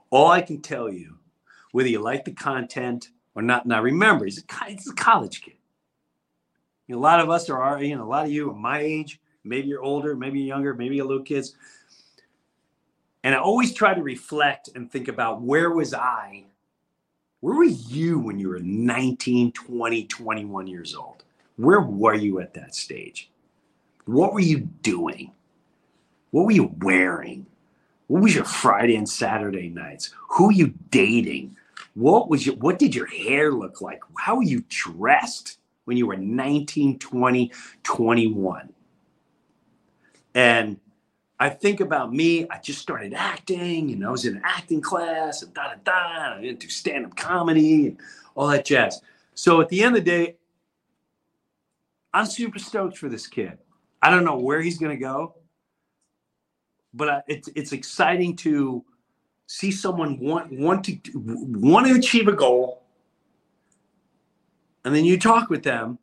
All 0.09 0.31
I 0.31 0.41
can 0.41 0.61
tell 0.61 0.91
you, 0.91 1.17
whether 1.73 1.89
you 1.89 1.99
like 1.99 2.25
the 2.25 2.31
content 2.31 3.09
or 3.35 3.41
not, 3.41 3.65
now 3.65 3.81
remember, 3.81 4.25
he's 4.25 4.43
a, 4.43 4.65
he's 4.65 4.89
a 4.89 4.93
college 4.93 5.41
kid. 5.41 5.55
Know, 6.91 6.97
a 6.97 6.99
lot 6.99 7.19
of 7.19 7.29
us 7.29 7.49
are, 7.49 7.83
you 7.83 7.95
know, 7.97 8.03
a 8.03 8.05
lot 8.05 8.25
of 8.25 8.31
you 8.31 8.51
are 8.51 8.55
my 8.55 8.79
age. 8.79 9.19
Maybe 9.43 9.67
you're 9.67 9.81
older, 9.81 10.15
maybe 10.15 10.39
you're 10.39 10.47
younger, 10.47 10.73
maybe 10.75 10.95
you're 10.97 11.05
little 11.05 11.23
kids. 11.23 11.55
And 13.23 13.35
I 13.35 13.39
always 13.39 13.73
try 13.73 13.93
to 13.93 14.01
reflect 14.01 14.69
and 14.75 14.91
think 14.91 15.07
about 15.07 15.41
where 15.41 15.71
was 15.71 15.93
I 15.93 16.45
Where 17.41 17.55
were 17.55 17.63
you 17.63 18.19
when 18.19 18.39
you 18.39 18.49
were 18.49 18.59
19, 18.59 19.51
20, 19.51 20.05
21 20.05 20.67
years 20.67 20.95
old? 20.95 21.23
Where 21.57 21.81
were 21.81 22.13
you 22.13 22.39
at 22.39 22.53
that 22.53 22.75
stage? 22.75 23.31
What 24.05 24.33
were 24.33 24.39
you 24.39 24.59
doing? 24.59 25.33
What 26.31 26.45
were 26.45 26.51
you 26.51 26.75
wearing? 26.81 27.47
What 28.07 28.23
was 28.23 28.35
your 28.35 28.45
Friday 28.45 28.95
and 28.95 29.09
Saturday 29.09 29.69
nights? 29.69 30.13
Who 30.29 30.47
were 30.47 30.51
you 30.51 30.73
dating? 30.91 31.57
What 31.95 32.29
was 32.29 32.45
your 32.45 32.55
what 32.55 32.79
did 32.79 32.95
your 32.95 33.07
hair 33.07 33.51
look 33.51 33.81
like? 33.81 34.01
How 34.17 34.35
were 34.35 34.43
you 34.43 34.63
dressed 34.69 35.57
when 35.91 35.97
you 35.97 36.07
were 36.07 36.15
19, 36.15 36.99
20, 36.99 37.51
21? 37.83 38.69
And 40.33 40.79
I 41.37 41.49
think 41.49 41.81
about 41.81 42.13
me, 42.13 42.47
I 42.49 42.59
just 42.59 42.79
started 42.79 43.13
acting 43.13 43.91
and 43.91 44.05
I 44.05 44.09
was 44.09 44.23
in 44.23 44.37
an 44.37 44.41
acting 44.45 44.79
class 44.79 45.41
and 45.41 45.53
da 45.53 45.73
da 45.73 45.75
da. 45.83 46.37
I 46.37 46.41
didn't 46.41 46.61
do 46.61 46.69
stand 46.69 47.07
up 47.07 47.17
comedy 47.17 47.87
and 47.87 47.97
all 48.35 48.47
that 48.47 48.63
jazz. 48.63 49.01
So 49.33 49.59
at 49.59 49.67
the 49.67 49.83
end 49.83 49.97
of 49.97 50.05
the 50.05 50.09
day, 50.09 50.37
I'm 52.13 52.25
super 52.25 52.57
stoked 52.57 52.97
for 52.97 53.09
this 53.09 53.27
kid. 53.27 53.57
I 54.01 54.09
don't 54.09 54.23
know 54.23 54.37
where 54.37 54.61
he's 54.61 54.77
going 54.77 54.95
to 54.95 55.01
go, 55.01 55.35
but 56.93 57.25
it's 57.27 57.49
it's 57.53 57.73
exciting 57.73 58.37
to 58.37 58.85
see 59.47 59.71
someone 59.71 60.17
want 60.21 60.57
want 60.57 60.85
to 60.85 60.97
want 61.15 61.85
to 61.87 61.95
achieve 61.95 62.29
a 62.29 62.33
goal, 62.33 62.80
and 64.85 64.95
then 64.95 65.05
you 65.05 65.19
talk 65.19 65.49
with 65.49 65.63
them, 65.63 65.99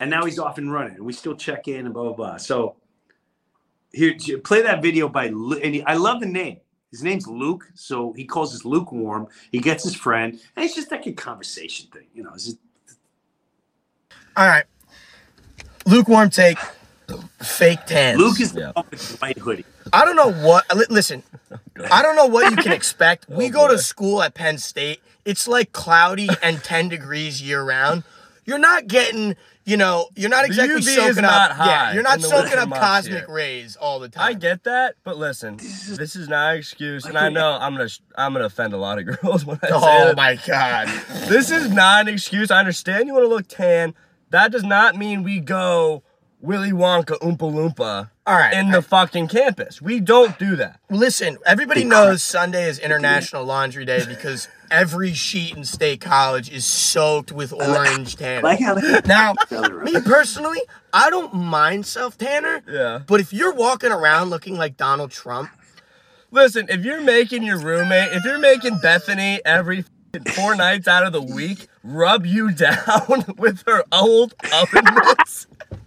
and 0.00 0.10
now 0.10 0.24
he's 0.24 0.38
off 0.38 0.58
and 0.58 0.72
running, 0.72 0.94
and 0.96 1.04
we 1.04 1.12
still 1.12 1.34
check 1.36 1.68
in 1.68 1.84
and 1.86 1.94
blah 1.94 2.04
blah 2.04 2.12
blah. 2.12 2.36
So 2.36 2.76
here, 3.92 4.16
play 4.42 4.62
that 4.62 4.82
video 4.82 5.08
by, 5.08 5.26
and 5.26 5.74
he, 5.74 5.82
I 5.84 5.94
love 5.94 6.20
the 6.20 6.26
name. 6.26 6.58
His 6.90 7.02
name's 7.02 7.26
Luke, 7.26 7.64
so 7.74 8.12
he 8.12 8.24
calls 8.24 8.54
us 8.54 8.64
lukewarm. 8.64 9.26
He 9.50 9.58
gets 9.58 9.82
his 9.84 9.94
friend, 9.96 10.38
and 10.56 10.64
it's 10.64 10.74
just 10.76 10.90
like 10.92 11.06
a 11.06 11.12
conversation 11.12 11.88
thing, 11.92 12.06
you 12.14 12.22
know. 12.22 12.30
It's 12.34 12.44
just, 12.44 12.58
All 14.36 14.46
right. 14.46 14.64
Lukewarm 15.86 16.30
take. 16.30 16.58
Fake 17.42 17.84
tans. 17.86 18.18
Luke 18.18 18.40
is 18.40 18.54
Yeah. 18.54 18.72
the 18.74 18.82
one 18.82 18.86
white 19.18 19.38
hoodie. 19.38 19.64
I 19.92 20.04
don't 20.06 20.16
know 20.16 20.32
what. 20.32 20.64
Listen, 20.90 21.22
I 21.90 22.02
don't 22.02 22.16
know 22.16 22.26
what 22.26 22.50
you 22.50 22.56
can 22.56 22.72
expect. 22.72 23.26
Oh, 23.30 23.36
we 23.36 23.46
Oh, 23.46 23.50
go 23.50 23.66
boy. 23.66 23.72
to 23.74 23.78
school 23.78 24.22
at 24.22 24.34
Penn 24.34 24.56
State. 24.56 25.00
It's 25.24 25.48
like 25.48 25.72
cloudy 25.72 26.28
and 26.42 26.62
10 26.62 26.88
degrees 26.88 27.42
year 27.42 27.62
round. 27.62 28.04
You're 28.46 28.58
not 28.58 28.86
getting, 28.88 29.36
you 29.64 29.78
know, 29.78 30.08
you're 30.14 30.28
not 30.28 30.42
The 30.42 30.48
exactly 30.48 30.74
UV 30.82 30.86
is 30.88 30.94
soaking 30.96 31.22
not 31.22 31.52
up. 31.52 31.56
Yeah, 31.66 31.92
you're 31.94 32.02
not 32.02 32.20
soaking 32.20 32.58
up 32.58 32.68
cosmic 32.70 33.24
here. 33.24 33.34
rays 33.34 33.74
all 33.76 33.98
the 34.00 34.10
time. 34.10 34.22
I 34.22 34.34
get 34.34 34.64
that, 34.64 34.96
but 35.02 35.16
listen, 35.16 35.56
this 35.56 36.14
is 36.14 36.28
not 36.28 36.52
an 36.52 36.58
excuse, 36.58 37.06
and 37.06 37.16
I 37.16 37.30
know 37.30 37.52
I'm 37.58 37.72
gonna 37.74 37.88
I'm 38.16 38.34
gonna 38.34 38.44
offend 38.44 38.74
a 38.74 38.76
lot 38.76 38.98
of 38.98 39.06
girls 39.22 39.46
when 39.46 39.58
I 39.62 39.68
say 39.68 39.72
Oh 39.72 40.08
it. 40.10 40.16
my 40.18 40.38
god. 40.46 40.88
This 41.28 41.50
is 41.50 41.70
not 41.70 42.06
an 42.06 42.12
excuse. 42.12 42.50
I 42.50 42.58
understand 42.58 43.06
you 43.06 43.14
want 43.14 43.24
to 43.24 43.28
look 43.28 43.48
tan. 43.48 43.94
That 44.28 44.52
does 44.52 44.64
not 44.64 44.94
mean 44.94 45.22
we 45.22 45.40
go 45.40 46.02
Willy 46.44 46.72
Wonka 46.72 47.18
Oompa 47.20 47.38
Loompa 47.50 48.10
All 48.26 48.36
right. 48.36 48.52
in 48.52 48.70
the 48.70 48.82
fucking 48.82 49.28
campus. 49.28 49.80
We 49.80 49.98
don't 49.98 50.38
do 50.38 50.56
that. 50.56 50.78
Listen, 50.90 51.38
everybody 51.46 51.84
knows 51.84 52.22
Sunday 52.22 52.68
is 52.68 52.78
International 52.78 53.44
Laundry 53.44 53.86
Day 53.86 54.04
because 54.06 54.48
every 54.70 55.14
sheet 55.14 55.56
in 55.56 55.64
State 55.64 56.02
College 56.02 56.52
is 56.52 56.66
soaked 56.66 57.32
with 57.32 57.52
orange 57.54 58.16
tanner. 58.16 58.42
Like 58.42 58.60
how 58.60 58.74
Now, 59.06 59.34
me 59.82 59.98
personally, 60.02 60.60
I 60.92 61.08
don't 61.08 61.32
mind 61.34 61.86
self 61.86 62.18
tanner. 62.18 62.62
Yeah. 62.68 63.00
But 63.06 63.20
if 63.20 63.32
you're 63.32 63.54
walking 63.54 63.90
around 63.90 64.28
looking 64.28 64.56
like 64.56 64.76
Donald 64.76 65.10
Trump, 65.10 65.48
Listen, 66.30 66.66
if 66.68 66.84
you're 66.84 67.00
making 67.00 67.44
your 67.44 67.58
roommate, 67.58 68.12
if 68.12 68.24
you're 68.24 68.40
making 68.40 68.76
Bethany 68.82 69.40
every 69.44 69.84
four 70.34 70.56
nights 70.56 70.88
out 70.88 71.06
of 71.06 71.12
the 71.12 71.22
week 71.22 71.68
rub 71.84 72.26
you 72.26 72.50
down 72.54 73.24
with 73.38 73.62
her 73.68 73.84
old 73.92 74.34
oven 74.52 74.84
mitts, 74.94 75.46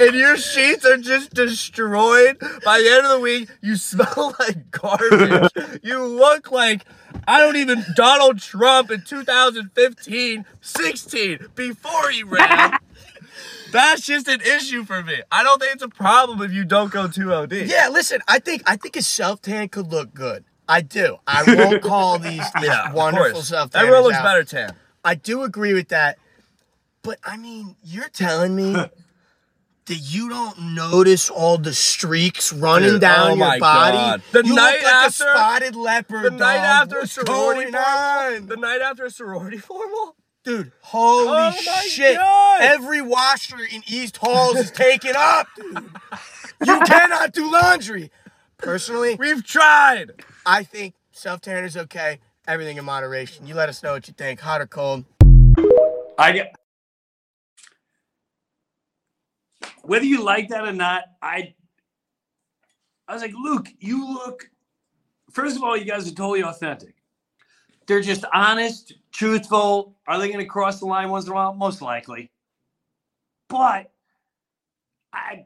and 0.00 0.14
your 0.14 0.36
sheets 0.36 0.84
are 0.84 0.96
just 0.96 1.32
destroyed 1.34 2.38
by 2.64 2.80
the 2.80 2.88
end 2.90 3.04
of 3.06 3.12
the 3.12 3.20
week, 3.20 3.48
you 3.60 3.76
smell 3.76 4.34
like 4.40 4.70
garbage. 4.70 5.50
you 5.82 6.02
look 6.04 6.50
like 6.50 6.84
I 7.26 7.40
don't 7.40 7.56
even 7.56 7.84
Donald 7.94 8.38
Trump 8.40 8.90
in 8.90 9.02
2015, 9.02 10.44
16, 10.60 11.46
before 11.54 12.10
he 12.10 12.22
ran. 12.22 12.78
That's 13.72 14.02
just 14.02 14.28
an 14.28 14.40
issue 14.40 14.84
for 14.84 15.02
me. 15.02 15.20
I 15.30 15.42
don't 15.42 15.60
think 15.60 15.74
it's 15.74 15.82
a 15.82 15.88
problem 15.88 16.40
if 16.42 16.52
you 16.52 16.64
don't 16.64 16.90
go 16.90 17.08
2OD. 17.08 17.68
yeah, 17.68 17.88
listen, 17.90 18.20
I 18.28 18.38
think 18.38 18.62
I 18.66 18.76
think 18.76 18.96
a 18.96 19.02
self 19.02 19.42
tan 19.42 19.68
could 19.68 19.88
look 19.90 20.14
good. 20.14 20.44
I 20.68 20.80
do. 20.82 21.18
I 21.26 21.42
won't 21.54 21.82
call 21.82 22.18
these, 22.18 22.42
Yeah, 22.62 22.92
wonderful 22.92 23.42
self 23.42 23.74
Everyone 23.74 24.02
looks 24.04 24.16
out. 24.16 24.24
better 24.24 24.44
tan. 24.44 24.74
I 25.04 25.14
do 25.16 25.42
agree 25.42 25.74
with 25.74 25.88
that. 25.88 26.18
But 27.02 27.18
I 27.24 27.36
mean, 27.36 27.76
you're 27.84 28.08
telling 28.08 28.54
me 28.56 28.74
that 29.86 29.94
you 29.96 30.28
don't 30.28 30.74
notice 30.74 31.30
all 31.30 31.58
the 31.58 31.72
streaks 31.74 32.52
running 32.52 32.90
Dude, 32.92 33.00
down 33.00 33.26
oh 33.26 33.28
your 33.28 33.36
my 33.36 33.58
body? 33.58 33.96
God. 33.96 34.22
The 34.32 34.44
you 34.44 34.54
night 34.54 34.74
look 34.76 34.84
like 34.84 34.92
after- 34.92 35.24
a 35.24 35.28
spotted 35.28 35.76
leopard. 35.76 36.24
The 36.24 36.30
night 36.30 36.56
dog. 36.56 36.82
after 36.82 36.98
a 36.98 37.06
sorority 37.06 37.70
going 37.70 37.72
formal, 37.84 38.46
the 38.48 38.56
night 38.56 38.80
after 38.80 39.04
a 39.04 39.10
sorority 39.10 39.58
formal, 39.58 40.16
Dude, 40.44 40.70
holy 40.80 41.26
Oh 41.28 41.50
my 41.66 41.86
shit. 41.88 42.16
God. 42.16 42.60
Every 42.62 43.00
washer 43.02 43.56
in 43.72 43.82
East 43.88 44.16
Halls 44.18 44.56
is 44.56 44.70
taken 44.70 45.14
up, 45.16 45.48
dude. 45.56 45.90
You 46.64 46.80
cannot 46.86 47.32
do 47.32 47.50
laundry. 47.50 48.12
Personally, 48.56 49.16
we've 49.16 49.44
tried. 49.44 50.12
I 50.46 50.62
think 50.62 50.94
self 51.10 51.40
tanner 51.40 51.64
is 51.66 51.76
okay. 51.76 52.20
Everything 52.46 52.76
in 52.76 52.84
moderation. 52.84 53.46
You 53.48 53.54
let 53.56 53.68
us 53.68 53.82
know 53.82 53.92
what 53.94 54.06
you 54.06 54.14
think, 54.16 54.38
hot 54.38 54.60
or 54.60 54.66
cold. 54.68 55.04
I 56.18 56.30
get 56.32 56.54
whether 59.86 60.04
you 60.04 60.22
like 60.22 60.48
that 60.48 60.66
or 60.66 60.72
not. 60.72 61.04
I 61.22 61.54
I 63.08 63.12
was 63.12 63.22
like, 63.22 63.34
Luke, 63.34 63.68
you 63.78 64.12
look. 64.12 64.50
First 65.30 65.56
of 65.56 65.62
all, 65.62 65.76
you 65.76 65.84
guys 65.84 66.06
are 66.10 66.14
totally 66.14 66.42
authentic. 66.42 66.94
They're 67.86 68.00
just 68.00 68.24
honest, 68.32 68.94
truthful. 69.12 69.94
Are 70.06 70.18
they 70.18 70.28
going 70.28 70.40
to 70.40 70.46
cross 70.46 70.80
the 70.80 70.86
line 70.86 71.08
once 71.08 71.26
in 71.26 71.32
a 71.32 71.34
while? 71.34 71.54
Most 71.54 71.82
likely. 71.82 72.30
But 73.48 73.92
I, 75.12 75.44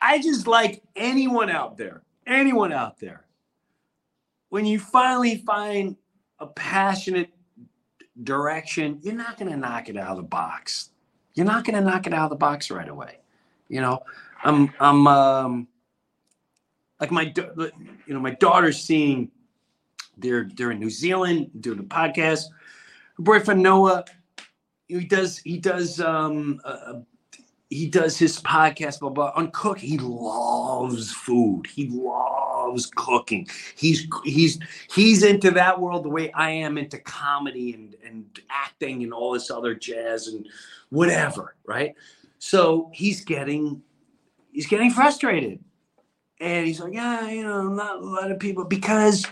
I 0.00 0.20
just 0.20 0.46
like 0.46 0.82
anyone 0.94 1.50
out 1.50 1.76
there, 1.76 2.02
anyone 2.26 2.72
out 2.72 3.00
there. 3.00 3.24
When 4.50 4.64
you 4.64 4.78
finally 4.78 5.38
find 5.38 5.96
a 6.38 6.46
passionate 6.46 7.30
direction, 8.22 9.00
you're 9.02 9.14
not 9.14 9.36
going 9.36 9.50
to 9.50 9.56
knock 9.56 9.88
it 9.88 9.96
out 9.96 10.12
of 10.12 10.16
the 10.18 10.22
box. 10.22 10.90
You're 11.34 11.46
not 11.46 11.64
going 11.64 11.74
to 11.74 11.80
knock 11.88 12.06
it 12.06 12.14
out 12.14 12.24
of 12.24 12.30
the 12.30 12.36
box 12.36 12.70
right 12.70 12.88
away. 12.88 13.18
You 13.68 13.80
know, 13.80 14.00
I'm, 14.42 14.72
I'm, 14.80 15.06
um, 15.06 15.68
like 17.00 17.10
my, 17.10 17.32
you 17.36 18.14
know, 18.14 18.20
my 18.20 18.34
daughter's 18.34 18.82
seeing, 18.82 19.30
they're, 20.16 20.48
they're 20.54 20.72
in 20.72 20.80
New 20.80 20.90
Zealand 20.90 21.50
doing 21.60 21.78
a 21.78 21.84
podcast. 21.84 22.44
Her 23.16 23.22
boyfriend 23.22 23.62
Noah, 23.62 24.04
he 24.88 25.04
does, 25.04 25.38
he 25.38 25.58
does, 25.58 26.00
um, 26.00 26.60
uh, 26.64 27.00
he 27.70 27.86
does 27.86 28.16
his 28.16 28.40
podcast, 28.40 29.00
blah, 29.00 29.10
blah, 29.10 29.32
on 29.36 29.50
cook. 29.50 29.78
He 29.78 29.98
loves 29.98 31.12
food. 31.12 31.66
He 31.66 31.88
loves 31.88 32.90
cooking. 32.96 33.46
He's, 33.76 34.08
he's, 34.24 34.58
he's 34.90 35.22
into 35.22 35.50
that 35.50 35.78
world 35.78 36.04
the 36.04 36.08
way 36.08 36.32
I 36.32 36.50
am 36.50 36.78
into 36.78 36.98
comedy 36.98 37.74
and, 37.74 37.94
and 38.04 38.24
acting 38.50 39.02
and 39.02 39.12
all 39.12 39.34
this 39.34 39.50
other 39.50 39.74
jazz 39.74 40.28
and 40.28 40.48
whatever. 40.88 41.56
Right. 41.66 41.94
So 42.38 42.90
he's 42.92 43.24
getting, 43.24 43.82
he's 44.52 44.66
getting 44.66 44.90
frustrated. 44.90 45.58
And 46.40 46.66
he's 46.66 46.80
like, 46.80 46.94
yeah, 46.94 47.28
you 47.30 47.42
know, 47.42 47.68
not 47.68 47.96
a 47.96 48.04
lot 48.04 48.30
of 48.30 48.38
people 48.38 48.64
because 48.64 49.26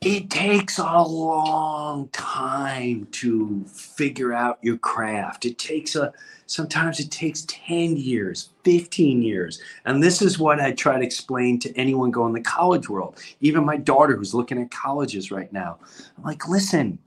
it 0.00 0.30
takes 0.30 0.78
a 0.78 1.02
long 1.02 2.08
time 2.08 3.08
to 3.12 3.64
figure 3.66 4.32
out 4.32 4.58
your 4.62 4.78
craft. 4.78 5.44
It 5.44 5.58
takes 5.58 5.96
a 5.96 6.12
sometimes 6.46 7.00
it 7.00 7.10
takes 7.10 7.44
10 7.48 7.96
years, 7.96 8.50
15 8.62 9.20
years. 9.20 9.60
And 9.84 10.02
this 10.02 10.22
is 10.22 10.38
what 10.38 10.60
I 10.60 10.72
try 10.72 10.98
to 10.98 11.04
explain 11.04 11.58
to 11.60 11.76
anyone 11.76 12.10
going 12.10 12.32
the 12.32 12.40
college 12.40 12.88
world, 12.88 13.18
even 13.40 13.64
my 13.64 13.76
daughter 13.76 14.16
who's 14.16 14.34
looking 14.34 14.60
at 14.60 14.70
colleges 14.70 15.30
right 15.30 15.52
now. 15.52 15.78
I'm 16.16 16.22
like, 16.22 16.48
listen, 16.48 16.98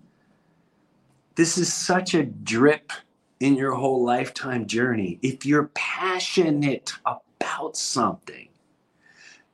this 1.36 1.57
is 1.57 1.72
such 1.72 2.13
a 2.13 2.26
drip 2.26 2.91
in 3.39 3.55
your 3.55 3.73
whole 3.73 4.03
lifetime 4.03 4.65
journey. 4.65 5.19
If 5.21 5.45
you're 5.45 5.71
passionate 5.73 6.93
about 7.05 7.77
something, 7.77 8.49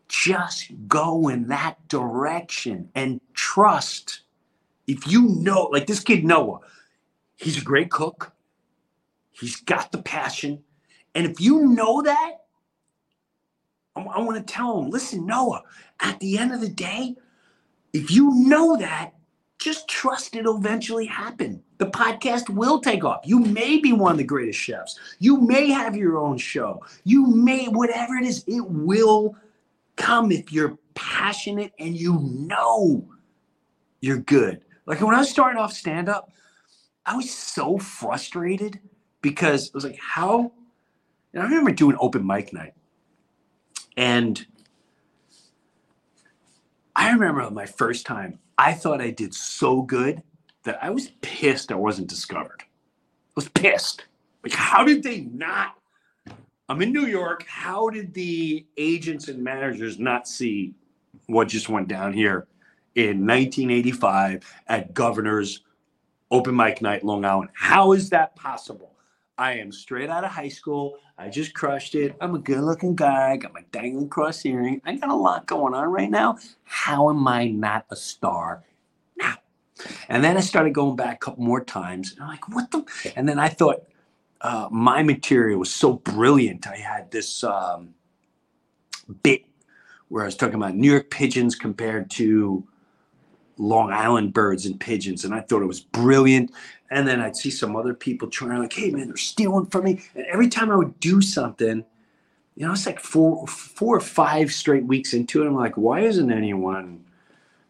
just 0.08 0.72
go 0.88 1.30
in 1.30 1.48
that 1.48 1.88
direction 1.88 2.90
and 2.96 3.22
trust. 3.34 4.22
If 4.88 5.08
you 5.08 5.24
know, 5.24 5.64
like 5.72 5.88
this 5.88 6.00
kid 6.00 6.24
Noah, 6.24 6.60
he's 7.36 7.58
a 7.58 7.64
great 7.64 7.92
cook. 7.92 8.34
He's 9.32 9.58
got 9.58 9.92
the 9.92 10.02
passion. 10.02 10.64
And 11.14 11.26
if 11.26 11.40
you 11.40 11.68
know 11.68 12.02
that, 12.02 12.32
I, 13.96 14.20
want 14.20 14.46
to 14.46 14.54
tell 14.54 14.80
him 14.80 14.90
listen, 14.90 15.26
Noah, 15.26 15.64
at 16.02 16.20
the 16.20 16.38
end 16.38 16.54
of 16.54 16.62
the 16.62 16.70
day, 16.70 17.16
if 17.94 18.12
you 18.12 18.32
know 18.34 18.76
that, 18.78 19.15
just 19.66 19.88
trust 19.88 20.36
it'll 20.36 20.58
eventually 20.58 21.08
happen. 21.08 21.60
The 21.80 21.88
podcast 21.88 22.52
will 22.52 22.80
take 22.80 23.04
off. 23.04 23.22
You 23.26 23.40
may 23.40 23.80
be 23.80 23.94
one 23.94 24.12
of 24.12 24.20
the 24.20 24.24
greatest 24.24 24.60
chefs. 24.60 25.00
You 25.18 25.42
may 25.42 25.72
have 25.72 25.96
your 25.96 26.20
own 26.20 26.38
show. 26.38 26.86
You 27.04 27.26
may, 27.26 27.66
whatever 27.66 28.16
it 28.16 28.26
is, 28.26 28.44
it 28.46 28.62
will 28.62 29.36
come 29.96 30.32
if 30.32 30.54
you're 30.54 30.78
passionate 30.94 31.74
and 31.80 31.96
you 31.96 32.20
know 32.22 33.10
you're 34.02 34.20
good. 34.20 34.62
Like 34.86 35.02
when 35.02 35.16
I 35.16 35.20
was 35.20 35.32
starting 35.32 35.60
off 35.60 35.74
stand 35.74 36.10
up, 36.10 36.32
I 37.04 37.16
was 37.16 37.32
so 37.32 37.80
frustrated 37.80 38.80
because 39.24 39.70
I 39.70 39.72
was 39.74 39.84
like, 39.84 40.00
how? 40.00 40.52
And 41.34 41.42
I 41.42 41.46
remember 41.48 41.72
doing 41.72 41.98
open 42.00 42.26
mic 42.26 42.54
night. 42.54 42.76
And 43.98 44.46
I 46.96 47.10
remember 47.10 47.50
my 47.50 47.66
first 47.66 48.06
time, 48.06 48.38
I 48.58 48.74
thought 48.74 49.02
I 49.02 49.12
did 49.12 49.34
so 49.34 49.82
good 49.82 50.22
that 50.64 50.84
I 50.84 50.90
was 50.90 51.12
pissed 51.22 51.72
I 51.72 51.76
wasn't 51.76 52.08
discovered. 52.08 52.62
I 52.62 53.32
was 53.36 53.50
pissed. 53.50 54.06
Like, 54.44 54.54
how 54.54 54.84
did 54.84 55.04
they 55.04 55.22
not? 55.22 55.76
I'm 56.68 56.82
in 56.82 56.92
New 56.92 57.06
York. 57.06 57.46
How 57.48 57.90
did 57.90 58.14
the 58.14 58.66
agents 58.78 59.28
and 59.28 59.44
managers 59.44 60.00
not 60.00 60.28
see 60.28 60.74
what 61.28 61.48
just 61.48 61.70
went 61.70 61.88
down 61.88 62.14
here 62.14 62.48
in 62.96 63.26
1985 63.26 64.44
at 64.68 64.94
Governor's 64.94 65.62
Open 66.32 66.56
Mic 66.56 66.82
Night, 66.82 67.04
Long 67.04 67.26
Island? 67.26 67.50
How 67.54 67.92
is 67.92 68.10
that 68.10 68.36
possible? 68.36 68.94
I 69.38 69.54
am 69.54 69.72
straight 69.72 70.10
out 70.10 70.24
of 70.24 70.32
high 70.32 70.50
school. 70.50 70.98
I 71.18 71.30
just 71.30 71.54
crushed 71.54 71.96
it. 71.96 72.16
I'm 72.22 72.36
a 72.36 72.40
good 72.40 72.62
looking 72.62 72.96
guy. 72.96 73.32
I 73.32 73.38
got 73.38 73.54
my 73.54 73.64
dangling 73.72 74.10
cross 74.10 74.46
earring. 74.46 74.82
I 74.86 74.96
got 74.96 75.10
a 75.10 75.16
lot 75.16 75.46
going 75.46 75.74
on 75.74 75.90
right 75.90 76.10
now. 76.10 76.38
How 76.64 77.10
am 77.10 77.28
I 77.28 77.48
not 77.48 77.86
a 77.90 77.96
star 77.96 78.64
now? 79.18 79.36
And 80.08 80.24
then 80.24 80.38
I 80.38 80.40
started 80.40 80.74
going 80.74 80.96
back 80.96 81.16
a 81.16 81.20
couple 81.20 81.44
more 81.44 81.64
times. 81.64 82.14
And 82.14 82.22
I'm 82.24 82.30
like, 82.30 82.48
what 82.50 82.72
the? 82.72 82.86
And 83.16 83.28
then 83.28 83.40
I 83.40 83.50
thought 83.50 83.84
uh, 84.42 84.70
my 84.72 85.04
material 85.04 85.60
was 85.60 85.74
so 85.74 85.94
brilliant. 85.94 86.68
I 86.68 86.78
had 86.78 87.12
this 87.12 87.44
um, 87.44 87.94
bit 89.24 89.46
where 90.08 90.24
I 90.24 90.28
was 90.28 90.38
talking 90.38 90.56
about 90.56 90.76
New 90.76 90.92
York 90.92 91.10
pigeons 91.10 91.56
compared 91.56 92.10
to 92.12 92.66
Long 93.58 93.92
Island 93.92 94.34
birds 94.34 94.66
and 94.66 94.80
pigeons. 94.80 95.26
And 95.26 95.34
I 95.34 95.42
thought 95.42 95.62
it 95.62 95.68
was 95.68 95.82
brilliant. 95.82 96.52
And 96.92 97.08
then 97.08 97.22
I'd 97.22 97.36
see 97.36 97.50
some 97.50 97.76
other 97.76 97.94
people 97.94 98.28
trying, 98.28 98.60
like, 98.60 98.74
hey, 98.74 98.92
man, 98.92 99.08
they're 99.08 99.18
stealing 99.18 99.66
from 99.66 99.86
me. 99.86 100.02
And 100.14 100.26
every 100.26 100.50
time 100.50 100.72
I 100.72 100.76
would 100.76 101.00
do 101.00 101.22
something, 101.22 101.84
you 102.56 102.66
know, 102.66 102.72
it's 102.72 102.86
like 102.86 103.00
four, 103.00 103.48
four 103.48 103.98
or 103.98 104.02
five 104.02 104.52
straight 104.52 104.86
weeks 104.86 105.14
into 105.14 105.44
it. 105.44 105.48
I'm 105.48 105.56
like, 105.56 105.76
why 105.76 106.02
isn't 106.02 106.32
anyone 106.32 107.04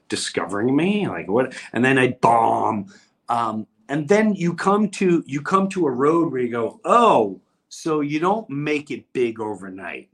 discovering 0.10 0.76
me? 0.76 1.08
Like, 1.08 1.28
what? 1.28 1.56
And 1.74 1.84
then 1.84 1.98
I'd 1.98 2.22
bomb. 2.22 2.94
Um, 3.30 3.68
and 3.90 4.08
then 4.08 4.34
you 4.36 4.54
come 4.54 4.90
to 4.90 5.24
you 5.26 5.42
come 5.42 5.70
to 5.70 5.88
a 5.88 5.92
road 5.92 6.32
where 6.32 6.42
you 6.42 6.50
go, 6.50 6.80
oh, 6.86 7.40
so 7.70 8.02
you 8.02 8.20
don't 8.20 8.50
make 8.50 8.92
it 8.92 9.12
big 9.14 9.40
overnight. 9.40 10.10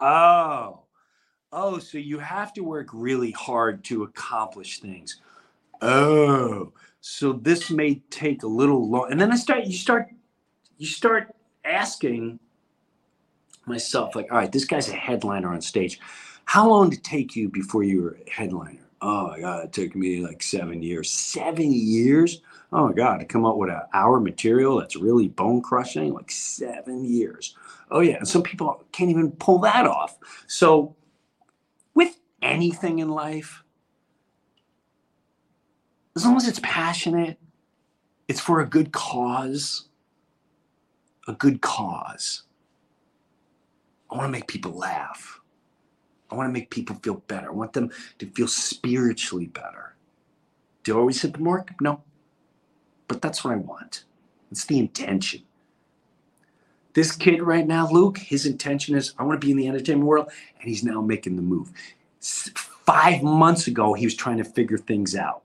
Oh, 0.00 0.83
oh, 1.54 1.78
so 1.78 1.96
you 1.96 2.18
have 2.18 2.52
to 2.52 2.62
work 2.62 2.88
really 2.92 3.30
hard 3.30 3.84
to 3.84 4.02
accomplish 4.02 4.80
things. 4.80 5.20
Oh, 5.80 6.72
so 7.00 7.34
this 7.34 7.70
may 7.70 7.96
take 8.10 8.42
a 8.42 8.46
little 8.46 8.88
long 8.88 9.12
and 9.12 9.20
then 9.20 9.30
i 9.30 9.36
start 9.36 9.66
you 9.66 9.76
start 9.76 10.08
you 10.78 10.86
start 10.86 11.36
asking 11.62 12.38
myself 13.66 14.16
like 14.16 14.26
all 14.32 14.38
right 14.38 14.50
this 14.50 14.64
guy's 14.64 14.88
a 14.88 14.94
headliner 14.94 15.52
on 15.52 15.60
stage. 15.60 16.00
How 16.46 16.66
long 16.68 16.90
did 16.90 17.00
it 17.00 17.04
take 17.04 17.36
you 17.36 17.50
before 17.50 17.82
you 17.82 18.02
were 18.02 18.18
a 18.26 18.30
headliner? 18.30 18.80
Oh 19.02 19.28
my 19.28 19.40
god 19.40 19.64
it 19.64 19.72
took 19.74 19.94
me 19.94 20.24
like 20.24 20.42
seven 20.42 20.82
years. 20.82 21.10
Seven 21.10 21.70
years? 21.72 22.40
Oh 22.72 22.88
my 22.88 22.94
god 22.94 23.18
to 23.18 23.26
come 23.26 23.44
up 23.44 23.56
with 23.56 23.68
an 23.68 23.82
hour 23.92 24.18
material 24.18 24.78
that's 24.78 24.96
really 24.96 25.28
bone 25.28 25.60
crushing? 25.60 26.14
Like 26.14 26.30
seven 26.30 27.04
years. 27.04 27.54
Oh 27.90 28.00
yeah 28.00 28.16
and 28.16 28.26
some 28.26 28.42
people 28.42 28.82
can't 28.92 29.10
even 29.10 29.30
pull 29.32 29.58
that 29.58 29.86
off. 29.86 30.16
So 30.46 30.96
with 31.94 32.18
anything 32.42 32.98
in 32.98 33.08
life 33.08 33.64
as 36.16 36.24
long 36.24 36.36
as 36.36 36.46
it's 36.46 36.60
passionate, 36.62 37.38
it's 38.28 38.40
for 38.40 38.60
a 38.60 38.66
good 38.66 38.92
cause. 38.92 39.88
A 41.26 41.32
good 41.32 41.60
cause. 41.60 42.42
I 44.10 44.16
want 44.16 44.28
to 44.28 44.32
make 44.32 44.46
people 44.46 44.72
laugh. 44.72 45.40
I 46.30 46.36
want 46.36 46.48
to 46.48 46.52
make 46.52 46.70
people 46.70 46.96
feel 47.02 47.22
better. 47.26 47.48
I 47.48 47.52
want 47.54 47.72
them 47.72 47.90
to 48.18 48.26
feel 48.26 48.48
spiritually 48.48 49.46
better. 49.46 49.96
Do 50.82 50.96
I 50.96 51.00
always 51.00 51.22
hit 51.22 51.32
the 51.32 51.40
mark? 51.40 51.72
No. 51.80 52.02
But 53.08 53.22
that's 53.22 53.44
what 53.44 53.54
I 53.54 53.56
want. 53.56 54.04
It's 54.50 54.64
the 54.64 54.78
intention. 54.78 55.42
This 56.94 57.12
kid 57.14 57.42
right 57.42 57.66
now, 57.66 57.88
Luke, 57.90 58.18
his 58.18 58.46
intention 58.46 58.96
is 58.96 59.14
I 59.18 59.24
want 59.24 59.40
to 59.40 59.44
be 59.44 59.50
in 59.50 59.56
the 59.56 59.68
entertainment 59.68 60.06
world, 60.06 60.30
and 60.60 60.68
he's 60.68 60.84
now 60.84 61.00
making 61.00 61.36
the 61.36 61.42
move. 61.42 61.72
Five 62.20 63.22
months 63.22 63.66
ago, 63.66 63.94
he 63.94 64.06
was 64.06 64.14
trying 64.14 64.38
to 64.38 64.44
figure 64.44 64.78
things 64.78 65.14
out 65.14 65.44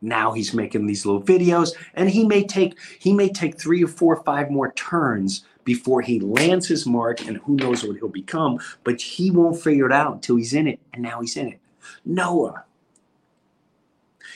now 0.00 0.32
he's 0.32 0.54
making 0.54 0.86
these 0.86 1.04
little 1.04 1.22
videos 1.22 1.72
and 1.94 2.08
he 2.08 2.24
may 2.24 2.44
take 2.44 2.78
he 2.98 3.12
may 3.12 3.28
take 3.28 3.58
three 3.58 3.82
or 3.82 3.88
four 3.88 4.16
or 4.16 4.22
five 4.22 4.50
more 4.50 4.72
turns 4.72 5.44
before 5.64 6.00
he 6.00 6.20
lands 6.20 6.66
his 6.66 6.86
mark 6.86 7.26
and 7.26 7.38
who 7.38 7.56
knows 7.56 7.84
what 7.84 7.96
he'll 7.96 8.08
become 8.08 8.58
but 8.84 9.00
he 9.00 9.30
won't 9.30 9.60
figure 9.60 9.86
it 9.86 9.92
out 9.92 10.14
until 10.14 10.36
he's 10.36 10.54
in 10.54 10.66
it 10.66 10.78
and 10.92 11.02
now 11.02 11.20
he's 11.20 11.36
in 11.36 11.48
it 11.48 11.58
noah 12.04 12.64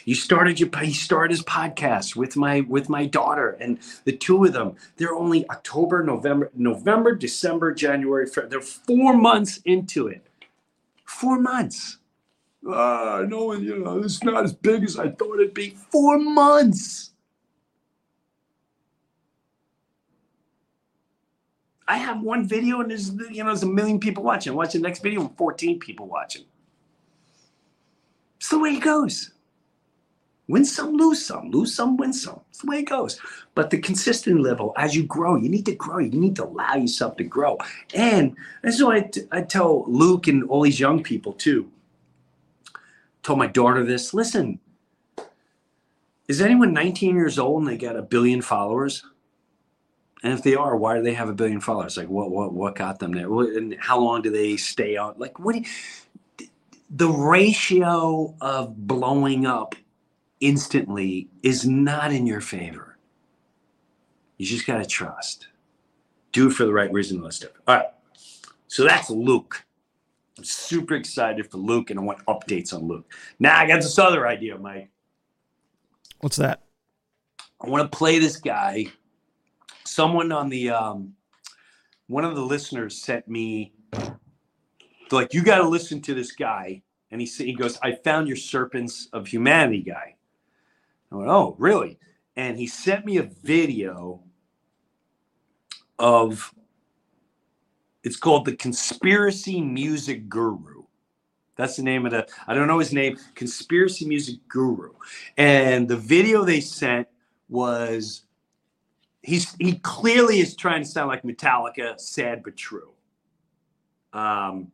you 0.05 0.15
started 0.15 0.59
your 0.61 0.69
he 0.81 0.93
started 0.93 1.31
his 1.33 1.45
podcast 1.45 2.17
with 2.17 2.37
my 2.37 2.61
with 2.63 2.89
my 2.89 3.07
daughter 3.07 3.51
and 3.61 3.79
the 4.05 4.13
two 4.13 4.45
of 4.45 4.53
them 4.53 4.75
they're 4.97 5.15
only 5.15 5.49
october 5.51 6.03
november 6.03 6.51
november 6.55 7.15
december 7.15 7.73
january 7.73 8.27
they're 8.49 8.61
four 8.61 9.15
months 9.15 9.61
into 9.65 10.09
it 10.09 10.27
four 11.05 11.39
months 11.39 11.99
uh, 12.67 13.25
no, 13.29 13.55
you 13.55 13.79
know, 13.79 13.99
it's 13.99 14.23
not 14.23 14.45
as 14.45 14.53
big 14.53 14.85
as 14.85 14.99
I 14.99 15.11
thought 15.11 15.41
it'd 15.41 15.55
be. 15.55 15.71
Four 15.91 16.19
months. 16.19 17.11
I 21.89 21.97
have 21.97 22.23
one 22.23 22.47
video 22.47 22.81
and 22.81 22.91
there's 22.91 23.11
you 23.11 23.43
know 23.43 23.47
there's 23.47 23.65
a 23.65 23.67
million 23.67 23.99
people 23.99 24.23
watching. 24.23 24.55
Watch 24.55 24.75
the 24.75 24.79
next 24.79 25.03
video 25.03 25.23
and 25.23 25.37
14 25.37 25.79
people 25.81 26.07
watching. 26.07 26.45
It's 28.37 28.49
the 28.49 28.59
way 28.59 28.77
it 28.77 28.81
goes. 28.83 29.33
Win 30.53 30.67
some, 30.67 30.99
lose 30.99 31.25
some, 31.25 31.51
lose 31.51 31.75
some, 31.75 31.97
win 31.97 32.13
some. 32.13 32.39
It's 32.51 32.59
the 32.59 32.67
way 32.67 32.81
it 32.81 32.83
goes. 32.83 33.19
But 33.55 33.71
the 33.71 33.79
consistent 33.79 34.43
level, 34.43 34.75
as 34.77 34.95
you 34.95 35.03
grow, 35.05 35.37
you 35.37 35.49
need 35.49 35.65
to 35.65 35.75
grow. 35.75 35.97
You 35.97 36.11
need 36.11 36.37
to 36.37 36.45
allow 36.45 36.75
yourself 36.75 37.17
to 37.17 37.25
grow. 37.25 37.57
And 37.95 38.37
this 38.61 38.75
is 38.75 38.85
what 38.85 38.97
I, 38.97 39.01
t- 39.01 39.23
I 39.33 39.41
tell 39.41 39.87
Luke 39.89 40.27
and 40.27 40.45
all 40.51 40.61
these 40.61 40.79
young 40.79 41.03
people 41.03 41.33
too 41.33 41.71
told 43.23 43.39
my 43.39 43.47
daughter 43.47 43.83
this. 43.83 44.13
Listen, 44.13 44.59
is 46.29 46.43
anyone 46.43 46.75
19 46.75 47.17
years 47.17 47.39
old 47.39 47.63
and 47.63 47.71
they 47.71 47.79
got 47.79 47.97
a 47.97 48.03
billion 48.03 48.43
followers? 48.43 49.05
And 50.23 50.35
if 50.35 50.43
they 50.43 50.55
are, 50.55 50.77
why 50.77 50.97
do 50.99 51.03
they 51.03 51.15
have 51.15 51.31
a 51.31 51.35
billion 51.35 51.63
followers? 51.63 51.97
Like, 51.97 52.09
what, 52.09 52.31
what, 52.31 52.53
what 52.53 52.77
got 52.77 52.99
them 52.99 53.13
there? 53.13 53.33
and 53.57 53.75
how 53.81 53.99
long 53.99 54.21
do 54.21 54.29
they 54.29 54.59
stay 54.59 54.99
on? 54.99 55.15
Like, 55.17 55.39
what? 55.39 55.55
You, 55.55 55.65
the 56.95 57.09
ratio 57.09 58.35
of 58.43 58.87
blowing 58.87 59.47
up 59.47 59.77
instantly 60.43 61.29
is 61.43 61.67
not 61.67 62.13
in 62.13 62.27
your 62.27 62.43
favor. 62.43 62.99
You 64.37 64.45
just 64.45 64.67
got 64.67 64.79
to 64.79 64.85
trust. 64.85 65.47
Do 66.33 66.49
it 66.49 66.53
for 66.53 66.65
the 66.65 66.73
right 66.73 66.93
reason. 66.93 67.23
Let's 67.23 67.39
do 67.39 67.47
it. 67.47 67.55
All 67.67 67.77
right. 67.77 67.87
So 68.67 68.85
that's 68.85 69.09
Luke. 69.09 69.65
I'm 70.37 70.45
super 70.45 70.95
excited 70.95 71.51
for 71.51 71.59
Luke 71.59 71.91
and 71.91 72.01
I 72.01 72.03
want 72.03 72.25
updates 72.27 72.75
on 72.75 72.89
Luke. 72.89 73.11
Now 73.39 73.59
I 73.59 73.67
got 73.67 73.77
this 73.77 73.99
other 73.99 74.27
idea, 74.27 74.59
Mike. 74.59 74.91
What's 76.21 76.37
that? 76.37 76.63
I 77.61 77.69
want 77.69 77.91
to 77.91 77.97
play 77.97 78.19
this 78.19 78.37
guy. 78.37 78.87
Someone 79.85 80.33
on 80.33 80.49
the 80.49 80.71
um, 80.71 81.13
one 82.09 82.25
of 82.25 82.35
the 82.35 82.43
listeners 82.43 83.01
sent 83.01 83.29
me 83.29 83.73
like 85.11 85.35
you 85.35 85.45
got 85.45 85.59
to 85.59 85.69
listen 85.69 86.01
to 86.03 86.15
this 86.15 86.33
guy, 86.33 86.83
and 87.11 87.21
he 87.21 87.27
he 87.27 87.53
goes, 87.53 87.79
"I 87.83 87.93
found 87.93 88.27
your 88.27 88.37
Serpents 88.37 89.09
of 89.13 89.27
Humanity 89.27 89.83
guy." 89.83 90.17
I 91.13 91.17
went, 91.17 91.31
"Oh, 91.31 91.55
really?" 91.59 91.99
And 92.37 92.59
he 92.59 92.67
sent 92.67 93.05
me 93.05 93.19
a 93.19 93.31
video 93.43 94.23
of 95.99 96.55
it's 98.03 98.17
called 98.17 98.45
the 98.45 98.57
Conspiracy 98.57 99.61
Music 99.61 100.29
Guru. 100.29 100.83
That's 101.57 101.77
the 101.77 101.83
name 101.83 102.07
of 102.07 102.13
the, 102.13 102.27
I 102.47 102.55
don't 102.55 102.67
know 102.67 102.79
his 102.79 102.93
name, 102.93 103.19
Conspiracy 103.35 104.07
Music 104.07 104.37
Guru. 104.49 104.93
And 105.37 105.87
the 105.87 105.97
video 105.97 106.45
they 106.45 106.61
sent 106.61 107.07
was, 107.49 108.23
he's 109.23 109.55
he 109.57 109.75
clearly 109.81 110.41
is 110.41 110.57
trying 110.57 110.83
to 110.83 110.89
sound 110.89 111.09
like 111.09 111.23
Metallica, 111.23 112.01
sad 112.01 112.43
but 112.43 112.57
true. 112.57 112.91
Um, 114.13 114.73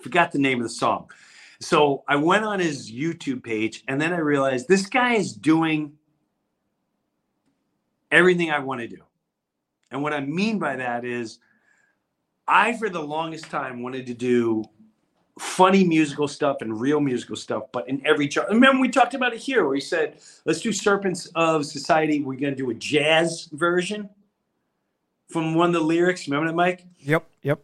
forgot 0.00 0.32
the 0.32 0.38
name 0.38 0.58
of 0.58 0.64
the 0.64 0.74
song. 0.74 1.10
So 1.62 2.02
I 2.08 2.16
went 2.16 2.44
on 2.44 2.58
his 2.58 2.90
YouTube 2.90 3.44
page 3.44 3.84
and 3.86 4.00
then 4.00 4.12
I 4.12 4.18
realized 4.18 4.68
this 4.68 4.86
guy 4.86 5.14
is 5.14 5.32
doing 5.32 5.92
everything 8.10 8.50
I 8.50 8.58
want 8.58 8.80
to 8.80 8.88
do. 8.88 9.02
And 9.90 10.02
what 10.02 10.12
I 10.12 10.20
mean 10.20 10.58
by 10.58 10.76
that 10.76 11.04
is, 11.04 11.38
I, 12.48 12.76
for 12.76 12.88
the 12.88 13.00
longest 13.00 13.44
time, 13.44 13.82
wanted 13.82 14.06
to 14.06 14.14
do 14.14 14.64
funny 15.38 15.84
musical 15.84 16.26
stuff 16.26 16.58
and 16.60 16.80
real 16.80 17.00
musical 17.00 17.36
stuff, 17.36 17.64
but 17.72 17.88
in 17.88 18.04
every 18.04 18.28
chart. 18.28 18.48
Remember, 18.48 18.80
we 18.80 18.88
talked 18.88 19.14
about 19.14 19.32
it 19.32 19.40
here 19.40 19.64
where 19.64 19.74
he 19.74 19.80
said, 19.80 20.18
let's 20.44 20.60
do 20.60 20.72
Serpents 20.72 21.26
of 21.34 21.64
Society. 21.64 22.22
We're 22.22 22.38
going 22.38 22.54
to 22.54 22.56
do 22.56 22.70
a 22.70 22.74
jazz 22.74 23.48
version 23.52 24.10
from 25.28 25.54
one 25.54 25.68
of 25.68 25.74
the 25.74 25.80
lyrics. 25.80 26.26
Remember 26.26 26.48
that, 26.48 26.56
Mike? 26.56 26.84
Yep, 26.98 27.26
yep. 27.42 27.60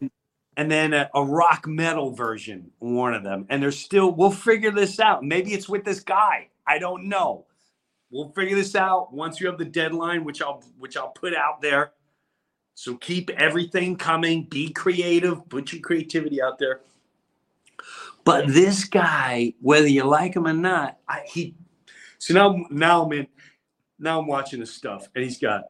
And 0.58 0.70
then 0.70 0.92
a, 0.92 1.08
a 1.14 1.24
rock 1.24 1.66
metal 1.66 2.10
version, 2.10 2.72
one 2.80 3.14
of 3.14 3.22
them. 3.22 3.46
And 3.48 3.62
there's 3.62 3.78
still, 3.78 4.12
we'll 4.12 4.32
figure 4.32 4.72
this 4.72 4.98
out. 5.00 5.22
Maybe 5.22 5.54
it's 5.54 5.68
with 5.68 5.84
this 5.84 6.00
guy. 6.00 6.48
I 6.66 6.78
don't 6.78 7.08
know. 7.08 7.46
We'll 8.10 8.30
figure 8.30 8.56
this 8.56 8.74
out 8.74 9.12
once 9.12 9.40
you 9.40 9.46
have 9.46 9.56
the 9.56 9.64
deadline, 9.64 10.24
which 10.24 10.42
I'll 10.42 10.62
which 10.78 10.96
I'll 10.96 11.10
put 11.10 11.34
out 11.34 11.60
there. 11.60 11.92
So 12.74 12.96
keep 12.96 13.30
everything 13.30 13.96
coming. 13.96 14.44
Be 14.44 14.70
creative. 14.70 15.48
Put 15.48 15.72
your 15.72 15.82
creativity 15.82 16.42
out 16.42 16.58
there. 16.58 16.80
But 18.24 18.48
this 18.48 18.84
guy, 18.84 19.54
whether 19.60 19.86
you 19.86 20.04
like 20.04 20.34
him 20.34 20.46
or 20.46 20.52
not, 20.52 20.98
I, 21.08 21.22
he. 21.26 21.54
So 22.18 22.34
now, 22.34 22.66
now 22.70 23.04
I'm 23.04 23.12
in. 23.12 23.26
Now 23.98 24.20
I'm 24.20 24.26
watching 24.26 24.60
this 24.60 24.72
stuff, 24.72 25.08
and 25.14 25.22
he's 25.22 25.38
got, 25.38 25.64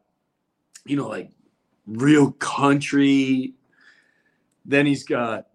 you 0.85 0.97
know, 0.97 1.09
like 1.09 1.31
real 1.87 2.33
country. 2.33 3.55
Then 4.69 4.87
he's 4.87 5.03
got 5.03 5.47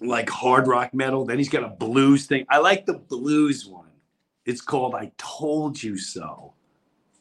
like 0.00 0.30
hard 0.30 0.68
rock 0.68 0.94
metal. 0.94 1.24
Then 1.24 1.38
he's 1.38 1.48
got 1.48 1.64
a 1.64 1.68
blues 1.68 2.26
thing. 2.26 2.46
I 2.48 2.58
like 2.58 2.86
the 2.86 2.94
blues 2.94 3.66
one. 3.66 3.90
It's 4.44 4.60
called 4.60 4.94
"I 4.94 5.10
Told 5.18 5.82
You 5.82 5.98
So." 5.98 6.54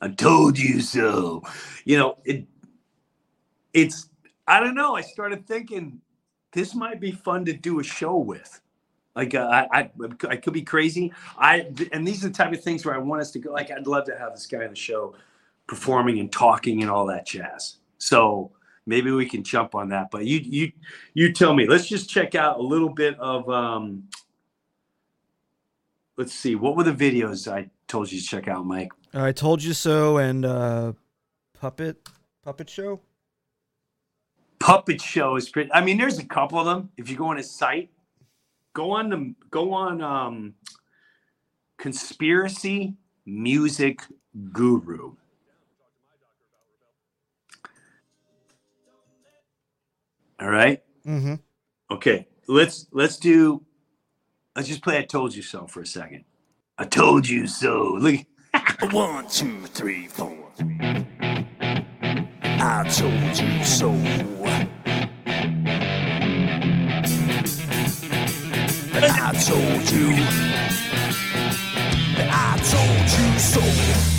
I 0.01 0.09
told 0.09 0.59
you 0.59 0.79
so. 0.79 1.41
You 1.85 1.97
know 1.97 2.17
it. 2.23 2.45
It's 3.73 4.09
I 4.47 4.59
don't 4.59 4.75
know. 4.75 4.95
I 4.95 5.01
started 5.01 5.47
thinking 5.47 5.99
this 6.51 6.75
might 6.75 6.99
be 6.99 7.11
fun 7.11 7.45
to 7.45 7.53
do 7.53 7.79
a 7.79 7.83
show 7.83 8.17
with. 8.17 8.61
Like 9.15 9.33
uh, 9.33 9.47
I, 9.51 9.79
I, 9.79 9.91
I 10.29 10.35
could 10.35 10.53
be 10.53 10.61
crazy. 10.61 11.11
I 11.37 11.67
and 11.91 12.07
these 12.07 12.23
are 12.23 12.27
the 12.27 12.33
type 12.33 12.53
of 12.53 12.63
things 12.63 12.85
where 12.85 12.93
I 12.93 12.99
want 12.99 13.21
us 13.21 13.31
to 13.31 13.39
go. 13.39 13.51
Like 13.51 13.71
I'd 13.71 13.87
love 13.87 14.05
to 14.05 14.17
have 14.17 14.33
this 14.33 14.45
guy 14.45 14.63
on 14.63 14.69
the 14.69 14.75
show, 14.75 15.15
performing 15.65 16.19
and 16.19 16.31
talking 16.31 16.81
and 16.81 16.91
all 16.91 17.07
that 17.07 17.25
jazz. 17.25 17.77
So 17.97 18.51
maybe 18.87 19.11
we 19.11 19.27
can 19.27 19.43
jump 19.43 19.75
on 19.75 19.89
that. 19.89 20.09
But 20.09 20.25
you, 20.25 20.39
you, 20.39 20.71
you 21.13 21.33
tell 21.33 21.53
me. 21.53 21.67
Let's 21.67 21.87
just 21.87 22.09
check 22.09 22.33
out 22.33 22.57
a 22.59 22.63
little 22.63 22.89
bit 22.89 23.19
of. 23.19 23.47
um 23.49 24.07
Let's 26.15 26.33
see. 26.33 26.55
What 26.55 26.75
were 26.75 26.83
the 26.83 26.91
videos 26.91 27.51
I 27.51 27.69
told 27.87 28.11
you 28.11 28.19
to 28.19 28.25
check 28.25 28.47
out, 28.47 28.65
Mike? 28.65 28.91
I 29.13 29.31
told 29.31 29.61
you 29.61 29.73
so, 29.73 30.17
and 30.17 30.45
uh, 30.45 30.93
puppet 31.59 32.09
puppet 32.43 32.69
show. 32.69 33.01
Puppet 34.59 34.99
show 34.99 35.35
is 35.35 35.47
pretty. 35.47 35.71
I 35.71 35.81
mean, 35.81 35.97
there's 35.97 36.17
a 36.17 36.25
couple 36.25 36.57
of 36.57 36.65
them. 36.65 36.89
If 36.97 37.07
you 37.07 37.15
go 37.15 37.27
on 37.27 37.37
his 37.37 37.51
site, 37.51 37.91
go 38.73 38.91
on 38.91 39.09
the 39.09 39.35
go 39.51 39.73
on 39.73 40.01
um 40.01 40.55
conspiracy 41.77 42.95
music 43.27 44.01
guru 44.51 45.13
all 50.39 50.49
right 50.49 50.81
Mm-hmm. 51.05 51.35
okay 51.89 52.27
let's 52.47 52.87
let's 52.91 53.17
do 53.17 53.63
let's 54.55 54.67
just 54.67 54.81
play 54.83 54.97
i 54.97 55.03
told 55.05 55.33
you 55.33 55.41
so 55.41 55.67
for 55.67 55.81
a 55.81 55.85
second 55.85 56.25
i 56.77 56.83
told 56.83 57.27
you 57.29 57.47
so 57.47 57.93
look 57.99 58.15
One, 58.91 59.27
two, 59.27 59.61
three, 59.67 60.07
four. 60.07 60.35
I 62.43 62.87
told 62.89 63.37
you 63.39 63.63
so. 63.63 63.91
I 68.99 69.33
told 69.45 69.91
you. 69.91 70.13
I 72.29 72.57
told 72.71 73.09
you 73.19 73.39
so. 73.39 74.16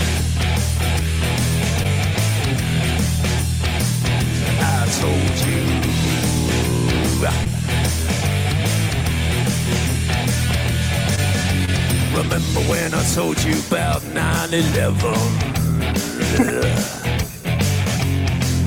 Remember 12.58 12.74
when 12.74 12.94
I 12.94 13.04
told 13.14 13.42
you 13.44 13.56
about 13.68 14.02
9 14.14 14.52
11? 14.52 15.14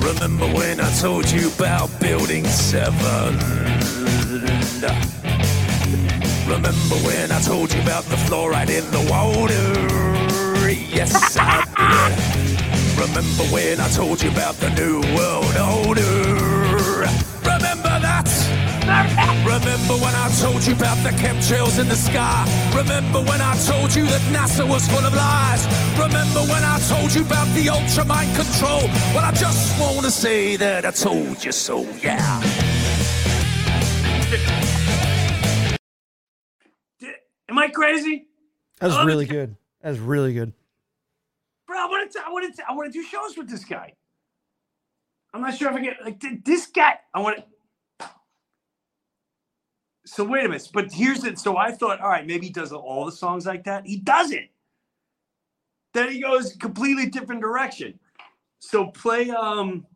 Remember 0.00 0.46
when 0.46 0.80
I 0.80 0.90
told 0.98 1.30
you 1.30 1.48
about 1.48 1.90
Building 2.00 2.46
7? 2.46 2.94
Remember 6.48 6.96
when 7.04 7.30
I 7.32 7.40
told 7.42 7.74
you 7.74 7.82
about 7.82 8.04
the 8.04 8.16
fluoride 8.16 8.70
in 8.70 8.90
the 8.92 9.06
water? 9.10 9.52
Yes, 10.72 11.36
I 11.38 11.62
did. 11.76 12.18
Remember 12.98 13.44
when 13.54 13.78
I 13.78 13.88
told 13.90 14.22
you 14.22 14.30
about 14.30 14.54
the 14.54 14.70
New 14.70 15.02
World 15.14 15.54
Order? 15.86 16.32
Remember 18.84 19.94
when 19.94 20.14
I 20.14 20.28
told 20.40 20.66
you 20.66 20.74
about 20.74 20.96
the 21.04 21.10
chemtrails 21.10 21.78
in 21.80 21.88
the 21.88 21.94
sky? 21.94 22.44
Remember 22.74 23.20
when 23.22 23.40
I 23.40 23.56
told 23.66 23.94
you 23.94 24.04
that 24.06 24.20
NASA 24.32 24.68
was 24.68 24.86
full 24.88 25.04
of 25.04 25.14
lies? 25.14 25.66
Remember 25.98 26.40
when 26.52 26.64
I 26.64 26.78
told 26.88 27.14
you 27.14 27.22
about 27.22 27.46
the 27.54 27.68
ultra 27.68 28.04
mind 28.04 28.34
control? 28.34 28.82
Well, 29.14 29.24
I 29.24 29.32
just 29.32 29.78
want 29.80 30.04
to 30.04 30.10
say 30.10 30.56
that 30.56 30.84
I 30.84 30.90
told 30.90 31.44
you 31.44 31.52
so, 31.52 31.82
yeah. 32.02 32.42
am 37.48 37.58
i 37.58 37.68
crazy 37.68 38.26
That 38.80 38.86
was 38.88 39.04
really 39.04 39.26
good. 39.26 39.56
That 39.82 39.90
was 39.90 40.00
really 40.00 40.32
good. 40.32 40.52
bro 41.66 41.76
i 41.78 41.86
want 41.86 42.10
to 42.12 42.20
i 42.26 42.30
want 42.30 42.56
to 42.56 42.62
i 42.68 42.72
want 42.72 42.92
to 42.92 42.98
do 42.98 43.04
shows 43.06 43.36
with 43.36 43.48
this 43.48 43.64
guy 43.64 43.92
i'm 45.34 45.40
not 45.42 45.54
sure 45.56 45.70
if 45.70 45.76
i 45.76 45.80
get 45.80 45.96
like 46.04 46.20
th- 46.20 46.40
this 46.44 46.66
guy 46.66 46.98
i 47.14 47.20
want 47.20 47.36
to 47.38 47.44
so 50.04 50.24
wait 50.24 50.44
a 50.44 50.48
minute. 50.48 50.68
But 50.72 50.92
here's 50.92 51.24
it 51.24 51.38
so 51.38 51.56
i 51.56 51.70
thought 51.72 52.00
all 52.00 52.08
right 52.10 52.26
maybe 52.26 52.46
he 52.46 52.52
does 52.52 52.72
all 52.72 53.04
the 53.04 53.12
songs 53.12 53.46
like 53.46 53.64
that. 53.64 53.86
He 53.86 53.96
doesn't. 53.98 54.48
Then 55.94 56.10
he 56.10 56.20
goes 56.20 56.54
completely 56.56 57.06
different 57.06 57.40
direction. 57.40 57.98
So 58.58 58.86
play 58.86 59.30
um 59.30 59.86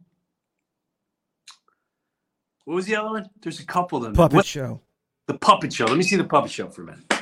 what 2.65 2.75
was 2.75 2.87
the 2.87 2.97
other 2.97 3.11
one? 3.11 3.31
There's 3.43 3.61
a 3.61 3.65
couple 3.67 3.99
of 3.99 4.05
them. 4.05 4.15
Puppet 4.15 4.37
What- 4.37 4.47
show. 4.47 4.81
the 5.27 5.35
puppet 5.39 5.73
show. 5.73 5.85
Let 5.87 5.97
me 5.97 6.03
see 6.03 6.17
the 6.17 6.25
puppet 6.25 6.51
show 6.51 6.69
for 6.69 6.83
a 6.83 6.87
minute. 6.87 7.13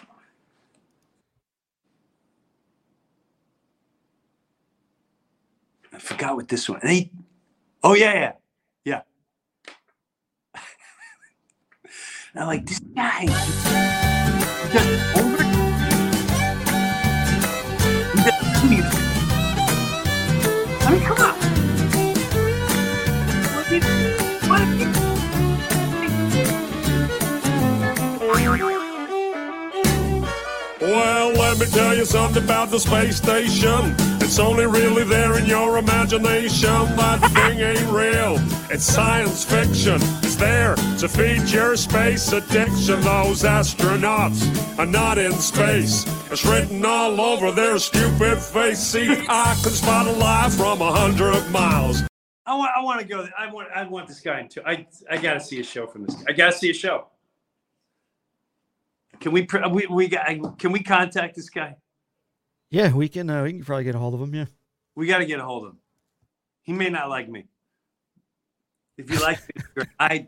I 5.92 5.98
forgot 5.98 6.36
what 6.36 6.48
this 6.48 6.68
one. 6.68 6.80
He, 6.86 7.10
oh 7.82 7.94
yeah, 7.94 8.14
yeah. 8.14 8.32
And 12.34 12.42
I'm 12.42 12.48
like, 12.48 12.66
this 12.66 12.80
guy 12.80 13.26
does 14.72 15.16
over. 15.16 15.44
I 20.82 20.90
mean, 20.90 21.00
come 21.02 21.16
on. 21.18 21.34
Well, 30.80 31.32
let 31.32 31.58
me 31.58 31.66
tell 31.66 31.96
you 31.96 32.04
something 32.04 32.42
about 32.42 32.70
the 32.70 32.80
space 32.80 33.16
station. 33.16 33.94
It's 34.20 34.38
only 34.40 34.66
really 34.66 35.04
there 35.04 35.38
in 35.38 35.46
your 35.46 35.78
imagination. 35.78 36.68
That 36.96 37.20
thing 37.32 37.60
ain't 37.60 37.90
real. 37.90 38.38
It's 38.70 38.84
science 38.84 39.44
fiction. 39.44 40.00
It's 40.34 40.40
there 40.42 40.74
to 40.98 41.08
feed 41.08 41.48
your 41.48 41.76
space 41.76 42.32
addiction. 42.32 43.00
Those 43.02 43.44
astronauts 43.44 44.76
are 44.80 44.84
not 44.84 45.16
in 45.16 45.30
space. 45.34 46.04
It's 46.28 46.44
written 46.44 46.84
all 46.84 47.20
over 47.20 47.52
their 47.52 47.78
stupid 47.78 48.40
face. 48.40 48.80
See, 48.80 49.08
I 49.28 49.56
can 49.62 49.70
spot 49.70 50.08
a 50.08 50.10
lie 50.10 50.48
from 50.50 50.82
a 50.82 50.90
hundred 50.90 51.48
miles. 51.52 52.02
I 52.46 52.56
want. 52.56 52.72
I 52.76 52.82
want 52.82 53.00
to 53.00 53.06
go. 53.06 53.28
I 53.38 53.46
want. 53.52 53.68
I 53.72 53.84
want 53.84 54.08
this 54.08 54.18
guy 54.18 54.42
too. 54.42 54.60
I. 54.66 54.84
I 55.08 55.18
got 55.18 55.34
to 55.34 55.40
see 55.40 55.60
a 55.60 55.62
show 55.62 55.86
from 55.86 56.06
this. 56.06 56.16
guy. 56.16 56.24
I 56.30 56.32
got 56.32 56.50
to 56.52 56.58
see 56.58 56.70
a 56.70 56.74
show. 56.74 57.06
Can 59.20 59.30
we? 59.30 59.44
pr- 59.44 59.68
We. 59.70 59.86
We 59.86 60.08
got. 60.08 60.58
Can 60.58 60.72
we 60.72 60.82
contact 60.82 61.36
this 61.36 61.48
guy? 61.48 61.76
Yeah, 62.70 62.92
we 62.92 63.08
can. 63.08 63.30
Uh, 63.30 63.44
we 63.44 63.52
can 63.52 63.62
probably 63.64 63.84
get 63.84 63.94
a 63.94 63.98
hold 63.98 64.14
of 64.14 64.20
him. 64.20 64.34
Yeah. 64.34 64.46
We 64.96 65.06
got 65.06 65.18
to 65.18 65.26
get 65.26 65.38
a 65.38 65.44
hold 65.44 65.64
of 65.64 65.70
him. 65.74 65.78
He 66.62 66.72
may 66.72 66.88
not 66.90 67.08
like 67.08 67.28
me. 67.28 67.44
If 68.96 69.10
you 69.10 69.20
like 69.20 69.40
I. 69.98 70.26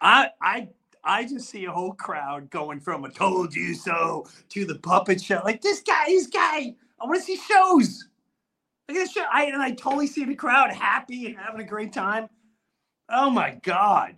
I. 0.00 0.30
I. 0.40 0.68
I 1.08 1.24
just 1.24 1.48
see 1.48 1.66
a 1.66 1.70
whole 1.70 1.92
crowd 1.92 2.50
going 2.50 2.80
from 2.80 3.04
a 3.04 3.10
"told 3.10 3.54
you 3.54 3.74
so" 3.74 4.26
to 4.48 4.64
the 4.64 4.76
puppet 4.80 5.22
show. 5.22 5.40
Like 5.44 5.62
this 5.62 5.80
guy, 5.80 6.06
this 6.08 6.26
guy. 6.26 6.74
I 7.00 7.04
want 7.04 7.20
to 7.20 7.22
see 7.22 7.36
shows. 7.36 8.08
Look 8.88 8.96
at 8.96 9.04
this 9.04 9.12
show. 9.12 9.24
I 9.32 9.44
and 9.44 9.62
I 9.62 9.72
totally 9.72 10.06
see 10.06 10.24
the 10.24 10.34
crowd 10.34 10.72
happy 10.72 11.26
and 11.26 11.36
having 11.36 11.60
a 11.60 11.64
great 11.64 11.92
time. 11.92 12.28
Oh 13.08 13.30
my 13.30 13.58
god. 13.62 14.16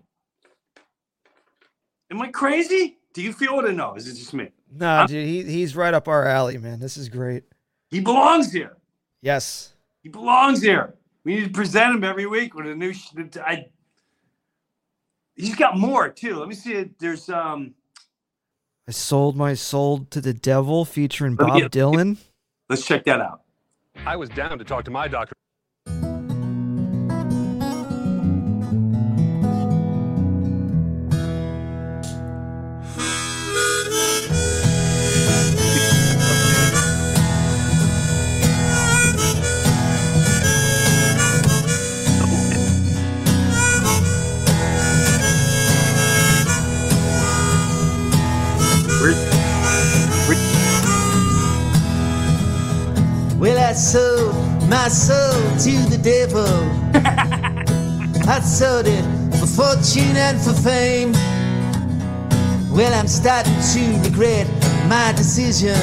Am 2.10 2.22
I 2.22 2.28
crazy? 2.28 2.96
Do 3.12 3.22
you 3.22 3.32
feel 3.32 3.58
it 3.58 3.66
or 3.66 3.72
no? 3.72 3.94
Is 3.94 4.08
it 4.08 4.14
just 4.14 4.32
me? 4.32 4.48
Nah, 4.72 5.06
dude, 5.06 5.26
he, 5.26 5.42
he's 5.42 5.76
right 5.76 5.92
up 5.92 6.08
our 6.08 6.26
alley, 6.26 6.56
man. 6.56 6.78
This 6.78 6.96
is 6.96 7.08
great. 7.08 7.44
He 7.90 8.00
belongs 8.00 8.52
here. 8.52 8.76
Yes. 9.20 9.74
He 10.02 10.08
belongs 10.08 10.62
here. 10.62 10.94
We 11.28 11.34
need 11.34 11.44
to 11.44 11.50
present 11.50 11.94
him 11.94 12.04
every 12.04 12.24
week 12.24 12.54
with 12.54 12.66
a 12.66 12.74
new. 12.74 12.94
Sh- 12.94 13.10
I. 13.44 13.66
He's 15.36 15.54
got 15.54 15.76
more 15.76 16.08
too. 16.08 16.36
Let 16.36 16.48
me 16.48 16.54
see. 16.54 16.72
it. 16.72 16.98
There's 16.98 17.28
um. 17.28 17.74
I 18.88 18.92
sold 18.92 19.36
my 19.36 19.52
soul 19.52 20.06
to 20.08 20.22
the 20.22 20.32
devil 20.32 20.86
featuring 20.86 21.36
Bob 21.36 21.58
get- 21.60 21.70
Dylan. 21.70 22.16
Let's 22.70 22.86
check 22.86 23.04
that 23.04 23.20
out. 23.20 23.42
I 24.06 24.16
was 24.16 24.30
down 24.30 24.56
to 24.58 24.64
talk 24.64 24.86
to 24.86 24.90
my 24.90 25.06
doctor. 25.06 25.34
Well, 53.38 53.56
I 53.56 53.72
sold 53.72 54.34
my 54.68 54.88
soul 54.88 55.40
to 55.58 55.88
the 55.88 55.98
devil. 56.02 56.44
I 58.28 58.40
sold 58.40 58.86
it 58.88 59.04
for 59.38 59.46
fortune 59.46 60.16
and 60.16 60.40
for 60.40 60.52
fame. 60.52 61.12
Well, 62.72 62.92
I'm 62.92 63.06
starting 63.06 63.54
to 63.54 64.08
regret 64.08 64.48
my 64.88 65.12
decision. 65.16 65.76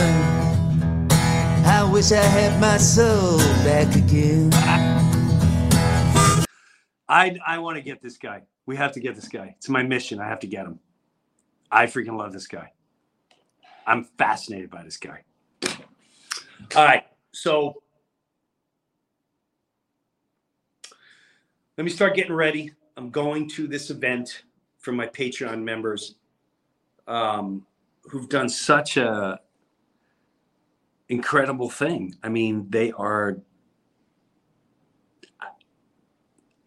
I 1.66 1.90
wish 1.90 2.12
I 2.12 2.22
had 2.22 2.60
my 2.60 2.76
soul 2.78 3.38
back 3.64 3.96
again. 3.96 4.50
I 7.08 7.38
I 7.48 7.60
want 7.60 7.78
to 7.78 7.82
get 7.82 8.02
this 8.02 8.18
guy. 8.18 8.42
We 8.66 8.76
have 8.76 8.92
to 8.92 9.00
get 9.00 9.16
this 9.16 9.30
guy. 9.30 9.56
It's 9.58 9.70
my 9.70 9.84
mission. 9.84 10.20
I 10.20 10.28
have 10.28 10.42
to 10.42 10.48
get 10.48 10.66
him. 10.66 10.80
I 11.72 11.86
freaking 11.86 12.18
love 12.18 12.34
this 12.34 12.48
guy. 12.48 12.75
I'm 13.86 14.06
fascinated 14.18 14.70
by 14.70 14.84
this 14.84 14.98
guy. 14.98 15.24
All 16.76 16.86
right, 16.86 17.04
so 17.32 17.82
let 21.78 21.84
me 21.84 21.90
start 21.90 22.16
getting 22.16 22.34
ready. 22.34 22.72
I'm 22.98 23.10
going 23.10 23.50
to 23.50 23.68
this 23.68 23.90
event 23.90 24.44
for 24.80 24.92
my 24.92 25.08
Patreon 25.08 25.62
members 25.62 26.16
um, 27.08 27.66
who've 28.04 28.30
done 28.30 28.50
such 28.50 28.98
a 28.98 29.40
incredible 31.10 31.70
thing. 31.70 32.16
I 32.24 32.30
mean, 32.30 32.68
they 32.70 32.92
are 32.94 33.38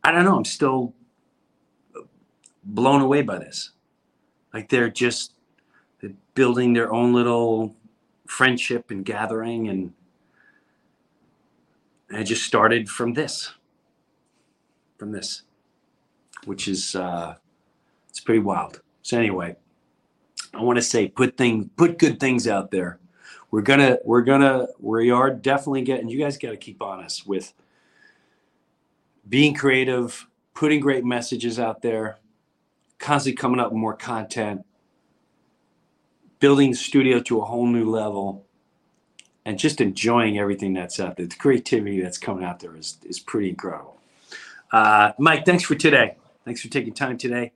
I 0.05 0.13
don't 0.13 0.25
know. 0.25 0.37
I'm 0.37 0.45
still 0.45 0.95
blown 2.65 3.03
away 3.03 3.23
by 3.23 3.39
this. 3.39 3.73
Like 4.55 4.69
they're 4.69 4.89
just 4.89 5.35
building 6.39 6.73
their 6.73 6.93
own 6.93 7.13
little 7.13 7.75
friendship 8.29 8.93
and 8.93 9.05
gathering, 9.05 9.69
and, 9.69 9.93
it 12.11 12.25
just 12.25 12.45
started 12.45 12.89
from 12.89 13.13
this, 13.13 13.53
from 14.99 15.11
this, 15.11 15.43
which 16.45 16.69
is 16.69 16.95
uh, 16.95 17.35
it's 18.09 18.21
pretty 18.21 18.39
wild. 18.39 18.81
So 19.03 19.19
anyway, 19.19 19.57
I 20.55 20.63
want 20.63 20.77
to 20.77 20.83
say 20.83 21.09
put 21.09 21.37
things, 21.37 21.67
put 21.77 21.99
good 21.99 22.21
things 22.21 22.47
out 22.47 22.71
there. 22.71 23.01
We're 23.51 23.63
gonna 23.63 23.99
we're 24.05 24.23
gonna 24.23 24.69
we 24.79 25.11
are 25.11 25.31
definitely 25.31 25.83
getting. 25.83 26.09
You 26.09 26.21
guys 26.21 26.39
got 26.39 26.51
to 26.51 26.57
keep 26.57 26.81
on 26.81 27.05
us 27.05 27.27
with 27.27 27.53
being 29.29 29.55
creative, 29.55 30.27
putting 30.55 30.81
great 30.81 31.05
messages 31.05 31.59
out 31.59 31.83
there, 31.83 32.21
constantly 32.99 33.37
coming 33.37 33.61
up 33.61 33.73
with 33.73 33.81
more 33.81 33.97
content, 33.97 34.65
building 36.41 36.71
the 36.71 36.77
studio 36.77 37.21
to 37.21 37.41
a 37.41 37.45
whole 37.45 37.67
new 37.67 37.89
level, 37.91 38.45
and 39.45 39.59
just 39.59 39.81
enjoying 39.81 40.39
everything 40.39 40.75
that's 40.75 41.01
out 41.01 41.17
there. 41.17 41.27
The 41.27 41.37
creativity 41.37 42.01
that's 42.01 42.19
coming 42.19 42.45
out 42.45 42.61
there 42.61 42.77
is, 42.77 42.99
is 43.05 43.19
pretty 43.19 43.49
incredible. 43.49 43.99
Uh, 44.71 45.13
Mike, 45.19 45.47
thanks 45.47 45.65
for 45.65 45.75
today. 45.75 46.17
Thanks 46.45 46.61
for 46.61 46.69
taking 46.69 46.93
time 46.93 47.17
today. 47.17 47.53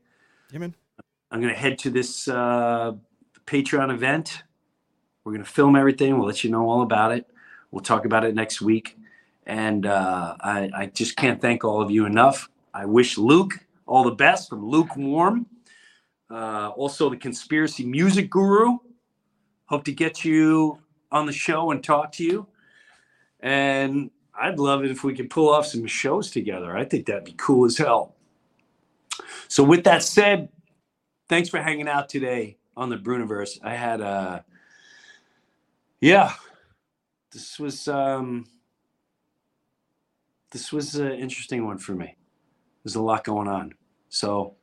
Yeah, 0.50 0.60
man. 0.60 0.74
I'm 1.30 1.40
going 1.40 1.52
to 1.52 1.58
head 1.58 1.78
to 1.80 1.90
this 1.90 2.28
uh, 2.28 2.92
Patreon 3.46 3.92
event. 3.92 4.42
We're 5.24 5.32
going 5.32 5.44
to 5.44 5.50
film 5.50 5.76
everything. 5.76 6.16
We'll 6.18 6.26
let 6.26 6.44
you 6.44 6.50
know 6.50 6.68
all 6.68 6.82
about 6.82 7.12
it. 7.12 7.26
We'll 7.70 7.82
talk 7.82 8.04
about 8.04 8.24
it 8.24 8.34
next 8.34 8.60
week. 8.60 8.98
And 9.46 9.86
uh, 9.86 10.36
I, 10.40 10.70
I 10.74 10.86
just 10.86 11.16
can't 11.16 11.40
thank 11.40 11.64
all 11.64 11.80
of 11.80 11.90
you 11.90 12.06
enough. 12.06 12.48
I 12.74 12.86
wish 12.86 13.18
Luke 13.18 13.60
all 13.86 14.04
the 14.04 14.12
best 14.12 14.48
from 14.48 14.66
Lukewarm. 14.66 15.46
Uh, 16.32 16.70
also, 16.76 17.10
the 17.10 17.16
Conspiracy 17.16 17.84
Music 17.84 18.30
Guru. 18.30 18.78
Hope 19.66 19.84
to 19.84 19.92
get 19.92 20.24
you 20.24 20.78
on 21.10 21.26
the 21.26 21.32
show 21.32 21.70
and 21.70 21.84
talk 21.84 22.12
to 22.12 22.24
you. 22.24 22.46
And 23.40 24.10
I'd 24.34 24.58
love 24.58 24.84
it 24.84 24.90
if 24.90 25.04
we 25.04 25.14
could 25.14 25.28
pull 25.28 25.50
off 25.50 25.66
some 25.66 25.86
shows 25.86 26.30
together. 26.30 26.76
I 26.76 26.84
think 26.84 27.06
that'd 27.06 27.24
be 27.24 27.34
cool 27.36 27.66
as 27.66 27.76
hell. 27.76 28.14
So, 29.48 29.62
with 29.62 29.84
that 29.84 30.02
said, 30.02 30.48
thanks 31.28 31.48
for 31.48 31.60
hanging 31.60 31.88
out 31.88 32.08
today 32.08 32.56
on 32.76 32.88
the 32.88 32.96
Breuniverse. 32.96 33.58
I 33.62 33.74
had 33.74 34.00
uh 34.00 34.40
yeah, 36.00 36.34
this 37.30 37.58
was 37.58 37.88
um 37.88 38.46
this 40.50 40.72
was 40.72 40.96
an 40.96 41.12
interesting 41.12 41.64
one 41.64 41.78
for 41.78 41.94
me. 41.94 42.16
There's 42.84 42.96
a 42.96 43.02
lot 43.02 43.24
going 43.24 43.48
on. 43.48 43.74
So 44.08 44.56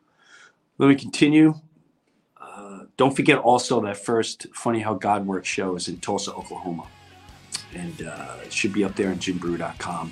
let 0.79 0.87
me 0.87 0.95
continue. 0.95 1.59
Uh, 2.39 2.85
don't 2.97 3.15
forget 3.15 3.37
also 3.37 3.81
that 3.81 3.97
first 3.97 4.47
Funny 4.55 4.79
How 4.79 4.95
God 4.95 5.27
Works 5.27 5.47
show 5.47 5.75
is 5.75 5.87
in 5.87 5.99
Tulsa, 5.99 6.33
Oklahoma. 6.33 6.87
And 7.75 8.01
uh, 8.01 8.37
it 8.43 8.51
should 8.51 8.73
be 8.73 8.83
up 8.83 8.95
there 8.95 9.09
on 9.09 9.17
jimbreuer.com. 9.17 10.11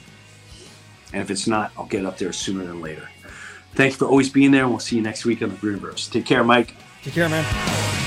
And 1.14 1.22
if 1.22 1.32
it's 1.32 1.48
not, 1.48 1.72
I'll 1.78 1.86
get 1.86 2.06
up 2.06 2.18
there 2.18 2.34
sooner 2.34 2.66
than 2.66 2.82
later. 2.82 3.10
Thanks 3.74 3.96
for 3.96 4.06
always 4.06 4.30
being 4.30 4.52
there, 4.52 4.64
and 4.64 4.72
we'll 4.72 4.80
see 4.80 4.98
you 4.98 5.02
next 5.02 5.26
week 5.26 5.42
on 5.42 5.50
the 5.50 5.56
Breuniverse. 5.56 6.12
Take 6.12 6.26
care, 6.26 6.44
Mike. 6.44 6.76
Take 7.04 7.14
care, 7.14 7.30
man. 7.30 8.07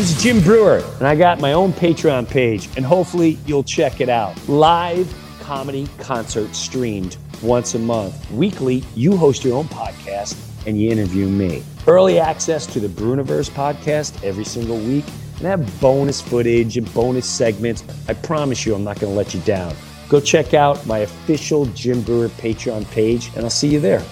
This 0.00 0.16
is 0.16 0.22
Jim 0.22 0.40
Breuer, 0.40 0.82
and 0.96 1.06
I 1.06 1.14
got 1.14 1.40
my 1.40 1.52
own 1.52 1.74
Patreon 1.74 2.26
page, 2.26 2.70
and 2.74 2.86
hopefully 2.86 3.36
you'll 3.44 3.62
check 3.62 4.00
it 4.00 4.08
out. 4.08 4.34
Live 4.48 5.14
comedy 5.40 5.86
concert 5.98 6.54
streamed 6.54 7.18
once 7.42 7.74
a 7.74 7.78
month. 7.78 8.30
Weekly, 8.30 8.82
you 8.94 9.14
host 9.14 9.44
your 9.44 9.58
own 9.58 9.66
podcast 9.66 10.38
and 10.66 10.80
you 10.80 10.90
interview 10.90 11.28
me. 11.28 11.62
Early 11.86 12.18
access 12.18 12.64
to 12.68 12.80
the 12.80 12.88
Breuniverse 12.88 13.50
podcast 13.50 14.24
every 14.24 14.44
single 14.44 14.78
week, 14.78 15.04
and 15.36 15.46
have 15.46 15.80
bonus 15.82 16.22
footage 16.22 16.78
and 16.78 16.94
bonus 16.94 17.28
segments. 17.28 17.84
I 18.08 18.14
promise 18.14 18.64
you, 18.64 18.74
I'm 18.74 18.84
not 18.84 19.00
going 19.00 19.12
to 19.12 19.16
let 19.18 19.34
you 19.34 19.40
down. 19.40 19.76
Go 20.08 20.18
check 20.18 20.54
out 20.54 20.86
my 20.86 21.00
official 21.00 21.66
Jim 21.66 22.00
Breuer 22.00 22.30
Patreon 22.30 22.90
page, 22.90 23.30
and 23.34 23.44
I'll 23.44 23.50
see 23.50 23.68
you 23.68 23.80
there. 23.80 24.02